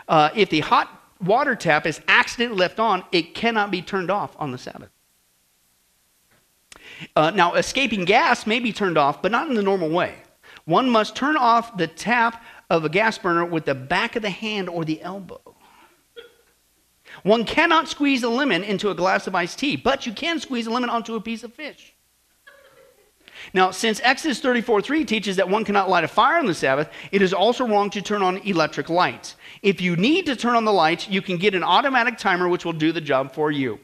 Uh, 0.06 0.30
if 0.34 0.50
the 0.50 0.60
hot 0.60 0.90
water 1.22 1.54
tap 1.54 1.86
is 1.86 2.00
accidentally 2.08 2.58
left 2.58 2.78
on, 2.78 3.04
it 3.12 3.34
cannot 3.34 3.70
be 3.70 3.80
turned 3.80 4.10
off 4.10 4.34
on 4.38 4.50
the 4.50 4.58
Sabbath. 4.58 4.90
Uh, 7.16 7.30
now, 7.30 7.54
escaping 7.54 8.04
gas 8.04 8.46
may 8.46 8.60
be 8.60 8.72
turned 8.72 8.98
off, 8.98 9.22
but 9.22 9.32
not 9.32 9.48
in 9.48 9.54
the 9.54 9.62
normal 9.62 9.88
way. 9.88 10.14
One 10.64 10.90
must 10.90 11.16
turn 11.16 11.36
off 11.36 11.76
the 11.76 11.86
tap 11.86 12.44
of 12.70 12.84
a 12.84 12.88
gas 12.88 13.18
burner 13.18 13.44
with 13.44 13.64
the 13.64 13.74
back 13.74 14.16
of 14.16 14.22
the 14.22 14.30
hand 14.30 14.68
or 14.68 14.84
the 14.84 15.02
elbow. 15.02 15.56
One 17.24 17.44
cannot 17.44 17.88
squeeze 17.88 18.22
a 18.22 18.28
lemon 18.28 18.62
into 18.62 18.88
a 18.88 18.94
glass 18.94 19.26
of 19.26 19.34
iced 19.34 19.58
tea, 19.58 19.76
but 19.76 20.06
you 20.06 20.12
can 20.12 20.38
squeeze 20.38 20.66
a 20.66 20.70
lemon 20.70 20.88
onto 20.88 21.16
a 21.16 21.20
piece 21.20 21.42
of 21.42 21.52
fish. 21.52 21.92
Now, 23.52 23.70
since 23.70 24.00
Exodus 24.04 24.38
34 24.40 24.82
3 24.82 25.04
teaches 25.04 25.36
that 25.36 25.48
one 25.48 25.64
cannot 25.64 25.88
light 25.88 26.04
a 26.04 26.08
fire 26.08 26.38
on 26.38 26.46
the 26.46 26.54
Sabbath, 26.54 26.88
it 27.10 27.22
is 27.22 27.32
also 27.32 27.66
wrong 27.66 27.90
to 27.90 28.02
turn 28.02 28.22
on 28.22 28.36
electric 28.38 28.88
lights. 28.88 29.34
If 29.62 29.80
you 29.80 29.96
need 29.96 30.26
to 30.26 30.36
turn 30.36 30.54
on 30.54 30.64
the 30.64 30.72
lights, 30.72 31.08
you 31.08 31.22
can 31.22 31.36
get 31.36 31.54
an 31.54 31.64
automatic 31.64 32.18
timer 32.18 32.48
which 32.48 32.64
will 32.64 32.74
do 32.74 32.92
the 32.92 33.00
job 33.00 33.32
for 33.32 33.50
you. 33.50 33.80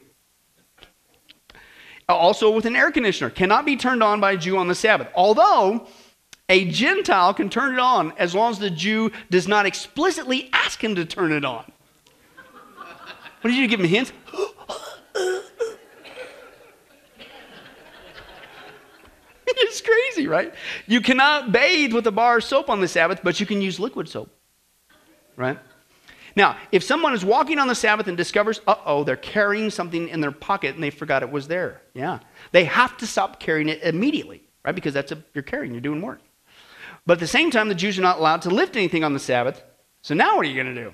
Also, 2.07 2.51
with 2.51 2.65
an 2.65 2.75
air 2.75 2.91
conditioner, 2.91 3.29
cannot 3.29 3.65
be 3.65 3.75
turned 3.75 4.01
on 4.01 4.21
by 4.21 4.33
a 4.33 4.37
Jew 4.37 4.57
on 4.57 4.67
the 4.67 4.75
Sabbath. 4.75 5.09
Although, 5.13 5.87
a 6.49 6.65
Gentile 6.65 7.33
can 7.33 7.49
turn 7.49 7.73
it 7.73 7.79
on 7.79 8.13
as 8.17 8.33
long 8.33 8.51
as 8.51 8.59
the 8.59 8.69
Jew 8.69 9.11
does 9.29 9.47
not 9.47 9.65
explicitly 9.65 10.49
ask 10.53 10.81
him 10.83 10.95
to 10.95 11.05
turn 11.05 11.31
it 11.31 11.43
on. 11.43 11.71
What 13.41 13.51
did 13.51 13.55
you 13.55 13.67
give 13.67 13.79
him 13.79 13.87
hints? 13.87 14.11
it's 19.47 19.81
crazy, 19.81 20.27
right? 20.27 20.53
You 20.85 21.01
cannot 21.01 21.51
bathe 21.51 21.93
with 21.93 22.07
a 22.07 22.11
bar 22.11 22.37
of 22.37 22.43
soap 22.43 22.69
on 22.69 22.81
the 22.81 22.87
Sabbath, 22.87 23.21
but 23.23 23.39
you 23.39 23.45
can 23.45 23.61
use 23.61 23.79
liquid 23.79 24.07
soap, 24.09 24.29
right? 25.35 25.59
Now, 26.35 26.57
if 26.71 26.83
someone 26.83 27.13
is 27.13 27.25
walking 27.25 27.57
on 27.57 27.67
the 27.67 27.75
Sabbath 27.75 28.07
and 28.07 28.15
discovers, 28.15 28.61
uh 28.67 28.75
oh, 28.85 29.03
they're 29.03 29.15
carrying 29.15 29.69
something 29.69 30.07
in 30.07 30.21
their 30.21 30.31
pocket 30.31 30.75
and 30.75 30.83
they 30.83 30.91
forgot 30.91 31.23
it 31.23 31.31
was 31.31 31.47
there, 31.47 31.81
yeah, 31.93 32.19
they 32.51 32.65
have 32.65 32.95
to 32.97 33.07
stop 33.07 33.39
carrying 33.39 33.69
it 33.69 33.81
immediately, 33.81 34.43
right? 34.63 34.75
Because 34.75 34.93
that's 34.93 35.11
a, 35.11 35.23
you're 35.33 35.43
carrying, 35.43 35.73
you're 35.73 35.81
doing 35.81 36.01
work. 36.01 36.21
But 37.07 37.13
at 37.13 37.19
the 37.19 37.27
same 37.27 37.49
time, 37.49 37.69
the 37.69 37.75
Jews 37.75 37.97
are 37.97 38.03
not 38.03 38.19
allowed 38.19 38.43
to 38.43 38.49
lift 38.49 38.75
anything 38.75 39.05
on 39.05 39.13
the 39.13 39.19
Sabbath. 39.19 39.63
So 40.01 40.13
now 40.13 40.35
what 40.35 40.45
are 40.45 40.49
you 40.49 40.61
going 40.61 40.75
to 40.75 40.83
do? 40.83 40.93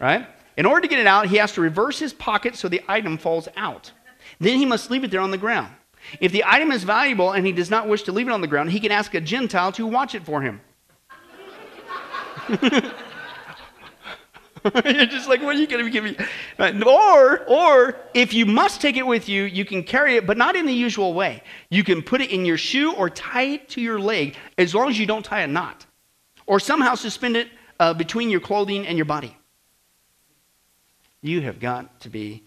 Right? 0.00 0.26
In 0.56 0.64
order 0.66 0.80
to 0.82 0.88
get 0.88 1.00
it 1.00 1.06
out, 1.06 1.26
he 1.26 1.36
has 1.36 1.52
to 1.54 1.60
reverse 1.60 1.98
his 1.98 2.12
pocket 2.12 2.54
so 2.56 2.68
the 2.68 2.80
item 2.86 3.18
falls 3.18 3.48
out. 3.56 3.90
Then 4.38 4.58
he 4.58 4.64
must 4.64 4.90
leave 4.90 5.02
it 5.02 5.10
there 5.10 5.20
on 5.20 5.32
the 5.32 5.38
ground. 5.38 5.74
If 6.20 6.30
the 6.30 6.44
item 6.46 6.70
is 6.70 6.84
valuable 6.84 7.32
and 7.32 7.44
he 7.44 7.52
does 7.52 7.70
not 7.70 7.88
wish 7.88 8.04
to 8.04 8.12
leave 8.12 8.28
it 8.28 8.32
on 8.32 8.40
the 8.40 8.46
ground, 8.46 8.70
he 8.70 8.80
can 8.80 8.92
ask 8.92 9.14
a 9.14 9.20
Gentile 9.20 9.72
to 9.72 9.86
watch 9.86 10.14
it 10.14 10.24
for 10.24 10.42
him. 10.42 10.60
You're 14.84 15.06
just 15.06 15.28
like, 15.28 15.42
what 15.42 15.56
are 15.56 15.58
you 15.58 15.66
going 15.66 15.84
to 15.84 15.90
give 15.90 16.04
me? 16.04 16.16
Or, 16.58 17.44
or 17.46 17.96
if 18.14 18.32
you 18.32 18.46
must 18.46 18.80
take 18.80 18.96
it 18.96 19.06
with 19.06 19.28
you, 19.28 19.44
you 19.44 19.64
can 19.64 19.82
carry 19.82 20.16
it, 20.16 20.26
but 20.26 20.36
not 20.36 20.54
in 20.54 20.66
the 20.66 20.72
usual 20.72 21.14
way. 21.14 21.42
You 21.68 21.82
can 21.82 22.02
put 22.02 22.20
it 22.20 22.30
in 22.30 22.44
your 22.44 22.56
shoe 22.56 22.92
or 22.92 23.10
tie 23.10 23.42
it 23.42 23.68
to 23.70 23.80
your 23.80 23.98
leg, 23.98 24.36
as 24.58 24.74
long 24.74 24.88
as 24.88 24.98
you 24.98 25.06
don't 25.06 25.24
tie 25.24 25.40
a 25.40 25.46
knot, 25.46 25.86
or 26.46 26.60
somehow 26.60 26.94
suspend 26.94 27.36
it 27.36 27.48
uh, 27.80 27.94
between 27.94 28.30
your 28.30 28.40
clothing 28.40 28.86
and 28.86 28.96
your 28.96 29.04
body. 29.04 29.36
You 31.22 31.40
have 31.42 31.58
got 31.58 32.00
to 32.00 32.08
be 32.08 32.44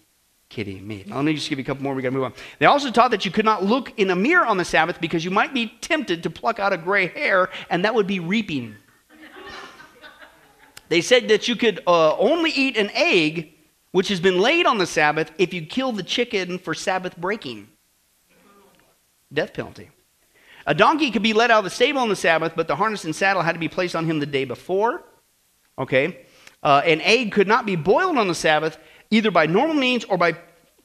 kidding 0.48 0.86
me. 0.86 1.04
Now, 1.06 1.16
let 1.16 1.24
me 1.24 1.34
just 1.34 1.48
give 1.48 1.58
you 1.58 1.64
a 1.64 1.66
couple 1.66 1.82
more. 1.82 1.94
We 1.94 2.02
got 2.02 2.08
to 2.10 2.14
move 2.14 2.24
on. 2.24 2.32
They 2.58 2.66
also 2.66 2.90
taught 2.90 3.10
that 3.10 3.24
you 3.24 3.30
could 3.30 3.44
not 3.44 3.64
look 3.64 3.98
in 3.98 4.10
a 4.10 4.16
mirror 4.16 4.46
on 4.46 4.56
the 4.56 4.64
Sabbath 4.64 5.00
because 5.00 5.24
you 5.24 5.30
might 5.30 5.52
be 5.52 5.72
tempted 5.80 6.22
to 6.22 6.30
pluck 6.30 6.58
out 6.58 6.72
a 6.72 6.78
gray 6.78 7.08
hair, 7.08 7.50
and 7.68 7.84
that 7.84 7.94
would 7.94 8.06
be 8.06 8.20
reaping. 8.20 8.76
They 10.88 11.00
said 11.00 11.28
that 11.28 11.48
you 11.48 11.56
could 11.56 11.80
uh, 11.86 12.16
only 12.16 12.50
eat 12.50 12.76
an 12.76 12.90
egg 12.94 13.52
which 13.92 14.08
has 14.08 14.20
been 14.20 14.38
laid 14.38 14.66
on 14.66 14.78
the 14.78 14.86
Sabbath 14.86 15.32
if 15.38 15.54
you 15.54 15.64
kill 15.64 15.92
the 15.92 16.02
chicken 16.02 16.58
for 16.58 16.74
Sabbath 16.74 17.16
breaking. 17.16 17.68
Death 19.32 19.54
penalty. 19.54 19.90
A 20.66 20.74
donkey 20.74 21.10
could 21.10 21.22
be 21.22 21.32
let 21.32 21.50
out 21.50 21.58
of 21.58 21.64
the 21.64 21.70
stable 21.70 22.00
on 22.00 22.08
the 22.08 22.16
Sabbath, 22.16 22.52
but 22.56 22.68
the 22.68 22.76
harness 22.76 23.04
and 23.04 23.14
saddle 23.14 23.42
had 23.42 23.52
to 23.52 23.58
be 23.58 23.68
placed 23.68 23.96
on 23.96 24.04
him 24.04 24.18
the 24.18 24.26
day 24.26 24.44
before. 24.44 25.04
Okay? 25.78 26.26
Uh, 26.62 26.82
an 26.84 27.00
egg 27.00 27.32
could 27.32 27.48
not 27.48 27.64
be 27.64 27.76
boiled 27.76 28.18
on 28.18 28.28
the 28.28 28.34
Sabbath 28.34 28.78
either 29.10 29.30
by 29.30 29.46
normal 29.46 29.76
means 29.76 30.04
or 30.04 30.18
by, 30.18 30.36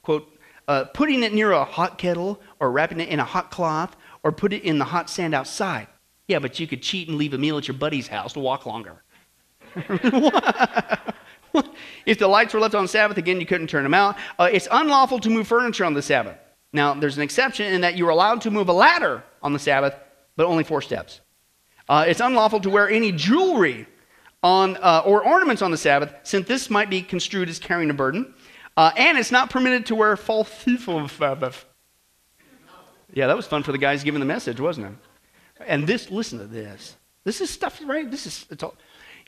quote, 0.02 0.28
uh, 0.68 0.84
putting 0.84 1.22
it 1.22 1.34
near 1.34 1.50
a 1.52 1.64
hot 1.64 1.98
kettle 1.98 2.40
or 2.60 2.70
wrapping 2.70 3.00
it 3.00 3.08
in 3.08 3.18
a 3.18 3.24
hot 3.24 3.50
cloth 3.50 3.96
or 4.22 4.30
put 4.30 4.52
it 4.52 4.62
in 4.62 4.78
the 4.78 4.84
hot 4.84 5.10
sand 5.10 5.34
outside. 5.34 5.88
Yeah, 6.28 6.38
but 6.38 6.60
you 6.60 6.66
could 6.66 6.82
cheat 6.82 7.08
and 7.08 7.18
leave 7.18 7.34
a 7.34 7.38
meal 7.38 7.58
at 7.58 7.66
your 7.66 7.76
buddy's 7.76 8.08
house 8.08 8.32
to 8.34 8.40
walk 8.40 8.64
longer. 8.64 9.01
if 12.06 12.18
the 12.18 12.28
lights 12.28 12.54
were 12.54 12.60
left 12.60 12.74
on 12.74 12.88
Sabbath, 12.88 13.18
again, 13.18 13.40
you 13.40 13.46
couldn't 13.46 13.68
turn 13.68 13.82
them 13.82 13.94
out. 13.94 14.16
Uh, 14.38 14.48
it's 14.52 14.68
unlawful 14.70 15.18
to 15.20 15.30
move 15.30 15.46
furniture 15.46 15.84
on 15.84 15.94
the 15.94 16.02
Sabbath. 16.02 16.36
Now, 16.72 16.94
there's 16.94 17.16
an 17.16 17.22
exception 17.22 17.72
in 17.72 17.82
that 17.82 17.96
you 17.96 18.06
are 18.06 18.10
allowed 18.10 18.40
to 18.42 18.50
move 18.50 18.68
a 18.68 18.72
ladder 18.72 19.22
on 19.42 19.52
the 19.52 19.58
Sabbath, 19.58 19.94
but 20.36 20.46
only 20.46 20.64
four 20.64 20.80
steps. 20.80 21.20
Uh, 21.88 22.04
it's 22.06 22.20
unlawful 22.20 22.60
to 22.60 22.70
wear 22.70 22.88
any 22.88 23.12
jewelry 23.12 23.86
on, 24.42 24.76
uh, 24.78 25.02
or 25.04 25.24
ornaments 25.24 25.62
on 25.62 25.70
the 25.70 25.76
Sabbath, 25.76 26.14
since 26.22 26.48
this 26.48 26.70
might 26.70 26.90
be 26.90 27.02
construed 27.02 27.48
as 27.48 27.58
carrying 27.58 27.90
a 27.90 27.94
burden. 27.94 28.34
Uh, 28.76 28.90
and 28.96 29.18
it's 29.18 29.30
not 29.30 29.50
permitted 29.50 29.86
to 29.86 29.94
wear 29.94 30.16
false 30.16 30.50
Sabbath. 31.08 31.66
Yeah, 33.12 33.26
that 33.26 33.36
was 33.36 33.46
fun 33.46 33.62
for 33.62 33.72
the 33.72 33.78
guys 33.78 34.02
giving 34.02 34.20
the 34.20 34.26
message, 34.26 34.58
wasn't 34.58 34.86
it? 34.86 34.92
And 35.66 35.86
this, 35.86 36.10
listen 36.10 36.38
to 36.38 36.46
this. 36.46 36.96
This 37.24 37.40
is 37.40 37.50
stuff, 37.50 37.80
right? 37.84 38.10
This 38.10 38.26
is, 38.26 38.46
it's 38.50 38.62
all. 38.62 38.74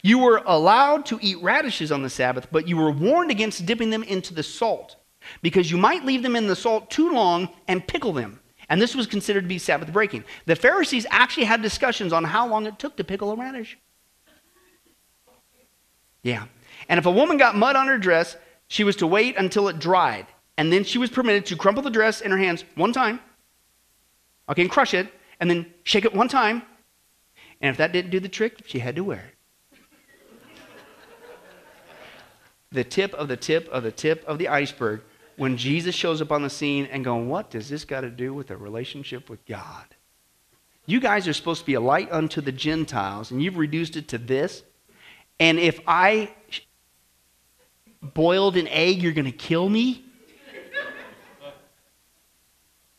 You 0.05 0.19
were 0.19 0.43
allowed 0.45 1.07
to 1.07 1.19
eat 1.23 1.43
radishes 1.43 1.91
on 1.91 2.03
the 2.03 2.11
Sabbath, 2.11 2.49
but 2.53 2.69
you 2.69 2.77
were 2.77 2.91
warned 2.91 3.31
against 3.31 3.65
dipping 3.65 3.89
them 3.89 4.03
into 4.03 4.35
the 4.35 4.43
salt 4.43 4.97
because 5.41 5.71
you 5.71 5.79
might 5.79 6.05
leave 6.05 6.23
them 6.23 6.37
in 6.37 6.47
the 6.47 6.55
salt 6.55 6.91
too 6.91 7.11
long 7.11 7.49
and 7.69 7.89
pickle 7.89 8.13
them. 8.13 8.39
And 8.69 8.83
this 8.83 8.95
was 8.95 9.07
considered 9.07 9.41
to 9.45 9.49
be 9.49 9.59
Sabbath 9.59 9.91
breaking. 9.91 10.25
The 10.45 10.57
Pharisees 10.57 11.07
actually 11.09 11.47
had 11.47 11.63
discussions 11.63 12.13
on 12.13 12.23
how 12.23 12.47
long 12.47 12.67
it 12.67 12.79
took 12.79 12.99
to 12.99 13.05
pickle 13.05 13.33
a 13.33 13.37
radish. 13.37 13.79
Yeah. 16.23 16.49
And 16.91 16.99
if 16.99 17.07
a 17.07 17.11
woman 17.11 17.39
got 17.39 17.57
mud 17.57 17.75
on 17.75 17.87
her 17.87 17.97
dress, 17.97 18.37
she 18.69 18.85
was 18.85 18.97
to 18.97 19.07
wait 19.07 19.39
until 19.39 19.69
it 19.69 19.79
dried. 19.79 20.27
And 20.59 20.71
then 20.71 20.85
she 20.85 20.99
was 20.99 21.09
permitted 21.09 21.47
to 21.47 21.57
crumple 21.57 21.83
the 21.83 21.89
dress 21.89 22.21
in 22.21 22.31
her 22.31 22.37
hands 22.37 22.63
one 22.75 22.93
time. 22.93 23.21
Okay, 24.51 24.61
and 24.61 24.71
crush 24.71 24.93
it. 24.93 25.09
And 25.41 25.49
then 25.49 25.65
shake 25.83 26.05
it 26.05 26.15
one 26.15 26.29
time. 26.29 26.61
And 27.63 27.71
if 27.71 27.79
that 27.79 27.93
didn't 27.93 28.11
do 28.11 28.21
the 28.21 28.29
trick, 28.29 28.65
she 28.67 28.81
had 28.81 28.97
to 28.97 29.05
wear 29.05 29.31
it. 29.31 29.34
The 32.75 32.85
tip 32.85 33.15
of 33.15 33.29
the 33.29 33.37
tip 33.37 33.69
of 33.69 33.83
the 33.83 33.93
tip 33.93 34.25
of 34.27 34.39
the 34.39 34.49
iceberg 34.49 35.01
when 35.37 35.57
Jesus 35.57 35.95
shows 35.95 36.21
up 36.21 36.31
on 36.31 36.43
the 36.43 36.51
scene 36.51 36.87
and 36.87 37.05
going, 37.05 37.29
What 37.29 37.51
does 37.51 37.69
this 37.69 37.85
got 37.85 38.03
to 38.03 38.11
do 38.11 38.35
with 38.35 38.51
a 38.51 38.57
relationship 38.57 39.31
with 39.31 39.45
God? 39.47 39.87
You 40.87 41.01
guys 41.01 41.27
are 41.27 41.33
supposed 41.33 41.61
to 41.61 41.67
be 41.67 41.75
a 41.75 41.81
light 41.81 42.13
unto 42.13 42.41
the 42.41 42.53
Gentiles, 42.53 43.31
and 43.31 43.43
you've 43.43 43.57
reduced 43.57 43.97
it 43.97 44.09
to 44.09 44.19
this. 44.19 44.63
And 45.41 45.59
if 45.59 45.81
I 45.87 46.31
boiled 48.03 48.57
an 48.57 48.69
egg, 48.69 49.03
you're 49.03 49.13
going 49.13 49.25
to 49.25 49.33
kill 49.33 49.69
me? 49.69 50.05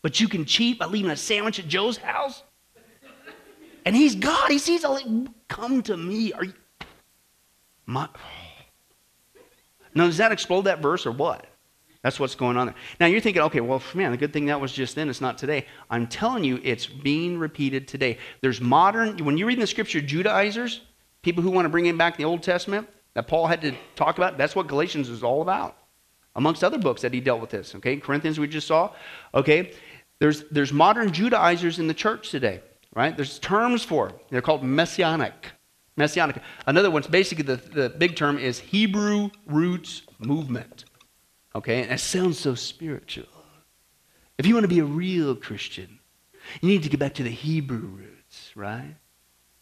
but 0.02 0.20
you 0.20 0.28
can 0.28 0.46
cheat 0.46 0.80
by 0.80 0.86
leaving 0.86 1.12
a 1.12 1.16
sandwich 1.16 1.60
at 1.60 1.68
Joe's 1.68 1.98
house? 1.98 2.44
And 3.86 3.96
he's 3.96 4.16
God. 4.16 4.50
He 4.50 4.58
sees 4.58 4.84
all. 4.84 5.00
Come 5.48 5.84
to 5.84 5.96
me. 5.96 6.34
Are 6.34 6.44
you. 6.44 6.54
My, 7.86 8.10
now, 9.96 10.06
does 10.06 10.18
that 10.18 10.32
explode 10.32 10.64
that 10.64 10.82
verse 10.82 11.06
or 11.06 11.12
what? 11.12 11.48
That's 12.04 12.20
what's 12.20 12.36
going 12.36 12.56
on 12.56 12.68
there. 12.68 12.76
Now 13.00 13.08
you're 13.08 13.20
thinking, 13.20 13.42
okay, 13.44 13.62
well, 13.62 13.82
man, 13.96 14.12
the 14.12 14.18
good 14.18 14.32
thing 14.32 14.46
that 14.46 14.62
was 14.62 14.72
just 14.72 14.96
then, 14.96 15.10
it's 15.10 15.22
not 15.22 15.40
today. 15.40 15.66
I'm 15.90 16.06
telling 16.06 16.44
you, 16.44 16.60
it's 16.64 16.86
being 16.86 17.40
repeated 17.40 17.88
today. 17.88 18.20
There's 18.42 18.62
modern, 18.62 19.18
when 19.26 19.40
you 19.40 19.48
read 19.48 19.56
in 19.56 19.62
the 19.62 19.66
scripture, 19.66 20.02
Judaizers, 20.02 20.82
people 21.24 21.42
who 21.42 21.50
want 21.50 21.66
to 21.66 21.70
bring 21.70 21.88
in 21.88 21.98
back 21.98 22.16
the 22.16 22.26
Old 22.26 22.44
Testament 22.44 22.88
that 23.16 23.28
Paul 23.28 23.48
had 23.48 23.62
to 23.62 23.74
talk 23.96 24.18
about, 24.20 24.38
that's 24.38 24.56
what 24.56 24.68
Galatians 24.68 25.10
is 25.10 25.24
all 25.24 25.42
about, 25.42 25.78
amongst 26.36 26.64
other 26.64 26.78
books 26.78 27.02
that 27.02 27.12
he 27.12 27.20
dealt 27.20 27.42
with 27.42 27.50
this. 27.50 27.74
Okay, 27.74 27.98
Corinthians 27.98 28.38
we 28.38 28.48
just 28.48 28.68
saw. 28.68 28.92
Okay, 29.34 29.74
there's 30.20 30.44
there's 30.50 30.72
modern 30.72 31.12
Judaizers 31.12 31.80
in 31.80 31.88
the 31.88 31.94
church 31.94 32.30
today, 32.30 32.62
right? 32.94 33.16
There's 33.16 33.40
terms 33.40 33.84
for 33.84 34.10
it. 34.10 34.16
They're 34.30 34.42
called 34.42 34.64
messianic. 34.64 35.54
Messianic. 35.98 36.42
Another 36.68 36.92
one's 36.92 37.08
basically 37.08 37.44
the, 37.44 37.56
the 37.56 37.90
big 37.90 38.16
term 38.16 38.38
is 38.38 38.60
Hebrew 38.60 39.30
roots 39.46 40.02
movement. 40.20 40.86
Okay? 41.54 41.84
And 41.84 41.92
it 41.92 42.00
sounds 42.00 42.38
so 42.40 42.56
spiritual. 42.56 43.28
If 44.38 44.46
you 44.46 44.54
want 44.54 44.66
to 44.66 44.70
be 44.70 44.80
a 44.80 44.86
real 44.86 45.36
Christian, 45.36 46.00
you 46.62 46.70
need 46.70 46.84
to 46.84 46.90
get 46.90 47.00
back 47.00 47.14
to 47.16 47.24
the 47.24 47.30
Hebrew 47.30 47.80
roots, 47.80 48.52
right? 48.56 48.96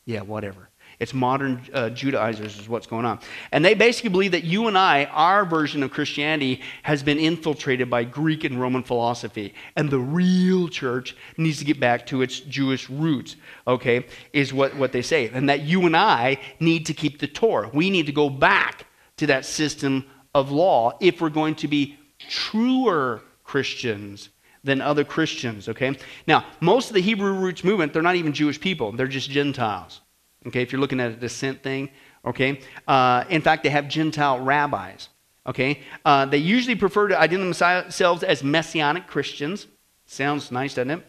Yeah, 0.06 0.22
whatever. 0.22 0.70
It's 1.00 1.14
modern 1.14 1.62
uh, 1.74 1.89
Judaizers, 1.89 2.60
is 2.60 2.70
what's 2.70 2.88
going 2.88 3.06
on. 3.06 3.20
And 3.52 3.64
they 3.64 3.74
basically 3.74 4.10
believe 4.10 4.32
that 4.32 4.44
you 4.44 4.68
and 4.68 4.78
I, 4.78 5.06
our 5.06 5.46
version 5.46 5.84
of 5.84 5.91
Christianity, 5.91 6.62
has 6.84 7.04
been 7.04 7.18
infiltrated 7.18 7.89
by 7.89 8.04
Greek 8.04 8.44
and 8.44 8.60
Roman 8.60 8.84
philosophy. 8.84 9.54
And 9.76 9.89
the 9.89 10.00
real 10.00 10.68
church 10.68 11.16
needs 11.38 11.60
to 11.60 11.66
get 11.66 11.80
back 11.80 12.06
to 12.08 12.22
its 12.22 12.39
Jewish 12.39 12.89
roots, 12.89 13.36
okay, 13.68 14.06
is 14.34 14.54
what, 14.54 14.76
what 14.76 14.91
they 14.91 15.02
say. 15.02 15.30
And 15.30 15.50
that 15.50 15.62
you 15.62 15.86
and 15.86 15.96
I 15.96 16.39
need 16.60 16.86
to 16.88 16.94
keep 16.94 17.20
the 17.20 17.28
Torah. 17.28 17.70
We 17.74 17.89
need 17.89 18.06
to 18.06 18.12
go 18.12 18.30
back 18.30 18.86
to 19.18 19.28
that 19.28 19.46
system 19.46 20.06
of 20.34 20.52
law 20.52 20.98
if 21.00 21.22
we're 21.22 21.30
going 21.30 21.56
to 21.56 21.68
be 21.68 21.98
truer 22.30 23.22
Christians 23.44 24.30
than 24.64 24.82
other 24.82 25.04
Christians, 25.04 25.68
okay? 25.68 25.98
Now, 26.26 26.46
most 26.62 26.89
of 26.89 26.94
the 26.96 27.02
Hebrew 27.02 27.34
roots 27.34 27.64
movement, 27.64 27.94
they're 27.94 28.02
not 28.02 28.16
even 28.16 28.34
Jewish 28.34 28.60
people, 28.60 28.91
they're 28.94 29.08
just 29.08 29.30
Gentiles, 29.30 30.02
okay? 30.48 30.62
If 30.62 30.72
you're 30.72 30.82
looking 30.82 31.00
at 31.00 31.12
a 31.12 31.16
descent 31.16 31.64
thing, 31.64 31.89
okay? 32.26 32.62
Uh, 32.88 33.26
in 33.30 33.41
fact, 33.41 33.64
they 33.64 33.70
have 33.70 33.88
Gentile 33.88 34.39
rabbis, 34.39 35.10
okay? 35.48 35.82
Uh, 36.06 36.26
they 36.26 36.38
usually 36.38 36.76
prefer 36.76 37.08
to 37.10 37.20
identify 37.20 37.82
themselves 37.82 38.24
as 38.24 38.44
Messianic 38.44 39.08
Christians. 39.08 39.68
Sounds 40.06 40.52
nice, 40.52 40.74
doesn't 40.74 40.91
it? 40.91 41.06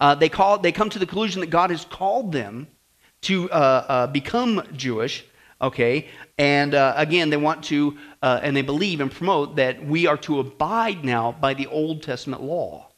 Uh, 0.00 0.14
they, 0.14 0.28
call, 0.28 0.58
they 0.58 0.72
come 0.72 0.90
to 0.90 0.98
the 0.98 1.06
conclusion 1.06 1.40
that 1.40 1.50
God 1.50 1.70
has 1.70 1.84
called 1.84 2.32
them 2.32 2.68
to 3.22 3.50
uh, 3.50 3.84
uh, 3.88 4.06
become 4.06 4.62
Jewish, 4.74 5.24
okay? 5.60 6.08
And 6.38 6.74
uh, 6.74 6.94
again, 6.96 7.30
they 7.30 7.36
want 7.36 7.64
to, 7.64 7.96
and 8.22 8.56
they 8.56 8.62
believe 8.62 9.00
and 9.00 9.10
promote 9.10 9.56
that 9.56 9.84
we 9.84 10.06
are 10.06 10.16
to 10.18 10.40
abide 10.40 11.04
now 11.04 11.32
by 11.32 11.54
the 11.54 11.66
Old 11.66 12.02
Testament 12.02 12.42
law, 12.42 12.90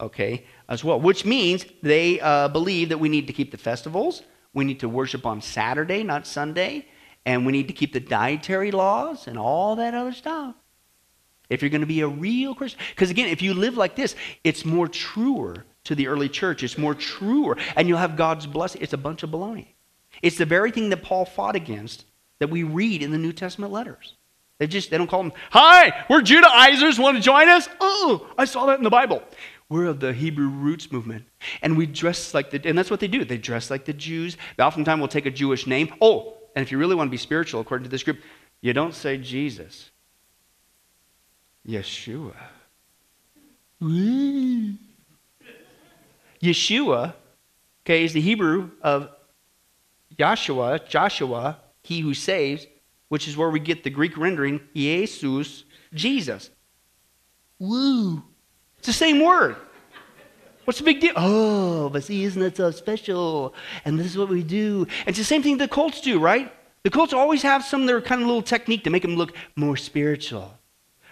okay, 0.00 0.44
as 0.68 0.84
well, 0.84 1.00
which 1.00 1.24
means 1.24 1.64
they 1.82 2.18
believe 2.52 2.90
that 2.90 2.98
we 2.98 3.08
need 3.08 3.26
to 3.26 3.32
keep 3.32 3.50
the 3.50 3.58
festivals, 3.58 4.22
we 4.56 4.64
need 4.64 4.80
to 4.80 4.88
worship 4.88 5.26
on 5.26 5.42
Saturday, 5.42 6.02
not 6.02 6.26
Sunday, 6.26 6.86
and 7.26 7.44
we 7.44 7.52
need 7.52 7.68
to 7.68 7.74
keep 7.74 7.92
the 7.92 8.00
dietary 8.00 8.70
laws 8.70 9.28
and 9.28 9.38
all 9.38 9.76
that 9.76 9.92
other 9.92 10.12
stuff. 10.12 10.54
If 11.50 11.60
you're 11.60 11.68
going 11.68 11.82
to 11.82 11.86
be 11.86 12.00
a 12.00 12.08
real 12.08 12.54
Christian, 12.54 12.80
because 12.88 13.10
again, 13.10 13.28
if 13.28 13.42
you 13.42 13.52
live 13.52 13.76
like 13.76 13.96
this, 13.96 14.16
it's 14.44 14.64
more 14.64 14.88
truer 14.88 15.66
to 15.84 15.94
the 15.94 16.08
early 16.08 16.30
church. 16.30 16.62
It's 16.62 16.78
more 16.78 16.94
truer, 16.94 17.58
and 17.76 17.86
you'll 17.86 17.98
have 17.98 18.16
God's 18.16 18.46
blessing. 18.46 18.80
It's 18.80 18.94
a 18.94 18.98
bunch 18.98 19.22
of 19.22 19.28
baloney. 19.28 19.74
It's 20.22 20.38
the 20.38 20.46
very 20.46 20.70
thing 20.70 20.88
that 20.88 21.02
Paul 21.02 21.26
fought 21.26 21.54
against 21.54 22.06
that 22.38 22.48
we 22.48 22.62
read 22.62 23.02
in 23.02 23.10
the 23.10 23.18
New 23.18 23.34
Testament 23.34 23.74
letters. 23.74 24.14
They 24.56 24.66
just 24.66 24.90
they 24.90 24.96
don't 24.96 25.06
call 25.06 25.22
them, 25.22 25.32
"Hi, 25.50 26.06
we're 26.08 26.22
Judaizers. 26.22 26.98
Want 26.98 27.18
to 27.18 27.22
join 27.22 27.50
us?" 27.50 27.68
Oh, 27.78 28.26
I 28.38 28.46
saw 28.46 28.64
that 28.66 28.78
in 28.78 28.84
the 28.84 28.90
Bible. 28.90 29.22
We're 29.68 29.86
of 29.86 29.98
the 29.98 30.12
Hebrew 30.12 30.48
roots 30.48 30.92
movement, 30.92 31.24
and 31.60 31.76
we 31.76 31.86
dress 31.86 32.34
like 32.34 32.50
the 32.50 32.60
and 32.64 32.78
that's 32.78 32.90
what 32.90 33.00
they 33.00 33.08
do. 33.08 33.24
They 33.24 33.38
dress 33.38 33.68
like 33.68 33.84
the 33.84 33.92
Jews. 33.92 34.36
They 34.56 34.62
oftentimes 34.62 35.00
will 35.00 35.08
take 35.08 35.26
a 35.26 35.30
Jewish 35.30 35.66
name. 35.66 35.92
Oh, 36.00 36.36
and 36.54 36.62
if 36.62 36.70
you 36.70 36.78
really 36.78 36.94
want 36.94 37.08
to 37.08 37.10
be 37.10 37.16
spiritual, 37.16 37.60
according 37.60 37.84
to 37.84 37.90
this 37.90 38.04
group, 38.04 38.20
you 38.60 38.72
don't 38.72 38.94
say 38.94 39.18
Jesus. 39.18 39.90
Yeshua. 41.66 42.34
Yeshua, 46.40 47.14
okay, 47.84 48.04
is 48.04 48.12
the 48.12 48.20
Hebrew 48.20 48.70
of 48.82 49.10
Joshua, 50.16 50.80
Joshua, 50.88 51.58
he 51.82 52.00
who 52.00 52.14
saves, 52.14 52.66
which 53.08 53.28
is 53.28 53.36
where 53.36 53.50
we 53.50 53.60
get 53.60 53.84
the 53.84 53.90
Greek 53.90 54.16
rendering, 54.16 54.60
Jesus, 54.74 55.64
Jesus. 55.92 56.50
Woo. 57.58 58.22
It's 58.86 58.96
the 58.96 59.04
same 59.04 59.18
word. 59.18 59.56
What's 60.64 60.78
the 60.78 60.84
big 60.84 61.00
deal? 61.00 61.12
Oh, 61.16 61.88
but 61.88 62.04
see, 62.04 62.22
isn't 62.22 62.40
that 62.40 62.56
so 62.56 62.70
special? 62.70 63.52
And 63.84 63.98
this 63.98 64.06
is 64.06 64.16
what 64.16 64.28
we 64.28 64.44
do. 64.44 64.86
It's 65.08 65.18
the 65.18 65.24
same 65.24 65.42
thing 65.42 65.58
the 65.58 65.66
cults 65.66 66.00
do, 66.00 66.20
right? 66.20 66.52
The 66.84 66.90
cults 66.90 67.12
always 67.12 67.42
have 67.42 67.64
some 67.64 67.86
their 67.86 68.00
kind 68.00 68.20
of 68.22 68.28
little 68.28 68.42
technique 68.42 68.84
to 68.84 68.90
make 68.90 69.02
them 69.02 69.16
look 69.16 69.34
more 69.56 69.76
spiritual. 69.76 70.56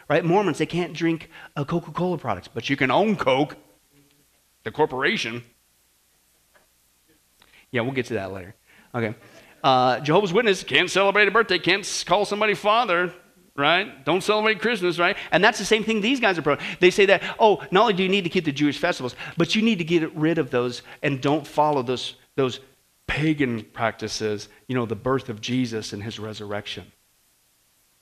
Right? 0.09 0.25
Mormons, 0.25 0.59
they 0.59 0.67
can't 0.67 0.93
drink 0.93 1.31
Coca 1.57 1.91
Cola 1.91 2.17
products, 2.17 2.47
but 2.47 2.71
you 2.71 2.77
can 2.77 2.93
own 2.93 3.17
Coke, 3.17 3.57
the 4.63 4.71
corporation. 4.71 5.43
Yeah, 7.73 7.81
we'll 7.81 7.91
get 7.91 8.07
to 8.07 8.15
that 8.15 8.33
later. 8.33 8.55
Okay. 8.95 9.17
Uh, 9.65 9.99
Jehovah's 9.99 10.33
Witness 10.33 10.63
can't 10.63 10.89
celebrate 10.89 11.27
a 11.27 11.33
birthday, 11.33 11.59
can't 11.59 12.05
call 12.07 12.25
somebody 12.25 12.55
father, 12.55 13.13
right? 13.57 14.05
Don't 14.05 14.23
celebrate 14.23 14.61
Christmas, 14.61 14.99
right? 14.99 15.17
And 15.31 15.43
that's 15.43 15.59
the 15.59 15.65
same 15.65 15.85
thing 15.85 16.01
these 16.01 16.21
guys 16.21 16.39
are 16.39 16.43
pro. 16.43 16.57
They 16.81 16.91
say 16.91 17.07
that, 17.07 17.23
oh, 17.39 17.63
not 17.71 17.83
only 17.83 17.95
do 17.95 18.03
you 18.03 18.09
need 18.09 18.25
to 18.25 18.31
keep 18.31 18.45
the 18.45 18.53
Jewish 18.53 18.79
festivals, 18.79 19.15
but 19.37 19.55
you 19.55 19.63
need 19.63 19.79
to 19.79 19.85
get 19.85 20.15
rid 20.15 20.39
of 20.39 20.51
those 20.51 20.83
and 21.03 21.21
don't 21.21 21.47
follow 21.47 21.83
those, 21.83 22.17
those 22.37 22.61
pagan 23.07 23.63
practices, 23.63 24.49
you 24.67 24.75
know, 24.75 24.87
the 24.87 24.97
birth 24.97 25.29
of 25.29 25.41
Jesus 25.41 25.93
and 25.93 26.03
his 26.03 26.19
resurrection. 26.19 26.91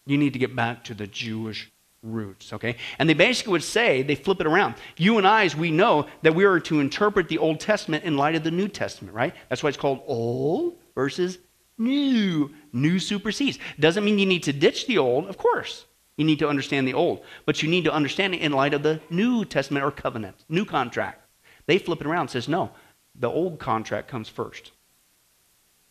You 0.06 0.16
need 0.16 0.32
to 0.32 0.38
get 0.38 0.56
back 0.56 0.84
to 0.84 0.94
the 0.94 1.06
Jewish 1.06 1.70
roots, 2.02 2.52
okay? 2.52 2.76
And 2.98 3.08
they 3.08 3.14
basically 3.14 3.52
would 3.52 3.62
say, 3.62 4.02
they 4.02 4.14
flip 4.14 4.40
it 4.40 4.46
around. 4.46 4.74
You 4.96 5.18
and 5.18 5.26
I, 5.26 5.44
as 5.44 5.54
we 5.54 5.70
know, 5.70 6.06
that 6.22 6.34
we 6.34 6.44
are 6.44 6.58
to 6.60 6.80
interpret 6.80 7.28
the 7.28 7.38
Old 7.38 7.60
Testament 7.60 8.04
in 8.04 8.16
light 8.16 8.34
of 8.34 8.42
the 8.42 8.50
New 8.50 8.68
Testament, 8.68 9.14
right? 9.14 9.34
That's 9.48 9.62
why 9.62 9.68
it's 9.68 9.78
called 9.78 10.02
Old 10.06 10.78
versus 10.94 11.38
New. 11.78 12.50
New 12.72 12.98
supersedes. 12.98 13.58
Doesn't 13.78 14.04
mean 14.04 14.18
you 14.18 14.26
need 14.26 14.42
to 14.44 14.52
ditch 14.52 14.86
the 14.86 14.98
old, 14.98 15.28
of 15.28 15.38
course. 15.38 15.86
You 16.16 16.24
need 16.24 16.38
to 16.40 16.48
understand 16.48 16.86
the 16.86 16.94
old, 16.94 17.22
but 17.46 17.62
you 17.62 17.68
need 17.68 17.84
to 17.84 17.92
understand 17.92 18.34
it 18.34 18.42
in 18.42 18.52
light 18.52 18.74
of 18.74 18.82
the 18.82 19.00
New 19.08 19.44
Testament 19.44 19.84
or 19.84 19.90
covenant, 19.90 20.36
new 20.48 20.64
contract. 20.64 21.26
They 21.66 21.78
flip 21.78 22.00
it 22.00 22.06
around 22.06 22.28
says, 22.28 22.48
no, 22.48 22.70
the 23.14 23.30
old 23.30 23.58
contract 23.58 24.08
comes 24.08 24.28
first. 24.28 24.72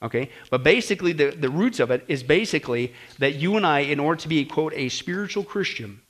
Okay? 0.03 0.29
But 0.49 0.63
basically, 0.63 1.13
the, 1.13 1.31
the 1.31 1.49
roots 1.49 1.79
of 1.79 1.91
it 1.91 2.03
is 2.07 2.23
basically 2.23 2.93
that 3.19 3.35
you 3.35 3.57
and 3.57 3.65
I, 3.65 3.79
in 3.79 3.99
order 3.99 4.21
to 4.21 4.27
be, 4.27 4.45
quote, 4.45 4.73
a 4.75 4.89
spiritual 4.89 5.43
Christian, 5.43 6.01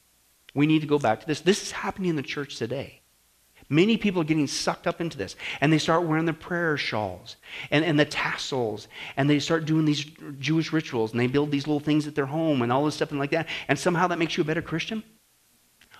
we 0.53 0.67
need 0.67 0.82
to 0.82 0.88
go 0.88 0.99
back 0.99 1.22
to 1.22 1.28
this. 1.28 1.41
This 1.41 1.61
is 1.61 1.72
happening 1.72 2.09
in 2.09 2.15
the 2.15 2.22
church 2.22 2.57
today. 2.57 3.01
Many 3.72 3.95
people 3.95 4.22
are 4.22 4.26
getting 4.26 4.47
sucked 4.47 4.86
up 4.86 4.99
into 4.99 5.17
this, 5.17 5.38
and 5.61 5.72
they 5.72 5.78
start 5.78 6.03
wearing 6.03 6.26
the 6.26 6.34
prayer 6.34 6.76
shawls 6.76 7.38
and, 7.72 7.86
and 7.86 7.97
the 7.97 8.03
tassels, 8.03 8.89
and 9.15 9.30
they 9.30 9.39
start 9.39 9.63
doing 9.63 9.86
these 9.86 10.03
Jewish 10.39 10.74
rituals, 10.74 11.11
and 11.11 11.19
they 11.22 11.28
build 11.28 11.51
these 11.51 11.67
little 11.67 11.80
things 11.80 12.05
at 12.05 12.13
their 12.13 12.26
home 12.26 12.63
and 12.63 12.72
all 12.72 12.84
this 12.84 12.95
stuff 12.95 13.11
and 13.11 13.19
like 13.19 13.32
that, 13.32 13.47
and 13.69 13.80
somehow 13.80 14.07
that 14.07 14.19
makes 14.19 14.36
you 14.36 14.41
a 14.41 14.45
better 14.45 14.61
Christian. 14.61 15.01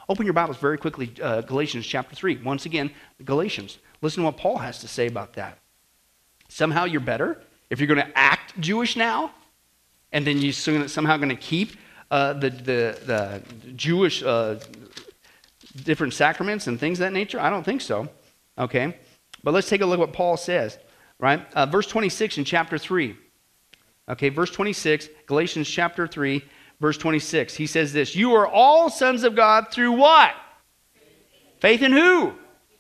Open 0.10 0.26
your 0.26 0.34
Bibles 0.34 0.58
very 0.58 0.78
quickly, 0.78 1.14
uh, 1.24 1.40
Galatians 1.40 1.88
chapter 1.88 2.14
3. 2.14 2.42
Once 2.44 2.66
again, 2.66 2.92
Galatians. 3.24 3.78
Listen 4.02 4.24
to 4.24 4.26
what 4.26 4.36
Paul 4.36 4.58
has 4.58 4.80
to 4.80 4.90
say 4.90 5.08
about 5.08 5.32
that. 5.36 5.58
Somehow 6.50 6.84
you're 6.84 7.00
better 7.00 7.42
if 7.70 7.80
you're 7.80 7.88
going 7.88 8.06
to 8.06 8.18
act 8.18 8.60
Jewish 8.60 8.98
now, 8.98 9.32
and 10.12 10.28
then 10.28 10.40
you're 10.40 10.52
somehow 10.52 11.16
going 11.16 11.30
to 11.30 11.36
keep 11.38 11.78
uh, 12.12 12.34
the, 12.34 12.50
the, 12.50 13.00
the 13.06 13.44
Jewish 13.78 14.22
uh, 14.24 14.60
different 15.72 16.14
sacraments 16.14 16.68
and 16.68 16.80
things 16.80 17.00
of 17.00 17.06
that 17.06 17.14
nature? 17.14 17.40
I 17.40 17.50
don't 17.50 17.64
think 17.64 17.82
so. 17.82 18.10
Okay? 18.58 18.98
But 19.44 19.54
let's 19.54 19.70
take 19.70 19.82
a 19.82 19.86
look 19.86 20.00
at 20.00 20.08
what 20.08 20.14
Paul 20.14 20.38
says, 20.38 20.78
right? 21.20 21.46
Uh, 21.54 21.66
verse 21.66 21.88
26 21.88 22.38
in 22.38 22.46
chapter 22.46 22.78
3. 22.78 23.16
Okay, 24.10 24.30
verse 24.30 24.52
26, 24.52 25.10
Galatians 25.26 25.70
chapter 25.70 26.08
3, 26.08 26.44
verse 26.80 26.98
26. 26.98 27.56
He 27.56 27.66
says 27.66 27.94
this 27.94 28.16
You 28.16 28.34
are 28.34 28.48
all 28.48 28.90
sons 28.90 29.24
of 29.24 29.36
God 29.36 29.68
through 29.72 29.94
what? 29.94 30.34
Faith 31.60 31.82
in 31.82 31.92
who? 31.92 32.34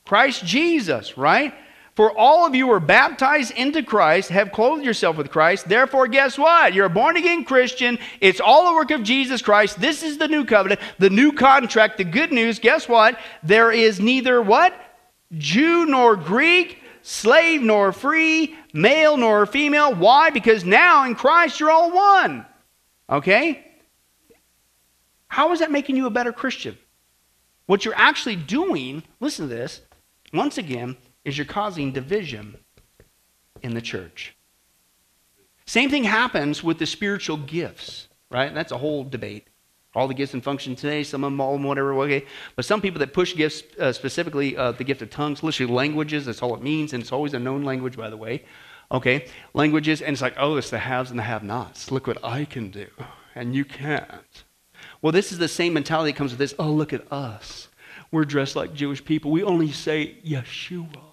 Christ 0.06 0.44
Jesus, 0.46 1.18
right? 1.18 1.54
For 2.02 2.18
all 2.18 2.48
of 2.48 2.56
you 2.56 2.66
were 2.66 2.80
baptized 2.80 3.52
into 3.52 3.84
Christ, 3.84 4.32
have 4.32 4.52
clothed 4.52 4.84
yourself 4.84 5.18
with 5.18 5.30
Christ. 5.30 5.70
Therefore, 5.70 6.08
guess 6.08 6.36
what? 6.36 6.74
You're 6.74 6.88
a 6.88 6.90
born 6.90 7.16
again 7.16 7.44
Christian. 7.44 8.00
It's 8.20 8.40
all 8.40 8.66
the 8.66 8.74
work 8.74 8.90
of 8.90 9.04
Jesus 9.04 9.44
Christ. 9.44 9.80
This 9.80 10.02
is 10.02 10.18
the 10.18 10.28
new 10.28 10.44
covenant, 10.44 10.82
the 10.98 11.12
new 11.12 11.32
contract, 11.32 12.00
the 12.00 12.04
good 12.04 12.32
news. 12.32 12.58
Guess 12.58 12.90
what? 12.90 13.20
There 13.44 13.72
is 13.72 14.00
neither 14.00 14.42
what? 14.42 14.74
Jew 15.38 15.86
nor 15.86 16.16
Greek, 16.16 16.80
slave 17.04 17.62
nor 17.62 17.92
free, 17.92 18.56
male 18.74 19.16
nor 19.16 19.46
female. 19.46 19.94
Why? 19.94 20.32
Because 20.32 20.66
now 20.66 21.06
in 21.06 21.14
Christ 21.14 21.60
you're 21.60 21.70
all 21.70 21.92
one. 21.92 22.48
Okay? 23.12 23.64
How 25.28 25.52
is 25.52 25.60
that 25.60 25.70
making 25.70 25.98
you 25.98 26.08
a 26.08 26.10
better 26.10 26.34
Christian? 26.34 26.80
What 27.68 27.86
you're 27.86 27.94
actually 27.94 28.38
doing, 28.38 29.04
listen 29.20 29.48
to 29.48 29.56
this, 29.56 29.82
once 30.34 30.58
again, 30.58 30.98
is 31.24 31.38
you're 31.38 31.46
causing 31.46 31.92
division 31.92 32.58
in 33.62 33.74
the 33.74 33.82
church. 33.82 34.36
Same 35.66 35.90
thing 35.90 36.04
happens 36.04 36.64
with 36.64 36.80
the 36.80 36.86
spiritual 36.86 37.38
gifts, 37.38 38.08
right? 38.30 38.54
That's 38.54 38.72
a 38.72 38.78
whole 38.78 39.04
debate. 39.04 39.48
All 39.94 40.08
the 40.08 40.14
gifts 40.14 40.34
and 40.34 40.44
functions 40.44 40.80
today, 40.80 41.04
some 41.04 41.24
of 41.24 41.32
them 41.32 41.42
all 41.42 41.58
whatever, 41.58 41.94
okay. 42.04 42.26
But 42.56 42.66
some 42.66 42.82
people 42.82 43.00
that 43.00 43.14
push 43.14 43.36
gifts, 43.36 43.64
uh, 43.78 43.92
specifically 43.92 44.56
uh, 44.56 44.72
the 44.72 44.86
gift 44.86 45.02
of 45.02 45.10
tongues, 45.10 45.44
literally 45.44 45.72
languages, 45.72 46.26
that's 46.26 46.42
all 46.42 46.56
it 46.56 46.64
means, 46.64 46.94
and 46.94 47.04
it's 47.04 47.12
always 47.12 47.34
a 47.34 47.40
known 47.40 47.64
language, 47.64 47.98
by 47.98 48.10
the 48.10 48.18
way. 48.18 48.44
Okay, 48.92 49.28
languages, 49.54 50.02
and 50.02 50.14
it's 50.14 50.22
like, 50.22 50.36
oh, 50.38 50.58
it's 50.58 50.70
the 50.70 50.80
haves 50.80 51.10
and 51.10 51.20
the 51.20 51.24
have 51.24 51.44
nots. 51.44 51.92
Look 51.92 52.08
what 52.08 52.24
I 52.24 52.46
can 52.46 52.70
do, 52.70 52.88
and 53.36 53.54
you 53.54 53.66
can't. 53.66 54.44
Well, 55.02 55.12
this 55.12 55.32
is 55.32 55.38
the 55.38 55.48
same 55.48 55.74
mentality 55.74 56.12
that 56.12 56.18
comes 56.18 56.32
with 56.32 56.40
this. 56.40 56.54
Oh, 56.58 56.72
look 56.72 56.94
at 56.94 57.12
us. 57.12 57.68
We're 58.12 58.26
dressed 58.26 58.56
like 58.56 58.74
Jewish 58.74 59.04
people. 59.04 59.32
We 59.32 59.44
only 59.44 59.72
say 59.72 60.18
Yeshua 60.26 61.11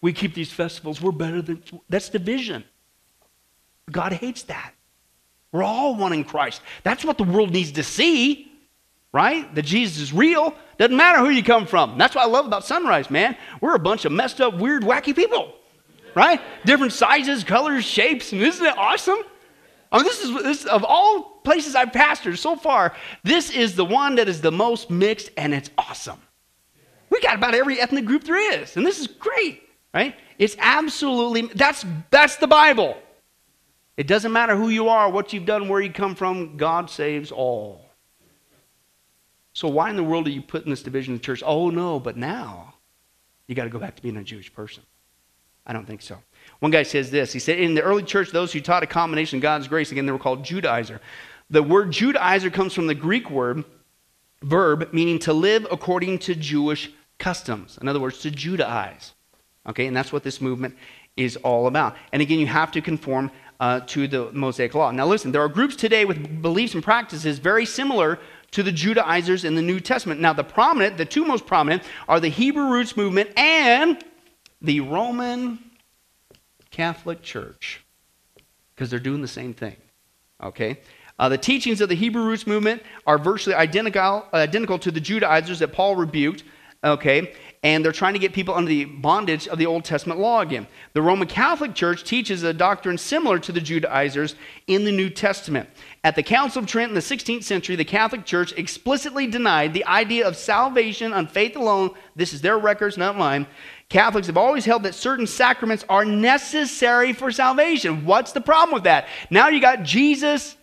we 0.00 0.12
keep 0.12 0.34
these 0.34 0.52
festivals. 0.52 1.00
We're 1.00 1.12
better 1.12 1.42
than. 1.42 1.62
That's 1.88 2.08
division. 2.08 2.64
God 3.90 4.12
hates 4.12 4.42
that. 4.44 4.74
We're 5.52 5.62
all 5.62 5.96
one 5.96 6.12
in 6.12 6.24
Christ. 6.24 6.60
That's 6.82 7.04
what 7.04 7.16
the 7.16 7.24
world 7.24 7.50
needs 7.52 7.72
to 7.72 7.82
see, 7.82 8.52
right? 9.12 9.52
That 9.54 9.62
Jesus 9.62 9.98
is 9.98 10.12
real. 10.12 10.54
Doesn't 10.76 10.96
matter 10.96 11.18
who 11.20 11.30
you 11.30 11.42
come 11.42 11.66
from. 11.66 11.96
That's 11.96 12.14
what 12.14 12.24
I 12.24 12.28
love 12.28 12.46
about 12.46 12.64
Sunrise, 12.64 13.10
man. 13.10 13.36
We're 13.60 13.74
a 13.74 13.80
bunch 13.80 14.04
of 14.04 14.12
messed 14.12 14.40
up, 14.40 14.58
weird, 14.58 14.82
wacky 14.82 15.16
people, 15.16 15.54
right? 16.14 16.40
Different 16.66 16.92
sizes, 16.92 17.44
colors, 17.44 17.84
shapes, 17.84 18.32
and 18.32 18.42
isn't 18.42 18.64
it 18.64 18.76
awesome? 18.76 19.18
I 19.90 19.96
mean, 19.96 20.04
this 20.04 20.22
is 20.22 20.42
this 20.42 20.64
of 20.66 20.84
all 20.84 21.40
places 21.44 21.74
I've 21.74 21.92
pastored 21.92 22.36
so 22.36 22.56
far. 22.56 22.94
This 23.24 23.50
is 23.50 23.74
the 23.74 23.86
one 23.86 24.16
that 24.16 24.28
is 24.28 24.42
the 24.42 24.52
most 24.52 24.90
mixed, 24.90 25.30
and 25.38 25.54
it's 25.54 25.70
awesome. 25.78 26.20
We 27.10 27.20
got 27.20 27.36
about 27.36 27.54
every 27.54 27.80
ethnic 27.80 28.04
group 28.04 28.24
there 28.24 28.60
is, 28.60 28.76
and 28.76 28.84
this 28.84 29.00
is 29.00 29.06
great. 29.06 29.62
Right? 29.94 30.16
It's 30.38 30.56
absolutely 30.58 31.42
that's 31.54 31.84
that's 32.10 32.36
the 32.36 32.46
Bible. 32.46 32.96
It 33.96 34.06
doesn't 34.06 34.32
matter 34.32 34.54
who 34.54 34.68
you 34.68 34.88
are, 34.88 35.10
what 35.10 35.32
you've 35.32 35.46
done, 35.46 35.68
where 35.68 35.80
you 35.80 35.92
come 35.92 36.14
from, 36.14 36.56
God 36.56 36.88
saves 36.88 37.32
all. 37.32 37.84
So 39.52 39.66
why 39.66 39.90
in 39.90 39.96
the 39.96 40.04
world 40.04 40.28
are 40.28 40.30
you 40.30 40.42
putting 40.42 40.70
this 40.70 40.84
division 40.84 41.14
in 41.14 41.18
the 41.18 41.24
church? 41.24 41.42
Oh 41.44 41.70
no, 41.70 41.98
but 41.98 42.16
now 42.16 42.74
you 43.48 43.56
got 43.56 43.64
to 43.64 43.70
go 43.70 43.78
back 43.80 43.96
to 43.96 44.02
being 44.02 44.16
a 44.16 44.22
Jewish 44.22 44.52
person. 44.52 44.84
I 45.66 45.72
don't 45.72 45.86
think 45.86 46.00
so. 46.00 46.16
One 46.60 46.70
guy 46.70 46.82
says 46.82 47.10
this. 47.10 47.32
He 47.32 47.38
said, 47.38 47.58
in 47.58 47.74
the 47.74 47.82
early 47.82 48.02
church, 48.02 48.30
those 48.30 48.52
who 48.52 48.60
taught 48.60 48.82
a 48.82 48.86
combination 48.86 49.38
of 49.38 49.42
God's 49.42 49.68
grace, 49.68 49.90
again, 49.92 50.06
they 50.06 50.12
were 50.12 50.18
called 50.18 50.44
Judaizer. 50.44 51.00
The 51.50 51.62
word 51.62 51.90
Judaizer 51.90 52.52
comes 52.52 52.72
from 52.72 52.86
the 52.86 52.94
Greek 52.94 53.30
word, 53.30 53.64
verb, 54.42 54.90
meaning 54.92 55.18
to 55.20 55.32
live 55.32 55.66
according 55.70 56.20
to 56.20 56.34
Jewish 56.34 56.90
customs. 57.18 57.78
In 57.80 57.88
other 57.88 58.00
words, 58.00 58.18
to 58.20 58.30
Judaize. 58.30 59.12
Okay, 59.68 59.86
and 59.86 59.96
that's 59.96 60.12
what 60.12 60.22
this 60.22 60.40
movement 60.40 60.76
is 61.16 61.36
all 61.36 61.66
about. 61.66 61.96
And 62.12 62.22
again, 62.22 62.38
you 62.38 62.46
have 62.46 62.72
to 62.72 62.80
conform 62.80 63.30
uh, 63.60 63.80
to 63.80 64.06
the 64.08 64.30
Mosaic 64.32 64.74
Law. 64.74 64.90
Now, 64.92 65.06
listen, 65.06 65.32
there 65.32 65.42
are 65.42 65.48
groups 65.48 65.76
today 65.76 66.04
with 66.04 66.40
beliefs 66.40 66.74
and 66.74 66.82
practices 66.82 67.38
very 67.38 67.66
similar 67.66 68.18
to 68.52 68.62
the 68.62 68.72
Judaizers 68.72 69.44
in 69.44 69.54
the 69.54 69.62
New 69.62 69.80
Testament. 69.80 70.20
Now, 70.20 70.32
the 70.32 70.44
prominent, 70.44 70.96
the 70.96 71.04
two 71.04 71.24
most 71.24 71.44
prominent, 71.44 71.82
are 72.08 72.20
the 72.20 72.28
Hebrew 72.28 72.70
Roots 72.70 72.96
movement 72.96 73.30
and 73.36 74.02
the 74.62 74.80
Roman 74.80 75.58
Catholic 76.70 77.22
Church, 77.22 77.84
because 78.74 78.90
they're 78.90 78.98
doing 78.98 79.20
the 79.20 79.28
same 79.28 79.52
thing. 79.52 79.76
Okay? 80.42 80.78
Uh, 81.18 81.28
the 81.28 81.38
teachings 81.38 81.80
of 81.80 81.88
the 81.88 81.94
Hebrew 81.96 82.22
Roots 82.22 82.46
movement 82.46 82.82
are 83.06 83.18
virtually 83.18 83.56
identical, 83.56 84.24
identical 84.32 84.78
to 84.78 84.90
the 84.90 85.00
Judaizers 85.00 85.58
that 85.58 85.72
Paul 85.72 85.96
rebuked. 85.96 86.44
Okay? 86.84 87.34
And 87.62 87.84
they're 87.84 87.92
trying 87.92 88.12
to 88.12 88.18
get 88.18 88.32
people 88.32 88.54
under 88.54 88.68
the 88.68 88.84
bondage 88.84 89.48
of 89.48 89.58
the 89.58 89.66
Old 89.66 89.84
Testament 89.84 90.20
law 90.20 90.40
again. 90.40 90.66
The 90.92 91.02
Roman 91.02 91.26
Catholic 91.26 91.74
Church 91.74 92.04
teaches 92.04 92.42
a 92.42 92.52
doctrine 92.52 92.98
similar 92.98 93.38
to 93.40 93.52
the 93.52 93.60
Judaizers 93.60 94.36
in 94.66 94.84
the 94.84 94.92
New 94.92 95.10
Testament. 95.10 95.68
At 96.04 96.14
the 96.14 96.22
Council 96.22 96.62
of 96.62 96.68
Trent 96.68 96.90
in 96.90 96.94
the 96.94 97.00
16th 97.00 97.42
century, 97.42 97.74
the 97.74 97.84
Catholic 97.84 98.24
Church 98.24 98.52
explicitly 98.52 99.26
denied 99.26 99.74
the 99.74 99.84
idea 99.86 100.26
of 100.26 100.36
salvation 100.36 101.12
on 101.12 101.26
faith 101.26 101.56
alone. 101.56 101.90
This 102.14 102.32
is 102.32 102.40
their 102.40 102.58
records, 102.58 102.96
not 102.96 103.18
mine. 103.18 103.46
Catholics 103.88 104.28
have 104.28 104.36
always 104.36 104.64
held 104.64 104.84
that 104.84 104.94
certain 104.94 105.26
sacraments 105.26 105.84
are 105.88 106.04
necessary 106.04 107.12
for 107.12 107.32
salvation. 107.32 108.04
What's 108.04 108.32
the 108.32 108.40
problem 108.40 108.74
with 108.74 108.84
that? 108.84 109.08
Now 109.30 109.48
you 109.48 109.60
got 109.60 109.82
Jesus 109.82 110.56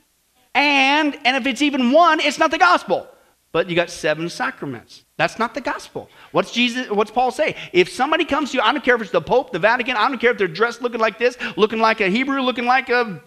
and, 0.56 1.20
and 1.26 1.36
if 1.36 1.46
it's 1.46 1.62
even 1.62 1.91
one, 1.91 2.22
it's 2.22 2.39
not 2.39 2.50
the 2.50 2.58
gospel. 2.58 3.08
But 3.56 3.70
you 3.70 3.76
got 3.78 3.89
seven 3.89 4.28
sacraments. 4.28 5.06
That's 5.16 5.39
not 5.39 5.53
the 5.53 5.62
gospel. 5.62 6.10
What's 6.34 6.51
Jesus? 6.51 6.89
What's 6.89 7.10
Paul 7.10 7.32
say? 7.32 7.56
If 7.72 7.88
somebody 7.88 8.26
comes 8.26 8.51
to 8.51 8.58
you, 8.58 8.62
I 8.62 8.74
don't 8.74 8.84
care 8.84 8.95
if 8.95 9.01
it's 9.01 9.12
the 9.12 9.22
Pope, 9.22 9.53
the 9.53 9.60
Vatican, 9.60 9.95
I 9.95 10.10
don't 10.10 10.18
care 10.20 10.32
if 10.32 10.38
they're 10.38 10.49
dressed 10.49 10.82
looking 10.82 10.99
like 10.99 11.18
this, 11.18 11.38
looking 11.56 11.80
like 11.80 12.01
a 12.01 12.10
Hebrew, 12.10 12.41
looking 12.41 12.66
like 12.66 12.89
a 12.89 13.24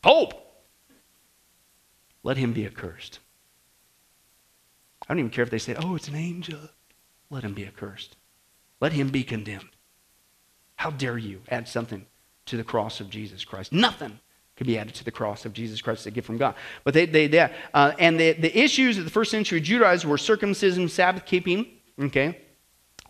Pope. 0.00 0.32
Let 2.22 2.38
him 2.38 2.54
be 2.54 2.64
accursed. 2.64 3.18
I 5.06 5.12
don't 5.12 5.18
even 5.18 5.30
care 5.30 5.44
if 5.44 5.50
they 5.50 5.58
say, 5.58 5.76
oh, 5.78 5.96
it's 5.96 6.08
an 6.08 6.14
angel. 6.14 6.60
Let 7.28 7.44
him 7.44 7.52
be 7.52 7.66
accursed. 7.66 8.16
Let 8.80 8.94
him 8.94 9.10
be 9.10 9.22
condemned. 9.22 9.68
How 10.76 10.92
dare 10.92 11.18
you 11.18 11.42
add 11.50 11.68
something 11.68 12.06
to 12.46 12.56
the 12.56 12.64
cross 12.64 13.00
of 13.00 13.10
Jesus 13.10 13.44
Christ? 13.44 13.70
Nothing 13.70 14.18
could 14.58 14.66
be 14.66 14.76
added 14.76 14.92
to 14.92 15.04
the 15.04 15.10
cross 15.12 15.44
of 15.44 15.52
Jesus 15.52 15.80
Christ, 15.80 16.04
a 16.06 16.10
gift 16.10 16.26
from 16.26 16.36
God. 16.36 16.56
But 16.82 16.92
they, 16.92 17.06
they, 17.06 17.28
they 17.28 17.48
uh, 17.72 17.92
and 18.00 18.18
the, 18.18 18.32
the 18.32 18.58
issues 18.58 18.98
of 18.98 19.04
the 19.04 19.10
first 19.10 19.30
century 19.30 19.60
Judaizers 19.60 20.04
were 20.04 20.18
circumcision, 20.18 20.88
Sabbath 20.88 21.24
keeping, 21.24 21.64
okay? 22.00 22.40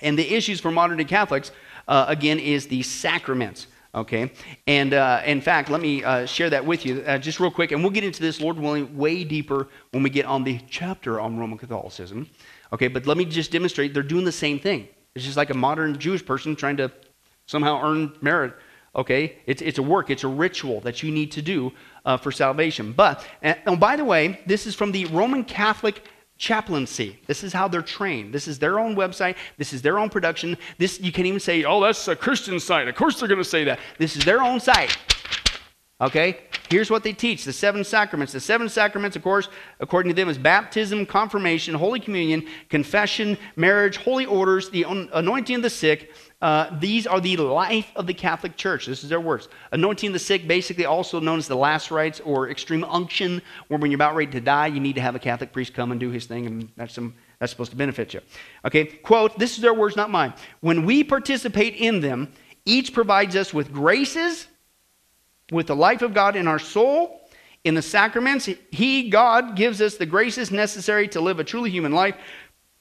And 0.01 0.19
the 0.19 0.35
issues 0.35 0.61
for 0.61 0.71
modern 0.71 0.99
day 0.99 1.05
Catholics, 1.05 1.51
uh, 1.89 2.05
again, 2.07 2.39
is 2.39 2.69
the 2.69 2.83
sacraments. 2.83 3.67
Okay? 3.95 4.31
And 4.67 4.93
uh, 4.93 5.23
in 5.25 5.41
fact, 5.41 5.71
let 5.71 5.81
me 5.81 6.05
uh, 6.05 6.27
share 6.27 6.51
that 6.51 6.65
with 6.65 6.85
you 6.85 7.01
uh, 7.01 7.17
just 7.17 7.41
real 7.41 7.51
quick, 7.51 7.73
and 7.73 7.83
we'll 7.83 7.91
get 7.91 8.05
into 8.05 8.21
this, 8.21 8.41
Lord 8.41 8.59
willing, 8.59 8.95
way 8.95 9.25
deeper 9.25 9.69
when 9.93 10.03
we 10.03 10.11
get 10.11 10.27
on 10.27 10.45
the 10.45 10.61
chapter 10.69 11.19
on 11.19 11.39
Roman 11.39 11.57
Catholicism. 11.57 12.29
Okay, 12.75 12.89
but 12.89 13.07
let 13.07 13.17
me 13.17 13.25
just 13.25 13.51
demonstrate 13.51 13.95
they're 13.95 14.03
doing 14.03 14.27
the 14.27 14.31
same 14.31 14.61
thing. 14.61 14.87
It's 15.15 15.25
just 15.25 15.39
like 15.39 15.49
a 15.49 15.57
modern 15.57 15.99
Jewish 15.99 16.25
person 16.25 16.55
trying 16.55 16.77
to 16.77 16.93
somehow 17.47 17.81
earn 17.83 18.13
merit. 18.21 18.55
Okay, 18.99 19.39
it's, 19.47 19.63
it's 19.63 19.79
a 19.79 19.83
work, 19.83 20.11
it's 20.11 20.25
a 20.25 20.29
ritual 20.29 20.81
that 20.81 21.05
you 21.05 21.13
need 21.13 21.31
to 21.31 21.41
do 21.41 21.73
uh, 22.05 22.17
for 22.17 22.33
salvation. 22.33 22.93
But, 22.93 23.25
and, 23.43 23.57
oh, 23.69 23.77
by 23.77 23.95
the 23.95 24.05
way, 24.05 24.41
this 24.45 24.67
is 24.67 24.75
from 24.75 24.91
the 24.91 25.05
Roman 25.07 25.45
Catholic 25.45 26.03
chaplaincy. 26.37 27.17
This 27.27 27.45
is 27.45 27.53
how 27.53 27.69
they're 27.69 27.81
trained. 27.81 28.35
This 28.35 28.49
is 28.49 28.59
their 28.59 28.81
own 28.81 28.97
website. 28.97 29.37
This 29.57 29.73
is 29.73 29.83
their 29.83 30.01
own 30.01 30.09
production. 30.09 30.57
This 30.79 31.01
you 31.01 31.13
can't 31.13 31.27
even 31.27 31.41
say, 31.41 31.65
"Oh, 31.65 31.81
that's 31.81 32.09
a 32.09 32.17
Christian 32.17 32.59
site." 32.59 32.89
Of 32.89 32.97
course 32.97 33.19
they're 33.19 33.29
going 33.29 33.39
to 33.39 33.45
say 33.45 33.65
that. 33.65 33.79
This 33.99 34.17
is 34.17 34.25
their 34.25 34.41
own 34.41 34.59
site. 34.61 34.97
Okay? 36.01 36.39
Here's 36.69 36.91
what 36.91 37.03
they 37.03 37.13
teach 37.13 37.45
the 37.45 37.53
seven 37.53 37.83
sacraments. 37.83 38.33
The 38.33 38.41
seven 38.41 38.69
sacraments, 38.69 39.17
of 39.17 39.23
course, 39.23 39.49
according 39.81 40.11
to 40.11 40.15
them, 40.15 40.29
is 40.29 40.39
baptism, 40.39 41.07
confirmation, 41.07 41.75
Holy 41.75 41.99
Communion, 41.99 42.47
confession, 42.69 43.37
marriage, 43.57 43.97
holy 43.97 44.27
orders, 44.27 44.71
the 44.71 44.85
anointing 44.85 45.57
of 45.57 45.63
the 45.63 45.71
sick, 45.71 46.13
uh, 46.41 46.79
these 46.79 47.05
are 47.07 47.21
the 47.21 47.37
life 47.37 47.91
of 47.97 48.07
the 48.07 48.15
Catholic 48.15 48.57
Church. 48.57 48.87
This 48.87 49.03
is 49.03 49.11
their 49.11 49.21
words. 49.21 49.49
Anointing 49.73 50.13
the 50.13 50.21
sick, 50.21 50.47
basically 50.47 50.85
also 50.85 51.19
known 51.19 51.39
as 51.39 51.49
the 51.49 51.57
last 51.57 51.91
rites 51.91 52.21
or 52.21 52.49
extreme 52.49 52.85
unction, 52.85 53.43
where 53.67 53.81
when 53.81 53.91
you're 53.91 53.97
about 53.97 54.15
ready 54.15 54.31
to 54.33 54.41
die, 54.41 54.69
you 54.69 54.79
need 54.79 54.95
to 54.95 55.01
have 55.01 55.17
a 55.17 55.19
Catholic 55.19 55.53
priest 55.53 55.75
come 55.75 55.91
and 55.91 55.99
do 55.99 56.11
his 56.11 56.27
thing, 56.27 56.47
and 56.47 56.69
that's, 56.77 56.95
some, 56.95 57.15
that's 57.41 57.51
supposed 57.51 57.73
to 57.73 57.77
benefit 57.77 58.15
you. 58.15 58.21
Okay, 58.65 58.85
quote, 58.85 59.37
this 59.39 59.57
is 59.57 59.63
their 59.63 59.75
words, 59.75 59.97
not 59.97 60.11
mine. 60.11 60.33
When 60.61 60.85
we 60.85 61.03
participate 61.03 61.75
in 61.75 62.01
them, 62.01 62.33
each 62.65 62.93
provides 62.93 63.35
us 63.35 63.53
with 63.53 63.73
graces, 63.73 64.47
with 65.51 65.67
the 65.67 65.77
life 65.77 66.03
of 66.03 66.15
God 66.15 66.37
in 66.37 66.49
our 66.49 66.59
soul. 66.59 67.21
In 67.65 67.75
the 67.75 67.83
sacraments, 67.83 68.49
He, 68.71 69.11
God, 69.11 69.57
gives 69.57 69.81
us 69.81 69.97
the 69.97 70.07
graces 70.07 70.51
necessary 70.51 71.09
to 71.09 71.21
live 71.21 71.41
a 71.41 71.45
truly 71.45 71.71
human 71.71 71.93
life. 71.93 72.17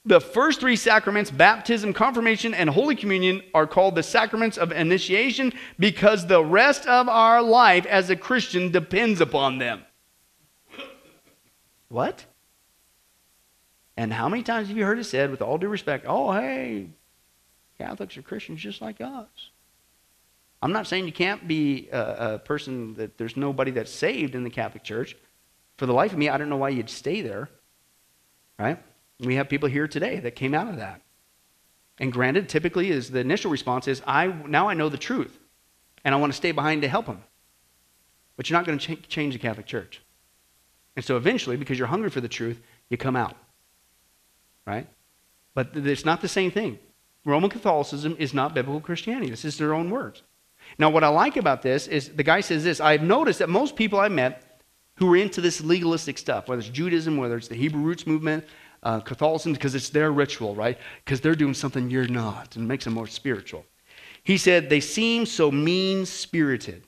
The 0.05 0.22
first 0.22 0.61
three 0.61 0.78
sacraments, 0.78 1.30
baptism, 1.30 1.91
confirmation, 1.93 2.53
and 2.53 2.70
Holy 2.70 2.95
Communion, 2.95 3.41
are 3.53 3.68
called 3.68 3.95
the 3.95 4.03
sacraments 4.03 4.57
of 4.57 4.72
initiation 4.72 5.51
because 5.78 6.26
the 6.26 6.43
rest 6.43 6.86
of 6.86 7.09
our 7.09 7.41
life 7.41 7.86
as 7.86 8.09
a 8.09 8.15
Christian 8.15 8.72
depends 8.72 9.22
upon 9.22 9.57
them. 9.57 9.84
What? 11.89 12.26
And 13.97 14.13
how 14.13 14.30
many 14.30 14.43
times 14.43 14.68
have 14.68 14.78
you 14.78 14.86
heard 14.86 14.99
it 14.99 15.05
said, 15.05 15.32
with 15.32 15.41
all 15.41 15.57
due 15.57 15.68
respect, 15.68 16.05
oh, 16.07 16.32
hey, 16.32 16.89
Catholics 17.80 18.15
are 18.15 18.22
Christians 18.22 18.61
just 18.61 18.82
like 18.82 19.01
us? 19.01 19.28
I'm 20.61 20.71
not 20.71 20.87
saying 20.87 21.05
you 21.05 21.11
can't 21.11 21.47
be 21.47 21.89
a, 21.91 22.35
a 22.35 22.39
person 22.39 22.95
that 22.95 23.17
there's 23.17 23.37
nobody 23.37 23.71
that's 23.71 23.91
saved 23.91 24.33
in 24.35 24.43
the 24.43 24.49
Catholic 24.49 24.83
Church. 24.83 25.15
For 25.77 25.85
the 25.85 25.93
life 25.93 26.11
of 26.11 26.17
me, 26.17 26.29
I 26.29 26.37
don't 26.37 26.49
know 26.49 26.57
why 26.57 26.69
you'd 26.69 26.89
stay 26.89 27.21
there, 27.21 27.49
right? 28.57 28.81
We 29.19 29.35
have 29.35 29.49
people 29.49 29.69
here 29.69 29.87
today 29.87 30.19
that 30.21 30.35
came 30.35 30.55
out 30.55 30.67
of 30.67 30.77
that. 30.77 31.01
And 31.99 32.11
granted, 32.11 32.49
typically 32.49 32.89
is 32.89 33.11
the 33.11 33.19
initial 33.19 33.51
response 33.51 33.87
is, 33.87 34.01
I 34.05 34.27
now 34.27 34.69
I 34.69 34.73
know 34.73 34.89
the 34.89 34.97
truth, 34.97 35.37
and 36.03 36.13
I 36.13 36.17
want 36.17 36.31
to 36.33 36.37
stay 36.37 36.51
behind 36.51 36.81
to 36.83 36.87
help 36.87 37.05
them. 37.05 37.23
But 38.35 38.49
you're 38.49 38.57
not 38.59 38.65
going 38.65 38.77
to 38.77 38.95
ch- 38.95 39.07
change 39.07 39.33
the 39.33 39.39
Catholic 39.39 39.65
Church. 39.65 40.01
And 40.95 41.05
so 41.05 41.17
eventually, 41.17 41.57
because 41.57 41.77
you're 41.77 41.87
hungry 41.87 42.09
for 42.09 42.21
the 42.21 42.27
truth, 42.27 42.61
you 42.89 42.97
come 42.97 43.15
out. 43.15 43.35
Right? 44.65 44.87
But 45.53 45.69
it's 45.75 46.05
not 46.05 46.21
the 46.21 46.27
same 46.27 46.51
thing. 46.51 46.77
Roman 47.25 47.49
Catholicism 47.49 48.15
is 48.19 48.33
not 48.33 48.53
biblical 48.53 48.79
Christianity. 48.79 49.29
This 49.29 49.45
is 49.45 49.57
their 49.57 49.73
own 49.73 49.89
words. 49.89 50.21
Now, 50.78 50.89
what 50.89 51.03
I 51.03 51.07
like 51.07 51.38
about 51.38 51.61
this 51.61 51.88
is 51.88 52.09
the 52.09 52.24
guy 52.24 52.41
says 52.41 52.63
this 52.63 52.80
I've 52.80 53.03
noticed 53.03 53.39
that 53.39 53.49
most 53.49 53.76
people 53.76 53.99
I 53.99 54.09
met 54.09 54.61
who 54.95 55.13
are 55.13 55.18
into 55.18 55.41
this 55.41 55.61
legalistic 55.61 56.18
stuff, 56.18 56.47
whether 56.47 56.59
it's 56.59 56.70
Judaism, 56.70 57.18
whether 57.18 57.38
it's 57.38 57.47
the 57.47 57.55
Hebrew 57.55 57.82
roots 57.82 58.07
movement, 58.07 58.45
uh, 58.84 58.99
Catholicism 58.99 59.53
because 59.53 59.76
it's 59.76 59.89
their 59.89 60.11
ritual, 60.11 60.55
right? 60.55 60.78
Because 61.03 61.22
they're 61.22 61.36
doing 61.36 61.53
something 61.53 61.89
you're 61.89 62.07
not 62.07 62.55
and 62.55 62.68
makes 62.68 62.86
them 62.86 62.93
more 62.93 63.07
spiritual. 63.07 63.65
He 64.24 64.38
said, 64.38 64.70
they 64.70 64.80
seem 64.80 65.26
so 65.26 65.51
mean 65.51 66.05
spirited. 66.05 66.84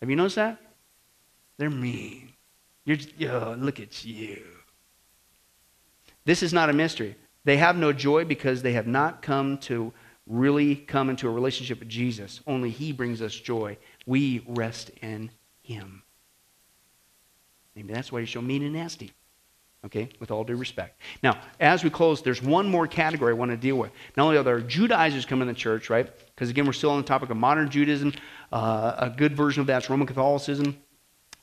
Have 0.00 0.10
you 0.10 0.16
noticed 0.16 0.36
that? 0.36 0.58
They're 1.56 1.70
mean. 1.70 2.32
You're, 2.84 2.98
look 3.56 3.80
at 3.80 4.04
you. 4.04 4.42
This 6.24 6.42
is 6.42 6.52
not 6.52 6.70
a 6.70 6.72
mystery. 6.72 7.16
They 7.44 7.56
have 7.56 7.76
no 7.76 7.92
joy 7.92 8.24
because 8.24 8.62
they 8.62 8.72
have 8.72 8.86
not 8.86 9.22
come 9.22 9.58
to 9.58 9.92
really 10.28 10.76
come 10.76 11.10
into 11.10 11.26
a 11.26 11.30
relationship 11.30 11.80
with 11.80 11.88
Jesus. 11.88 12.40
Only 12.46 12.70
He 12.70 12.92
brings 12.92 13.22
us 13.22 13.34
joy. 13.34 13.78
We 14.06 14.44
rest 14.46 14.90
in 15.02 15.30
Him. 15.62 16.02
Maybe 17.74 17.92
that's 17.92 18.12
why 18.12 18.20
you're 18.20 18.26
so 18.26 18.42
mean 18.42 18.62
and 18.62 18.72
nasty 18.72 19.12
okay, 19.84 20.08
with 20.20 20.30
all 20.30 20.44
due 20.44 20.56
respect. 20.56 21.00
Now, 21.22 21.40
as 21.60 21.84
we 21.84 21.90
close, 21.90 22.22
there's 22.22 22.42
one 22.42 22.68
more 22.68 22.86
category 22.86 23.32
I 23.32 23.36
want 23.36 23.50
to 23.50 23.56
deal 23.56 23.76
with. 23.76 23.90
Not 24.16 24.24
only 24.24 24.36
are 24.36 24.42
there 24.42 24.60
Judaizers 24.60 25.24
coming 25.24 25.46
to 25.46 25.54
the 25.54 25.58
church, 25.58 25.90
right? 25.90 26.10
Because 26.34 26.50
again, 26.50 26.66
we're 26.66 26.72
still 26.72 26.90
on 26.90 27.00
the 27.00 27.06
topic 27.06 27.30
of 27.30 27.36
modern 27.36 27.70
Judaism. 27.70 28.12
Uh, 28.52 28.94
a 28.98 29.10
good 29.10 29.36
version 29.36 29.60
of 29.60 29.66
that's 29.66 29.88
Roman 29.88 30.06
Catholicism. 30.06 30.76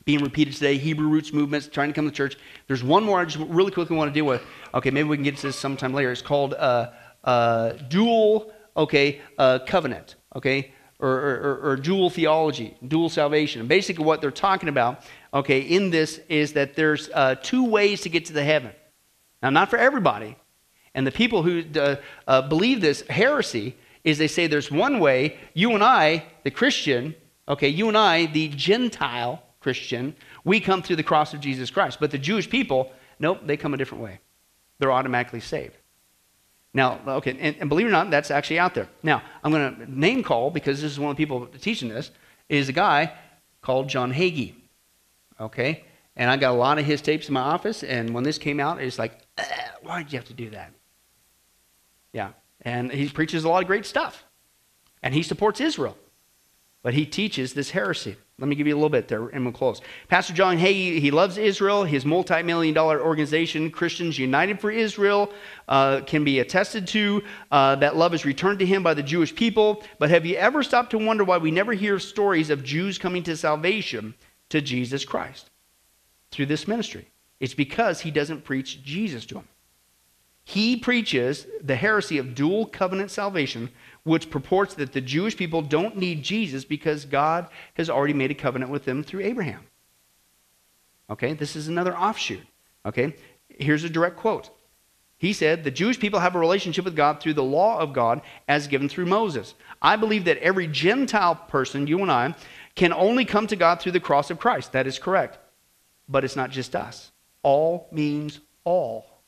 Being 0.03 0.21
repeated 0.21 0.53
today, 0.53 0.77
Hebrew 0.77 1.07
roots 1.07 1.33
movements 1.33 1.67
trying 1.67 1.89
to 1.89 1.93
come 1.93 2.05
to 2.05 2.11
church. 2.11 2.37
There's 2.67 2.83
one 2.83 3.03
more 3.03 3.19
I 3.19 3.25
just 3.25 3.43
really 3.49 3.71
quickly 3.71 3.97
want 3.97 4.09
to 4.09 4.13
deal 4.13 4.25
with. 4.25 4.43
Okay, 4.73 4.91
maybe 4.91 5.09
we 5.09 5.17
can 5.17 5.23
get 5.23 5.37
to 5.37 5.47
this 5.47 5.55
sometime 5.55 5.93
later. 5.93 6.11
It's 6.11 6.21
called 6.21 6.53
uh, 6.53 6.91
uh, 7.23 7.71
dual, 7.89 8.51
okay, 8.75 9.21
uh, 9.37 9.59
covenant, 9.65 10.15
okay, 10.35 10.71
or, 10.99 11.09
or, 11.09 11.59
or 11.63 11.75
dual 11.75 12.09
theology, 12.09 12.75
dual 12.87 13.09
salvation. 13.09 13.59
And 13.59 13.69
basically, 13.69 14.05
what 14.05 14.21
they're 14.21 14.31
talking 14.31 14.69
about 14.69 15.03
okay, 15.35 15.59
in 15.59 15.89
this 15.89 16.21
is 16.29 16.53
that 16.53 16.75
there's 16.75 17.09
uh, 17.13 17.35
two 17.35 17.65
ways 17.65 18.01
to 18.01 18.09
get 18.09 18.25
to 18.25 18.33
the 18.33 18.43
heaven. 18.43 18.71
Now, 19.43 19.49
not 19.49 19.69
for 19.69 19.77
everybody. 19.77 20.37
And 20.95 21.05
the 21.05 21.11
people 21.11 21.43
who 21.43 21.63
uh, 21.75 21.97
uh, 22.25 22.41
believe 22.43 22.79
this 22.79 23.01
heresy 23.09 23.75
is 24.05 24.17
they 24.17 24.27
say 24.27 24.47
there's 24.47 24.71
one 24.71 24.99
way, 24.99 25.37
you 25.53 25.73
and 25.73 25.83
I, 25.83 26.23
the 26.43 26.51
Christian, 26.51 27.13
okay, 27.49 27.67
you 27.67 27.89
and 27.89 27.97
I, 27.97 28.27
the 28.27 28.47
Gentile 28.47 29.43
Christian, 29.59 30.15
we 30.45 30.61
come 30.61 30.81
through 30.81 30.95
the 30.95 31.03
cross 31.03 31.33
of 31.33 31.41
Jesus 31.41 31.69
Christ. 31.69 31.99
But 31.99 32.11
the 32.11 32.17
Jewish 32.17 32.49
people, 32.49 32.93
nope, 33.19 33.41
they 33.45 33.57
come 33.57 33.73
a 33.73 33.77
different 33.77 34.03
way. 34.03 34.19
They're 34.79 34.91
automatically 34.91 35.41
saved. 35.41 35.75
Now, 36.75 36.99
okay, 37.07 37.35
and, 37.39 37.55
and 37.59 37.69
believe 37.69 37.87
it 37.87 37.89
or 37.89 37.93
not, 37.93 38.11
that's 38.11 38.29
actually 38.29 38.59
out 38.59 38.75
there. 38.75 38.87
Now, 39.01 39.23
I'm 39.43 39.51
going 39.51 39.75
to 39.75 39.99
name 39.99 40.21
call, 40.21 40.51
because 40.51 40.81
this 40.81 40.91
is 40.91 40.99
one 40.99 41.09
of 41.09 41.17
the 41.17 41.21
people 41.23 41.47
teaching 41.47 41.89
this, 41.89 42.11
is 42.49 42.69
a 42.69 42.73
guy 42.73 43.13
called 43.61 43.87
John 43.89 44.13
Hagee 44.13 44.53
okay? 45.39 45.83
And 46.15 46.29
I 46.29 46.37
got 46.37 46.51
a 46.51 46.57
lot 46.57 46.79
of 46.79 46.85
his 46.85 47.01
tapes 47.01 47.27
in 47.27 47.33
my 47.33 47.41
office, 47.41 47.83
and 47.83 48.13
when 48.13 48.23
this 48.23 48.37
came 48.37 48.59
out, 48.59 48.81
it's 48.81 48.97
like, 48.97 49.19
why 49.81 50.01
did 50.01 50.13
you 50.13 50.19
have 50.19 50.27
to 50.27 50.33
do 50.33 50.49
that? 50.51 50.71
Yeah. 52.13 52.29
And 52.61 52.91
he 52.91 53.09
preaches 53.09 53.43
a 53.43 53.49
lot 53.49 53.61
of 53.61 53.67
great 53.67 53.85
stuff. 53.85 54.23
And 55.03 55.13
he 55.13 55.21
supports 55.21 55.59
Israel. 55.59 55.97
But 56.85 56.93
he 56.93 57.03
teaches 57.03 57.55
this 57.55 57.71
heresy. 57.71 58.15
Let 58.37 58.47
me 58.47 58.55
give 58.55 58.67
you 58.67 58.75
a 58.75 58.77
little 58.77 58.89
bit 58.89 59.07
there, 59.07 59.29
and 59.29 59.43
we'll 59.43 59.53
close. 59.53 59.81
Pastor 60.07 60.35
John 60.35 60.55
Hagee, 60.55 60.99
he 60.99 61.09
loves 61.09 61.39
Israel. 61.39 61.83
His 61.83 62.05
multi 62.05 62.43
million 62.43 62.75
dollar 62.75 63.01
organization, 63.01 63.71
Christians 63.71 64.19
United 64.19 64.61
for 64.61 64.69
Israel, 64.69 65.33
uh, 65.67 66.01
can 66.01 66.23
be 66.23 66.37
attested 66.41 66.85
to. 66.89 67.23
Uh, 67.49 67.73
that 67.77 67.95
love 67.95 68.13
is 68.13 68.23
returned 68.23 68.59
to 68.59 68.67
him 68.67 68.83
by 68.83 68.93
the 68.93 69.01
Jewish 69.01 69.33
people. 69.33 69.81
But 69.97 70.11
have 70.11 70.27
you 70.27 70.35
ever 70.35 70.61
stopped 70.61 70.91
to 70.91 70.99
wonder 70.99 71.23
why 71.23 71.39
we 71.39 71.49
never 71.49 71.73
hear 71.73 71.97
stories 71.97 72.51
of 72.51 72.63
Jews 72.63 72.99
coming 72.99 73.23
to 73.23 73.35
salvation 73.35 74.13
to 74.49 74.61
Jesus 74.61 75.05
Christ 75.05 75.49
through 76.29 76.45
this 76.45 76.67
ministry. 76.67 77.09
It's 77.39 77.55
because 77.55 78.01
he 78.01 78.11
doesn't 78.11 78.43
preach 78.43 78.83
Jesus 78.83 79.25
to 79.25 79.33
them. 79.33 79.47
He 80.43 80.77
preaches 80.77 81.47
the 81.63 81.75
heresy 81.75 82.19
of 82.19 82.35
dual 82.35 82.67
covenant 82.67 83.09
salvation, 83.09 83.71
which 84.05 84.29
purports 84.29 84.75
that 84.75 84.93
the 84.93 85.01
Jewish 85.01 85.35
people 85.35 85.61
don't 85.61 85.97
need 85.97 86.23
Jesus 86.23 86.63
because 86.63 87.05
God 87.05 87.47
has 87.73 87.89
already 87.89 88.13
made 88.13 88.31
a 88.31 88.35
covenant 88.35 88.71
with 88.71 88.85
them 88.85 89.03
through 89.03 89.21
Abraham. 89.21 89.61
Okay, 91.09 91.33
this 91.33 91.55
is 91.55 91.67
another 91.67 91.97
offshoot. 91.97 92.45
Okay, 92.85 93.15
here's 93.49 93.83
a 93.83 93.89
direct 93.89 94.17
quote. 94.17 94.51
He 95.17 95.33
said, 95.33 95.63
The 95.63 95.71
Jewish 95.71 95.99
people 95.99 96.19
have 96.19 96.35
a 96.35 96.39
relationship 96.39 96.85
with 96.85 96.95
God 96.95 97.19
through 97.19 97.33
the 97.33 97.43
law 97.43 97.79
of 97.79 97.93
God 97.93 98.21
as 98.47 98.67
given 98.67 98.89
through 98.89 99.07
Moses. 99.07 99.55
I 99.81 99.95
believe 99.95 100.25
that 100.25 100.37
every 100.37 100.67
Gentile 100.67 101.35
person, 101.35 101.87
you 101.87 101.99
and 102.01 102.11
I, 102.11 102.35
can 102.75 102.93
only 102.93 103.25
come 103.25 103.47
to 103.47 103.55
God 103.55 103.79
through 103.79 103.93
the 103.93 103.99
cross 103.99 104.29
of 104.29 104.39
Christ. 104.39 104.73
That 104.73 104.85
is 104.85 104.99
correct. 104.99 105.39
But 106.07 106.23
it's 106.23 106.35
not 106.35 106.51
just 106.51 106.75
us. 106.75 107.11
All 107.41 107.87
means 107.91 108.39
all. 108.65 109.23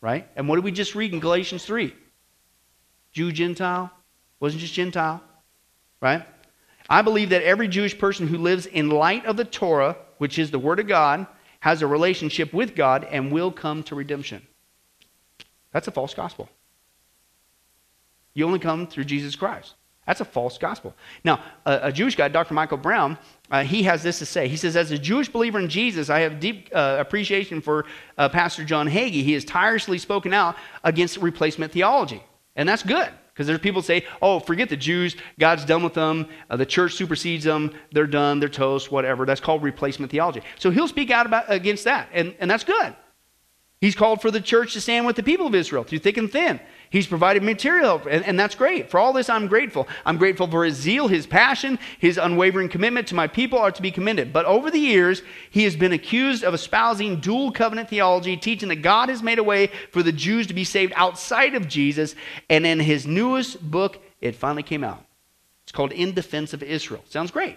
Right? 0.00 0.28
And 0.36 0.48
what 0.48 0.56
did 0.56 0.64
we 0.64 0.70
just 0.70 0.94
read 0.94 1.12
in 1.12 1.18
Galatians 1.18 1.64
3? 1.64 1.92
Jew, 3.12 3.32
Gentile? 3.32 3.90
Wasn't 4.38 4.60
just 4.60 4.74
Gentile. 4.74 5.22
Right? 6.00 6.26
I 6.88 7.02
believe 7.02 7.30
that 7.30 7.42
every 7.42 7.68
Jewish 7.68 7.96
person 7.96 8.26
who 8.26 8.38
lives 8.38 8.66
in 8.66 8.90
light 8.90 9.24
of 9.26 9.36
the 9.36 9.44
Torah, 9.44 9.96
which 10.18 10.38
is 10.38 10.50
the 10.50 10.58
Word 10.58 10.80
of 10.80 10.88
God, 10.88 11.26
has 11.60 11.82
a 11.82 11.86
relationship 11.86 12.52
with 12.52 12.74
God 12.74 13.06
and 13.10 13.30
will 13.30 13.52
come 13.52 13.82
to 13.84 13.94
redemption. 13.94 14.46
That's 15.72 15.88
a 15.88 15.92
false 15.92 16.14
gospel. 16.14 16.48
You 18.34 18.46
only 18.46 18.58
come 18.58 18.86
through 18.86 19.04
Jesus 19.04 19.36
Christ. 19.36 19.74
That's 20.06 20.20
a 20.20 20.24
false 20.24 20.58
gospel. 20.58 20.94
Now, 21.22 21.44
a, 21.64 21.80
a 21.84 21.92
Jewish 21.92 22.16
guy, 22.16 22.28
Dr. 22.28 22.54
Michael 22.54 22.78
Brown, 22.78 23.18
uh, 23.50 23.62
he 23.62 23.84
has 23.84 24.02
this 24.02 24.18
to 24.18 24.26
say. 24.26 24.48
He 24.48 24.56
says, 24.56 24.74
As 24.74 24.90
a 24.90 24.98
Jewish 24.98 25.28
believer 25.28 25.60
in 25.60 25.68
Jesus, 25.68 26.10
I 26.10 26.20
have 26.20 26.40
deep 26.40 26.68
uh, 26.72 26.96
appreciation 26.98 27.60
for 27.60 27.84
uh, 28.18 28.28
Pastor 28.28 28.64
John 28.64 28.88
Hagee. 28.88 29.22
He 29.22 29.34
has 29.34 29.44
tirelessly 29.44 29.98
spoken 29.98 30.32
out 30.32 30.56
against 30.82 31.18
replacement 31.18 31.70
theology. 31.70 32.22
And 32.60 32.68
that's 32.68 32.82
good. 32.82 33.08
Because 33.32 33.46
there's 33.46 33.58
people 33.58 33.80
say, 33.80 34.04
oh, 34.20 34.38
forget 34.38 34.68
the 34.68 34.76
Jews. 34.76 35.16
God's 35.38 35.64
done 35.64 35.82
with 35.82 35.94
them. 35.94 36.28
Uh, 36.50 36.58
the 36.58 36.66
church 36.66 36.92
supersedes 36.92 37.42
them. 37.42 37.72
They're 37.90 38.06
done. 38.06 38.38
They're 38.38 38.50
toast, 38.50 38.92
whatever. 38.92 39.24
That's 39.24 39.40
called 39.40 39.62
replacement 39.62 40.12
theology. 40.12 40.42
So 40.58 40.70
he'll 40.70 40.86
speak 40.86 41.10
out 41.10 41.24
about, 41.24 41.46
against 41.48 41.84
that. 41.84 42.10
And, 42.12 42.34
and 42.38 42.50
that's 42.50 42.64
good. 42.64 42.94
He's 43.80 43.94
called 43.94 44.20
for 44.20 44.30
the 44.30 44.42
church 44.42 44.74
to 44.74 44.80
stand 44.82 45.06
with 45.06 45.16
the 45.16 45.22
people 45.22 45.46
of 45.46 45.54
Israel 45.54 45.84
through 45.84 46.00
thick 46.00 46.18
and 46.18 46.30
thin. 46.30 46.60
He's 46.90 47.06
provided 47.06 47.44
material, 47.44 48.02
and, 48.10 48.24
and, 48.24 48.38
that's 48.38 48.56
great. 48.56 48.90
For 48.90 48.98
all 48.98 49.12
this, 49.12 49.28
I'm 49.28 49.46
grateful. 49.46 49.86
I'm 50.04 50.18
grateful 50.18 50.48
for 50.48 50.64
his 50.64 50.74
zeal, 50.74 51.06
his 51.06 51.24
passion, 51.24 51.78
his 52.00 52.18
unwavering 52.18 52.68
commitment 52.68 53.06
to 53.08 53.14
my 53.14 53.28
people 53.28 53.60
are 53.60 53.70
to 53.70 53.80
be 53.80 53.92
commended. 53.92 54.32
But 54.32 54.44
over 54.44 54.72
the 54.72 54.80
years, 54.80 55.22
he 55.50 55.62
has 55.62 55.76
been 55.76 55.92
accused 55.92 56.42
of 56.42 56.52
espousing 56.52 57.20
dual 57.20 57.52
covenant 57.52 57.88
theology, 57.88 58.36
teaching 58.36 58.68
that 58.70 58.82
God 58.82 59.08
has 59.08 59.22
made 59.22 59.38
a 59.38 59.44
way 59.44 59.68
for 59.92 60.02
the 60.02 60.10
Jews 60.10 60.48
to 60.48 60.54
be 60.54 60.64
saved 60.64 60.92
outside 60.96 61.54
of 61.54 61.68
Jesus. 61.68 62.16
And 62.48 62.66
in 62.66 62.80
his 62.80 63.06
newest 63.06 63.62
book, 63.70 64.02
it 64.20 64.34
finally 64.34 64.64
came 64.64 64.82
out. 64.82 65.04
It's 65.62 65.72
called 65.72 65.92
In 65.92 66.12
Defense 66.12 66.52
of 66.54 66.62
Israel. 66.64 67.04
Sounds 67.08 67.30
great. 67.30 67.56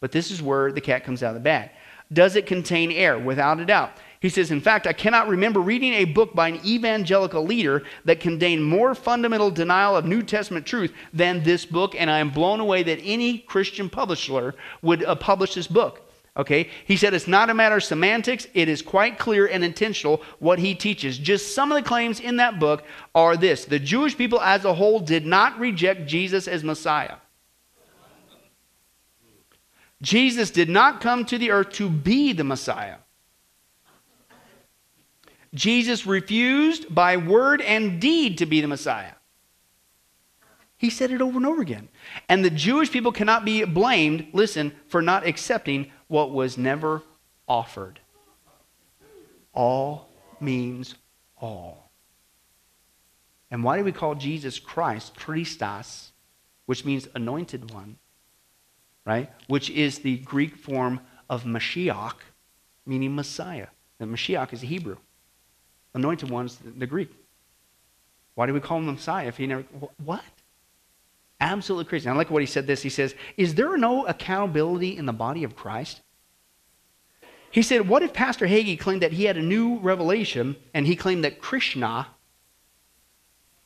But 0.00 0.12
this 0.12 0.30
is 0.30 0.42
where 0.42 0.72
the 0.72 0.82
cat 0.82 1.04
comes 1.04 1.22
out 1.22 1.28
of 1.28 1.36
the 1.36 1.40
bag. 1.40 1.70
Does 2.12 2.36
it 2.36 2.44
contain 2.44 2.92
error? 2.92 3.18
Without 3.18 3.60
a 3.60 3.64
doubt. 3.64 3.92
He 4.20 4.28
says, 4.28 4.50
In 4.50 4.60
fact, 4.60 4.86
I 4.86 4.92
cannot 4.92 5.28
remember 5.28 5.60
reading 5.60 5.92
a 5.92 6.04
book 6.04 6.34
by 6.34 6.48
an 6.48 6.60
evangelical 6.64 7.44
leader 7.44 7.82
that 8.04 8.20
contained 8.20 8.64
more 8.64 8.94
fundamental 8.94 9.50
denial 9.50 9.96
of 9.96 10.04
New 10.04 10.22
Testament 10.22 10.66
truth 10.66 10.92
than 11.12 11.42
this 11.42 11.66
book, 11.66 11.94
and 11.98 12.10
I 12.10 12.18
am 12.18 12.30
blown 12.30 12.60
away 12.60 12.82
that 12.82 13.00
any 13.02 13.38
Christian 13.38 13.90
publisher 13.90 14.54
would 14.82 15.04
uh, 15.04 15.14
publish 15.14 15.54
this 15.54 15.66
book. 15.66 16.02
Okay? 16.36 16.70
He 16.84 16.96
said 16.96 17.14
it's 17.14 17.28
not 17.28 17.50
a 17.50 17.54
matter 17.54 17.76
of 17.76 17.84
semantics, 17.84 18.46
it 18.52 18.68
is 18.68 18.82
quite 18.82 19.18
clear 19.18 19.46
and 19.46 19.64
intentional 19.64 20.22
what 20.38 20.58
he 20.58 20.74
teaches. 20.74 21.18
Just 21.18 21.54
some 21.54 21.72
of 21.72 21.82
the 21.82 21.88
claims 21.88 22.20
in 22.20 22.36
that 22.36 22.58
book 22.58 22.84
are 23.14 23.36
this 23.36 23.64
the 23.64 23.78
Jewish 23.78 24.16
people 24.16 24.40
as 24.40 24.64
a 24.64 24.74
whole 24.74 25.00
did 25.00 25.26
not 25.26 25.58
reject 25.58 26.06
Jesus 26.06 26.46
as 26.46 26.62
Messiah. 26.62 27.16
Jesus 30.02 30.50
did 30.50 30.68
not 30.68 31.00
come 31.00 31.24
to 31.24 31.38
the 31.38 31.50
earth 31.50 31.70
to 31.72 31.88
be 31.88 32.34
the 32.34 32.44
Messiah. 32.44 32.96
Jesus 35.54 36.06
refused 36.06 36.94
by 36.94 37.16
word 37.16 37.60
and 37.60 38.00
deed 38.00 38.38
to 38.38 38.46
be 38.46 38.60
the 38.60 38.68
Messiah. 38.68 39.12
He 40.76 40.90
said 40.90 41.10
it 41.10 41.22
over 41.22 41.38
and 41.38 41.46
over 41.46 41.62
again. 41.62 41.88
And 42.28 42.44
the 42.44 42.50
Jewish 42.50 42.90
people 42.90 43.12
cannot 43.12 43.44
be 43.44 43.64
blamed, 43.64 44.28
listen, 44.32 44.72
for 44.88 45.00
not 45.00 45.26
accepting 45.26 45.90
what 46.08 46.32
was 46.32 46.58
never 46.58 47.02
offered. 47.48 47.98
All 49.54 50.08
means 50.38 50.94
all. 51.40 51.90
And 53.50 53.64
why 53.64 53.78
do 53.78 53.84
we 53.84 53.92
call 53.92 54.14
Jesus 54.14 54.58
Christ, 54.58 55.16
Christos, 55.16 56.12
which 56.66 56.84
means 56.84 57.08
anointed 57.14 57.72
one, 57.72 57.96
right? 59.06 59.30
Which 59.46 59.70
is 59.70 60.00
the 60.00 60.18
Greek 60.18 60.56
form 60.56 61.00
of 61.30 61.44
Mashiach, 61.44 62.16
meaning 62.84 63.14
Messiah. 63.14 63.68
The 63.98 64.04
Mashiach 64.04 64.52
is 64.52 64.60
Hebrew 64.60 64.98
anointed 65.96 66.30
ones, 66.30 66.58
the 66.62 66.86
Greek. 66.86 67.10
Why 68.36 68.46
do 68.46 68.52
we 68.52 68.60
call 68.60 68.78
him 68.78 68.86
the 68.86 68.92
Messiah 68.92 69.26
if 69.26 69.38
he 69.38 69.46
never. 69.46 69.64
What? 70.04 70.22
Absolutely 71.40 71.86
crazy. 71.86 72.08
I 72.08 72.12
like 72.12 72.30
what 72.30 72.42
he 72.42 72.46
said 72.46 72.66
this. 72.66 72.82
He 72.82 72.90
says, 72.90 73.14
Is 73.36 73.54
there 73.54 73.76
no 73.76 74.06
accountability 74.06 74.96
in 74.96 75.06
the 75.06 75.12
body 75.12 75.42
of 75.42 75.56
Christ? 75.56 76.02
He 77.50 77.62
said, 77.62 77.88
What 77.88 78.02
if 78.02 78.12
Pastor 78.12 78.46
Hagee 78.46 78.78
claimed 78.78 79.02
that 79.02 79.12
he 79.12 79.24
had 79.24 79.36
a 79.36 79.42
new 79.42 79.78
revelation 79.78 80.56
and 80.74 80.86
he 80.86 80.94
claimed 80.96 81.24
that 81.24 81.40
Krishna 81.40 82.08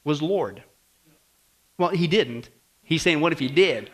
was 0.05 0.22
Lord? 0.22 0.62
Well, 1.78 1.91
he 1.91 2.07
didn't. 2.07 2.49
He's 2.83 3.03
saying, 3.03 3.20
What 3.20 3.33
if 3.33 3.41
he 3.41 3.49
did? 3.49 3.91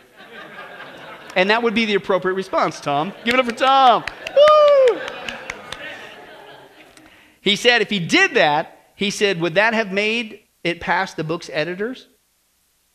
and 1.35 1.49
that 1.51 1.63
would 1.63 1.75
be 1.75 1.87
the 1.87 1.95
appropriate 1.95 2.35
response, 2.35 2.81
Tom. 2.81 3.13
Give 3.25 3.35
it 3.35 3.41
up 3.41 3.47
for 3.47 3.53
Tom. 3.53 4.05
Woo! 4.35 5.01
He 7.47 7.55
said 7.55 7.81
if 7.81 7.91
he 7.91 8.01
did 8.01 8.35
that, 8.35 8.91
he 8.97 9.09
said, 9.09 9.41
would 9.41 9.55
that 9.55 9.73
have 9.73 9.93
made 9.93 10.41
it 10.65 10.81
past 10.81 11.17
the 11.17 11.23
book's 11.23 11.49
editors? 11.53 12.09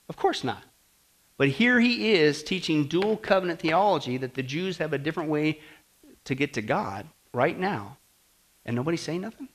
Of 0.09 0.17
course 0.17 0.43
not. 0.43 0.61
But 1.37 1.47
here 1.47 1.79
he 1.79 2.11
is 2.11 2.43
teaching 2.43 2.87
dual 2.87 3.15
covenant 3.15 3.61
theology 3.61 4.17
that 4.17 4.33
the 4.33 4.43
Jews 4.43 4.77
have 4.79 4.91
a 4.91 4.97
different 4.97 5.29
way 5.29 5.61
to 6.25 6.35
get 6.35 6.51
to 6.55 6.61
God 6.61 7.07
right 7.33 7.57
now. 7.57 7.95
And 8.65 8.75
nobody's 8.75 8.99
saying 8.99 9.21
nothing? 9.21 9.47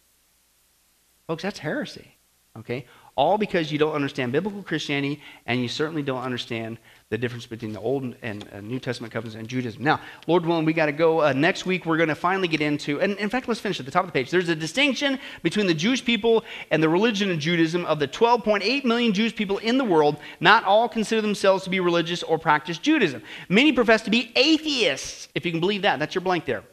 Folks, 1.26 1.42
that's 1.42 1.58
heresy. 1.58 2.16
Okay? 2.56 2.86
All 3.16 3.36
because 3.36 3.70
you 3.70 3.76
don't 3.78 3.92
understand 3.92 4.32
biblical 4.32 4.62
Christianity 4.62 5.20
and 5.44 5.60
you 5.60 5.68
certainly 5.68 6.02
don't 6.02 6.22
understand 6.22 6.78
the 7.08 7.16
difference 7.16 7.46
between 7.46 7.72
the 7.72 7.78
Old 7.78 8.16
and 8.20 8.48
uh, 8.52 8.60
New 8.60 8.80
Testament 8.80 9.12
covenants 9.12 9.38
and 9.38 9.46
Judaism. 9.46 9.84
Now, 9.84 10.00
Lord 10.26 10.44
willing, 10.44 10.64
we 10.64 10.72
got 10.72 10.86
to 10.86 10.92
go. 10.92 11.22
Uh, 11.22 11.32
next 11.32 11.64
week, 11.64 11.86
we're 11.86 11.98
going 11.98 12.08
to 12.08 12.16
finally 12.16 12.48
get 12.48 12.60
into, 12.60 13.00
and 13.00 13.16
in 13.18 13.28
fact, 13.28 13.46
let's 13.46 13.60
finish 13.60 13.78
at 13.78 13.86
the 13.86 13.92
top 13.92 14.02
of 14.02 14.08
the 14.08 14.12
page. 14.12 14.28
There's 14.28 14.48
a 14.48 14.56
distinction 14.56 15.20
between 15.44 15.68
the 15.68 15.74
Jewish 15.74 16.04
people 16.04 16.44
and 16.72 16.82
the 16.82 16.88
religion 16.88 17.30
of 17.30 17.38
Judaism. 17.38 17.86
Of 17.86 18.00
the 18.00 18.08
12.8 18.08 18.84
million 18.84 19.12
Jewish 19.12 19.36
people 19.36 19.58
in 19.58 19.78
the 19.78 19.84
world, 19.84 20.16
not 20.40 20.64
all 20.64 20.88
consider 20.88 21.20
themselves 21.20 21.62
to 21.64 21.70
be 21.70 21.78
religious 21.78 22.24
or 22.24 22.38
practice 22.38 22.78
Judaism. 22.78 23.22
Many 23.48 23.72
profess 23.72 24.02
to 24.02 24.10
be 24.10 24.32
atheists, 24.34 25.28
if 25.36 25.46
you 25.46 25.52
can 25.52 25.60
believe 25.60 25.82
that. 25.82 26.00
That's 26.00 26.14
your 26.14 26.22
blank 26.22 26.44
there. 26.44 26.64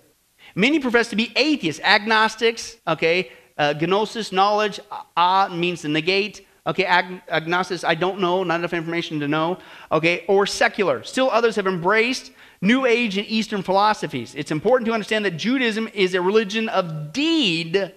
Many 0.56 0.80
profess 0.80 1.10
to 1.10 1.16
be 1.16 1.32
atheists, 1.36 1.82
agnostics, 1.84 2.78
okay, 2.88 3.32
uh, 3.58 3.74
gnosis, 3.80 4.32
knowledge, 4.32 4.80
ah 5.16 5.48
means 5.50 5.82
to 5.82 5.90
negate. 5.90 6.48
Okay, 6.66 6.86
ag- 6.86 7.22
I 7.30 7.96
don't 7.96 8.20
know, 8.20 8.44
not 8.44 8.60
enough 8.60 8.74
information 8.74 9.20
to 9.20 9.28
know. 9.28 9.58
Okay, 9.92 10.24
or 10.28 10.46
secular. 10.46 11.04
Still 11.04 11.30
others 11.30 11.58
have 11.58 11.68
embraced 11.68 12.32
New 12.62 12.86
Age 12.86 13.18
and 13.18 13.28
Eastern 13.28 13.62
philosophies. 13.62 14.34
It's 14.36 14.52
important 14.52 14.86
to 14.88 14.94
understand 14.94 15.26
that 15.26 15.32
Judaism 15.32 15.90
is 15.94 16.14
a 16.14 16.22
religion 16.22 16.70
of 16.70 17.12
deed, 17.12 17.94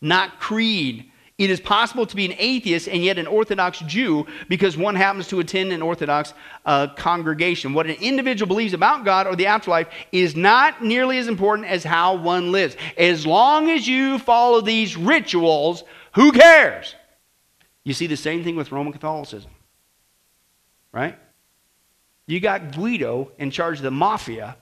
not 0.00 0.40
creed. 0.40 1.06
It 1.38 1.48
is 1.48 1.60
possible 1.60 2.04
to 2.04 2.16
be 2.16 2.26
an 2.26 2.34
atheist 2.36 2.86
and 2.86 3.02
yet 3.02 3.16
an 3.16 3.26
Orthodox 3.26 3.78
Jew 3.78 4.26
because 4.48 4.76
one 4.76 4.94
happens 4.94 5.26
to 5.28 5.40
attend 5.40 5.72
an 5.72 5.80
Orthodox 5.80 6.34
uh, 6.66 6.88
congregation. 6.88 7.72
What 7.72 7.86
an 7.86 7.96
individual 8.00 8.46
believes 8.46 8.74
about 8.74 9.06
God 9.06 9.26
or 9.26 9.36
the 9.36 9.46
afterlife 9.46 9.88
is 10.12 10.36
not 10.36 10.84
nearly 10.84 11.16
as 11.16 11.28
important 11.28 11.68
as 11.68 11.82
how 11.82 12.16
one 12.16 12.52
lives. 12.52 12.76
As 12.98 13.24
long 13.24 13.70
as 13.70 13.88
you 13.88 14.18
follow 14.18 14.60
these 14.60 14.98
rituals, 14.98 15.84
who 16.12 16.32
cares? 16.32 16.94
You 17.84 17.94
see 17.94 18.06
the 18.06 18.16
same 18.16 18.44
thing 18.44 18.56
with 18.56 18.72
Roman 18.72 18.92
Catholicism, 18.92 19.50
right? 20.92 21.18
You 22.26 22.40
got 22.40 22.74
Guido 22.74 23.32
in 23.38 23.50
charge 23.50 23.78
of 23.78 23.82
the 23.82 23.90
mafia 23.90 24.56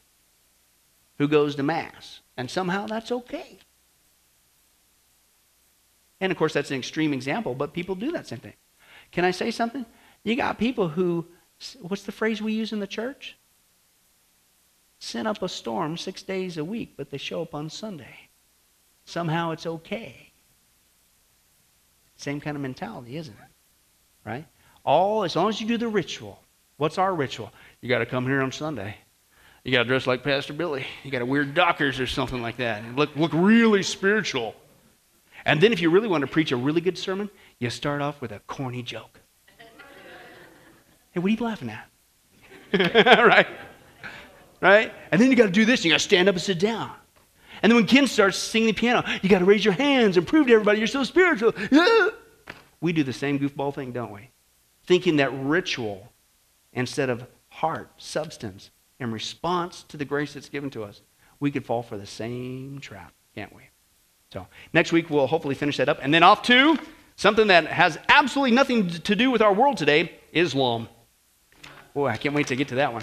who 1.19 1.29
goes 1.29 1.57
to 1.57 1.63
Mass, 1.63 2.21
and 2.37 2.51
somehow 2.51 2.87
that's 2.87 3.11
okay. 3.11 3.59
And 6.21 6.33
of 6.33 6.39
course, 6.39 6.53
that's 6.53 6.71
an 6.71 6.79
extreme 6.79 7.13
example, 7.13 7.55
but 7.55 7.73
people 7.73 7.95
do 7.95 8.13
that 8.13 8.27
same 8.27 8.39
thing. 8.39 8.55
Can 9.13 9.25
I 9.25 9.31
say 9.31 9.51
something? 9.51 9.85
You 10.25 10.37
got 10.37 10.59
people 10.59 10.89
who, 10.89 11.27
what's 11.81 12.03
the 12.03 12.13
phrase 12.13 12.43
we 12.43 12.53
use 12.53 12.73
in 12.73 12.81
the 12.81 12.87
church? 12.87 13.37
Send 14.99 15.29
up 15.29 15.43
a 15.43 15.49
storm 15.49 15.97
six 15.97 16.23
days 16.23 16.57
a 16.57 16.65
week, 16.65 16.95
but 16.97 17.11
they 17.11 17.19
show 17.19 17.43
up 17.43 17.55
on 17.55 17.71
Sunday. 17.71 18.31
Somehow 19.05 19.53
it's 19.53 19.67
okay. 19.67 20.28
Same 22.19 22.41
kind 22.41 22.57
of 22.57 22.61
mentality, 22.61 23.17
isn't 23.17 23.33
it? 23.33 24.29
Right? 24.29 24.45
All 24.85 25.25
as 25.25 25.37
long 25.37 25.49
as 25.49 25.61
you 25.61 25.67
do 25.67 25.79
the 25.79 25.89
ritual. 25.89 26.43
What's 26.77 26.99
our 26.99 27.15
ritual? 27.15 27.53
You 27.81 27.89
got 27.89 27.99
to 27.99 28.07
come 28.07 28.27
here 28.27 28.43
on 28.43 28.53
Sunday. 28.53 28.97
You 29.65 29.73
got 29.73 29.85
to 29.85 29.89
dress 29.89 30.07
like 30.07 30.23
Pastor 30.23 30.53
Billy. 30.53 30.85
You 31.05 31.11
got 31.11 31.21
to 31.21 31.27
wear 31.27 31.45
Dockers 31.45 32.01
or 32.01 32.07
something 32.07 32.43
like 32.43 32.57
that. 32.59 32.83
And 32.83 32.97
look, 32.97 33.15
look 33.17 33.33
really 33.33 33.83
spiritual. 33.83 34.55
And 35.45 35.61
then 35.61 35.73
if 35.73 35.81
you 35.81 35.91
really 35.91 36.09
want 36.09 36.23
to 36.23 36.27
preach 36.27 36.53
a 36.53 36.57
really 36.57 36.81
good 36.81 36.99
sermon, 36.99 37.31
you 37.59 37.71
start 37.71 38.03
off 38.03 38.21
with 38.21 38.33
a 38.33 38.41
corny 38.41 38.83
joke. 38.83 39.21
Hey, 41.11 41.21
what 41.21 41.27
are 41.27 41.35
you 41.35 41.37
laughing 41.37 41.71
at? 41.71 41.89
right? 43.25 43.47
Right? 44.61 44.93
And 45.11 45.21
then 45.21 45.31
you 45.31 45.37
got 45.37 45.47
to 45.47 45.53
do 45.53 45.65
this. 45.65 45.85
You 45.85 45.91
got 45.91 45.99
to 45.99 46.05
stand 46.05 46.29
up 46.29 46.35
and 46.35 46.43
sit 46.43 46.59
down. 46.59 46.93
And 47.63 47.71
then 47.71 47.77
when 47.77 47.87
Ken 47.87 48.07
starts 48.07 48.37
singing 48.37 48.69
the 48.69 48.73
piano, 48.73 49.05
you 49.23 49.29
got 49.29 49.41
to 49.41 49.45
raise 49.45 49.65
your 49.65 49.75
hands 49.75 50.17
and 50.17 50.27
prove 50.27 50.47
to 50.47 50.53
everybody 50.53 50.79
you're 50.79 50.87
so 50.87 51.05
spiritual. 51.05 51.53
we 52.81 52.93
do 52.93 53.03
the 53.03 53.13
same 53.13 53.39
goofball 53.39 53.75
thing, 53.75 53.93
don't 53.93 54.13
we? 54.13 54.31
Thinking 54.85 55.17
that 55.17 55.31
ritual 55.33 56.13
instead 56.73 57.11
of 57.11 57.27
heart, 57.49 57.91
substance, 57.97 58.71
in 59.01 59.13
response 59.13 59.85
to 59.85 59.97
the 59.97 60.05
grace 60.05 60.35
that's 60.35 60.49
given 60.49 60.71
to 60.71 60.85
us, 60.85 61.03
we 61.41 61.51
could 61.51 61.65
fall 61.65 61.83
for 61.83 61.97
the 61.97 62.07
same 62.07 62.79
trap, 62.81 63.13
can't 63.35 63.55
we? 63.55 63.63
So 64.33 64.47
next 64.73 64.93
week 64.93 65.09
we'll 65.11 65.27
hopefully 65.27 65.55
finish 65.55 65.77
that 65.79 65.89
up. 65.89 65.99
And 66.03 66.13
then 66.13 66.23
off 66.23 66.43
to 66.45 66.77
something 67.17 67.47
that 67.49 67.67
has 67.67 67.99
absolutely 68.09 68.53
nothing 68.53 68.89
to 68.89 69.17
do 69.17 69.31
with 69.31 69.43
our 69.43 69.53
world 69.53 69.77
today 69.77 70.13
Islam. 70.33 70.89
Boy, 71.95 72.09
I 72.09 72.17
can't 72.17 72.35
wait 72.35 72.49
to 72.49 72.57
get 72.57 72.69
to 72.69 72.77
that 72.77 72.93
one. 72.93 73.03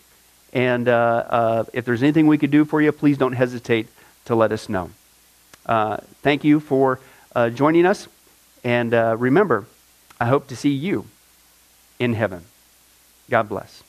And 0.53 0.87
uh, 0.87 0.91
uh, 1.29 1.63
if 1.73 1.85
there's 1.85 2.03
anything 2.03 2.27
we 2.27 2.37
could 2.37 2.51
do 2.51 2.65
for 2.65 2.81
you, 2.81 2.91
please 2.91 3.17
don't 3.17 3.33
hesitate 3.33 3.87
to 4.25 4.35
let 4.35 4.51
us 4.51 4.67
know. 4.69 4.91
Uh, 5.65 5.97
thank 6.21 6.43
you 6.43 6.59
for 6.59 6.99
uh, 7.35 7.49
joining 7.49 7.85
us. 7.85 8.07
And 8.63 8.93
uh, 8.93 9.15
remember, 9.17 9.65
I 10.19 10.25
hope 10.25 10.47
to 10.47 10.55
see 10.55 10.69
you 10.69 11.05
in 11.99 12.13
heaven. 12.13 12.43
God 13.29 13.47
bless. 13.49 13.83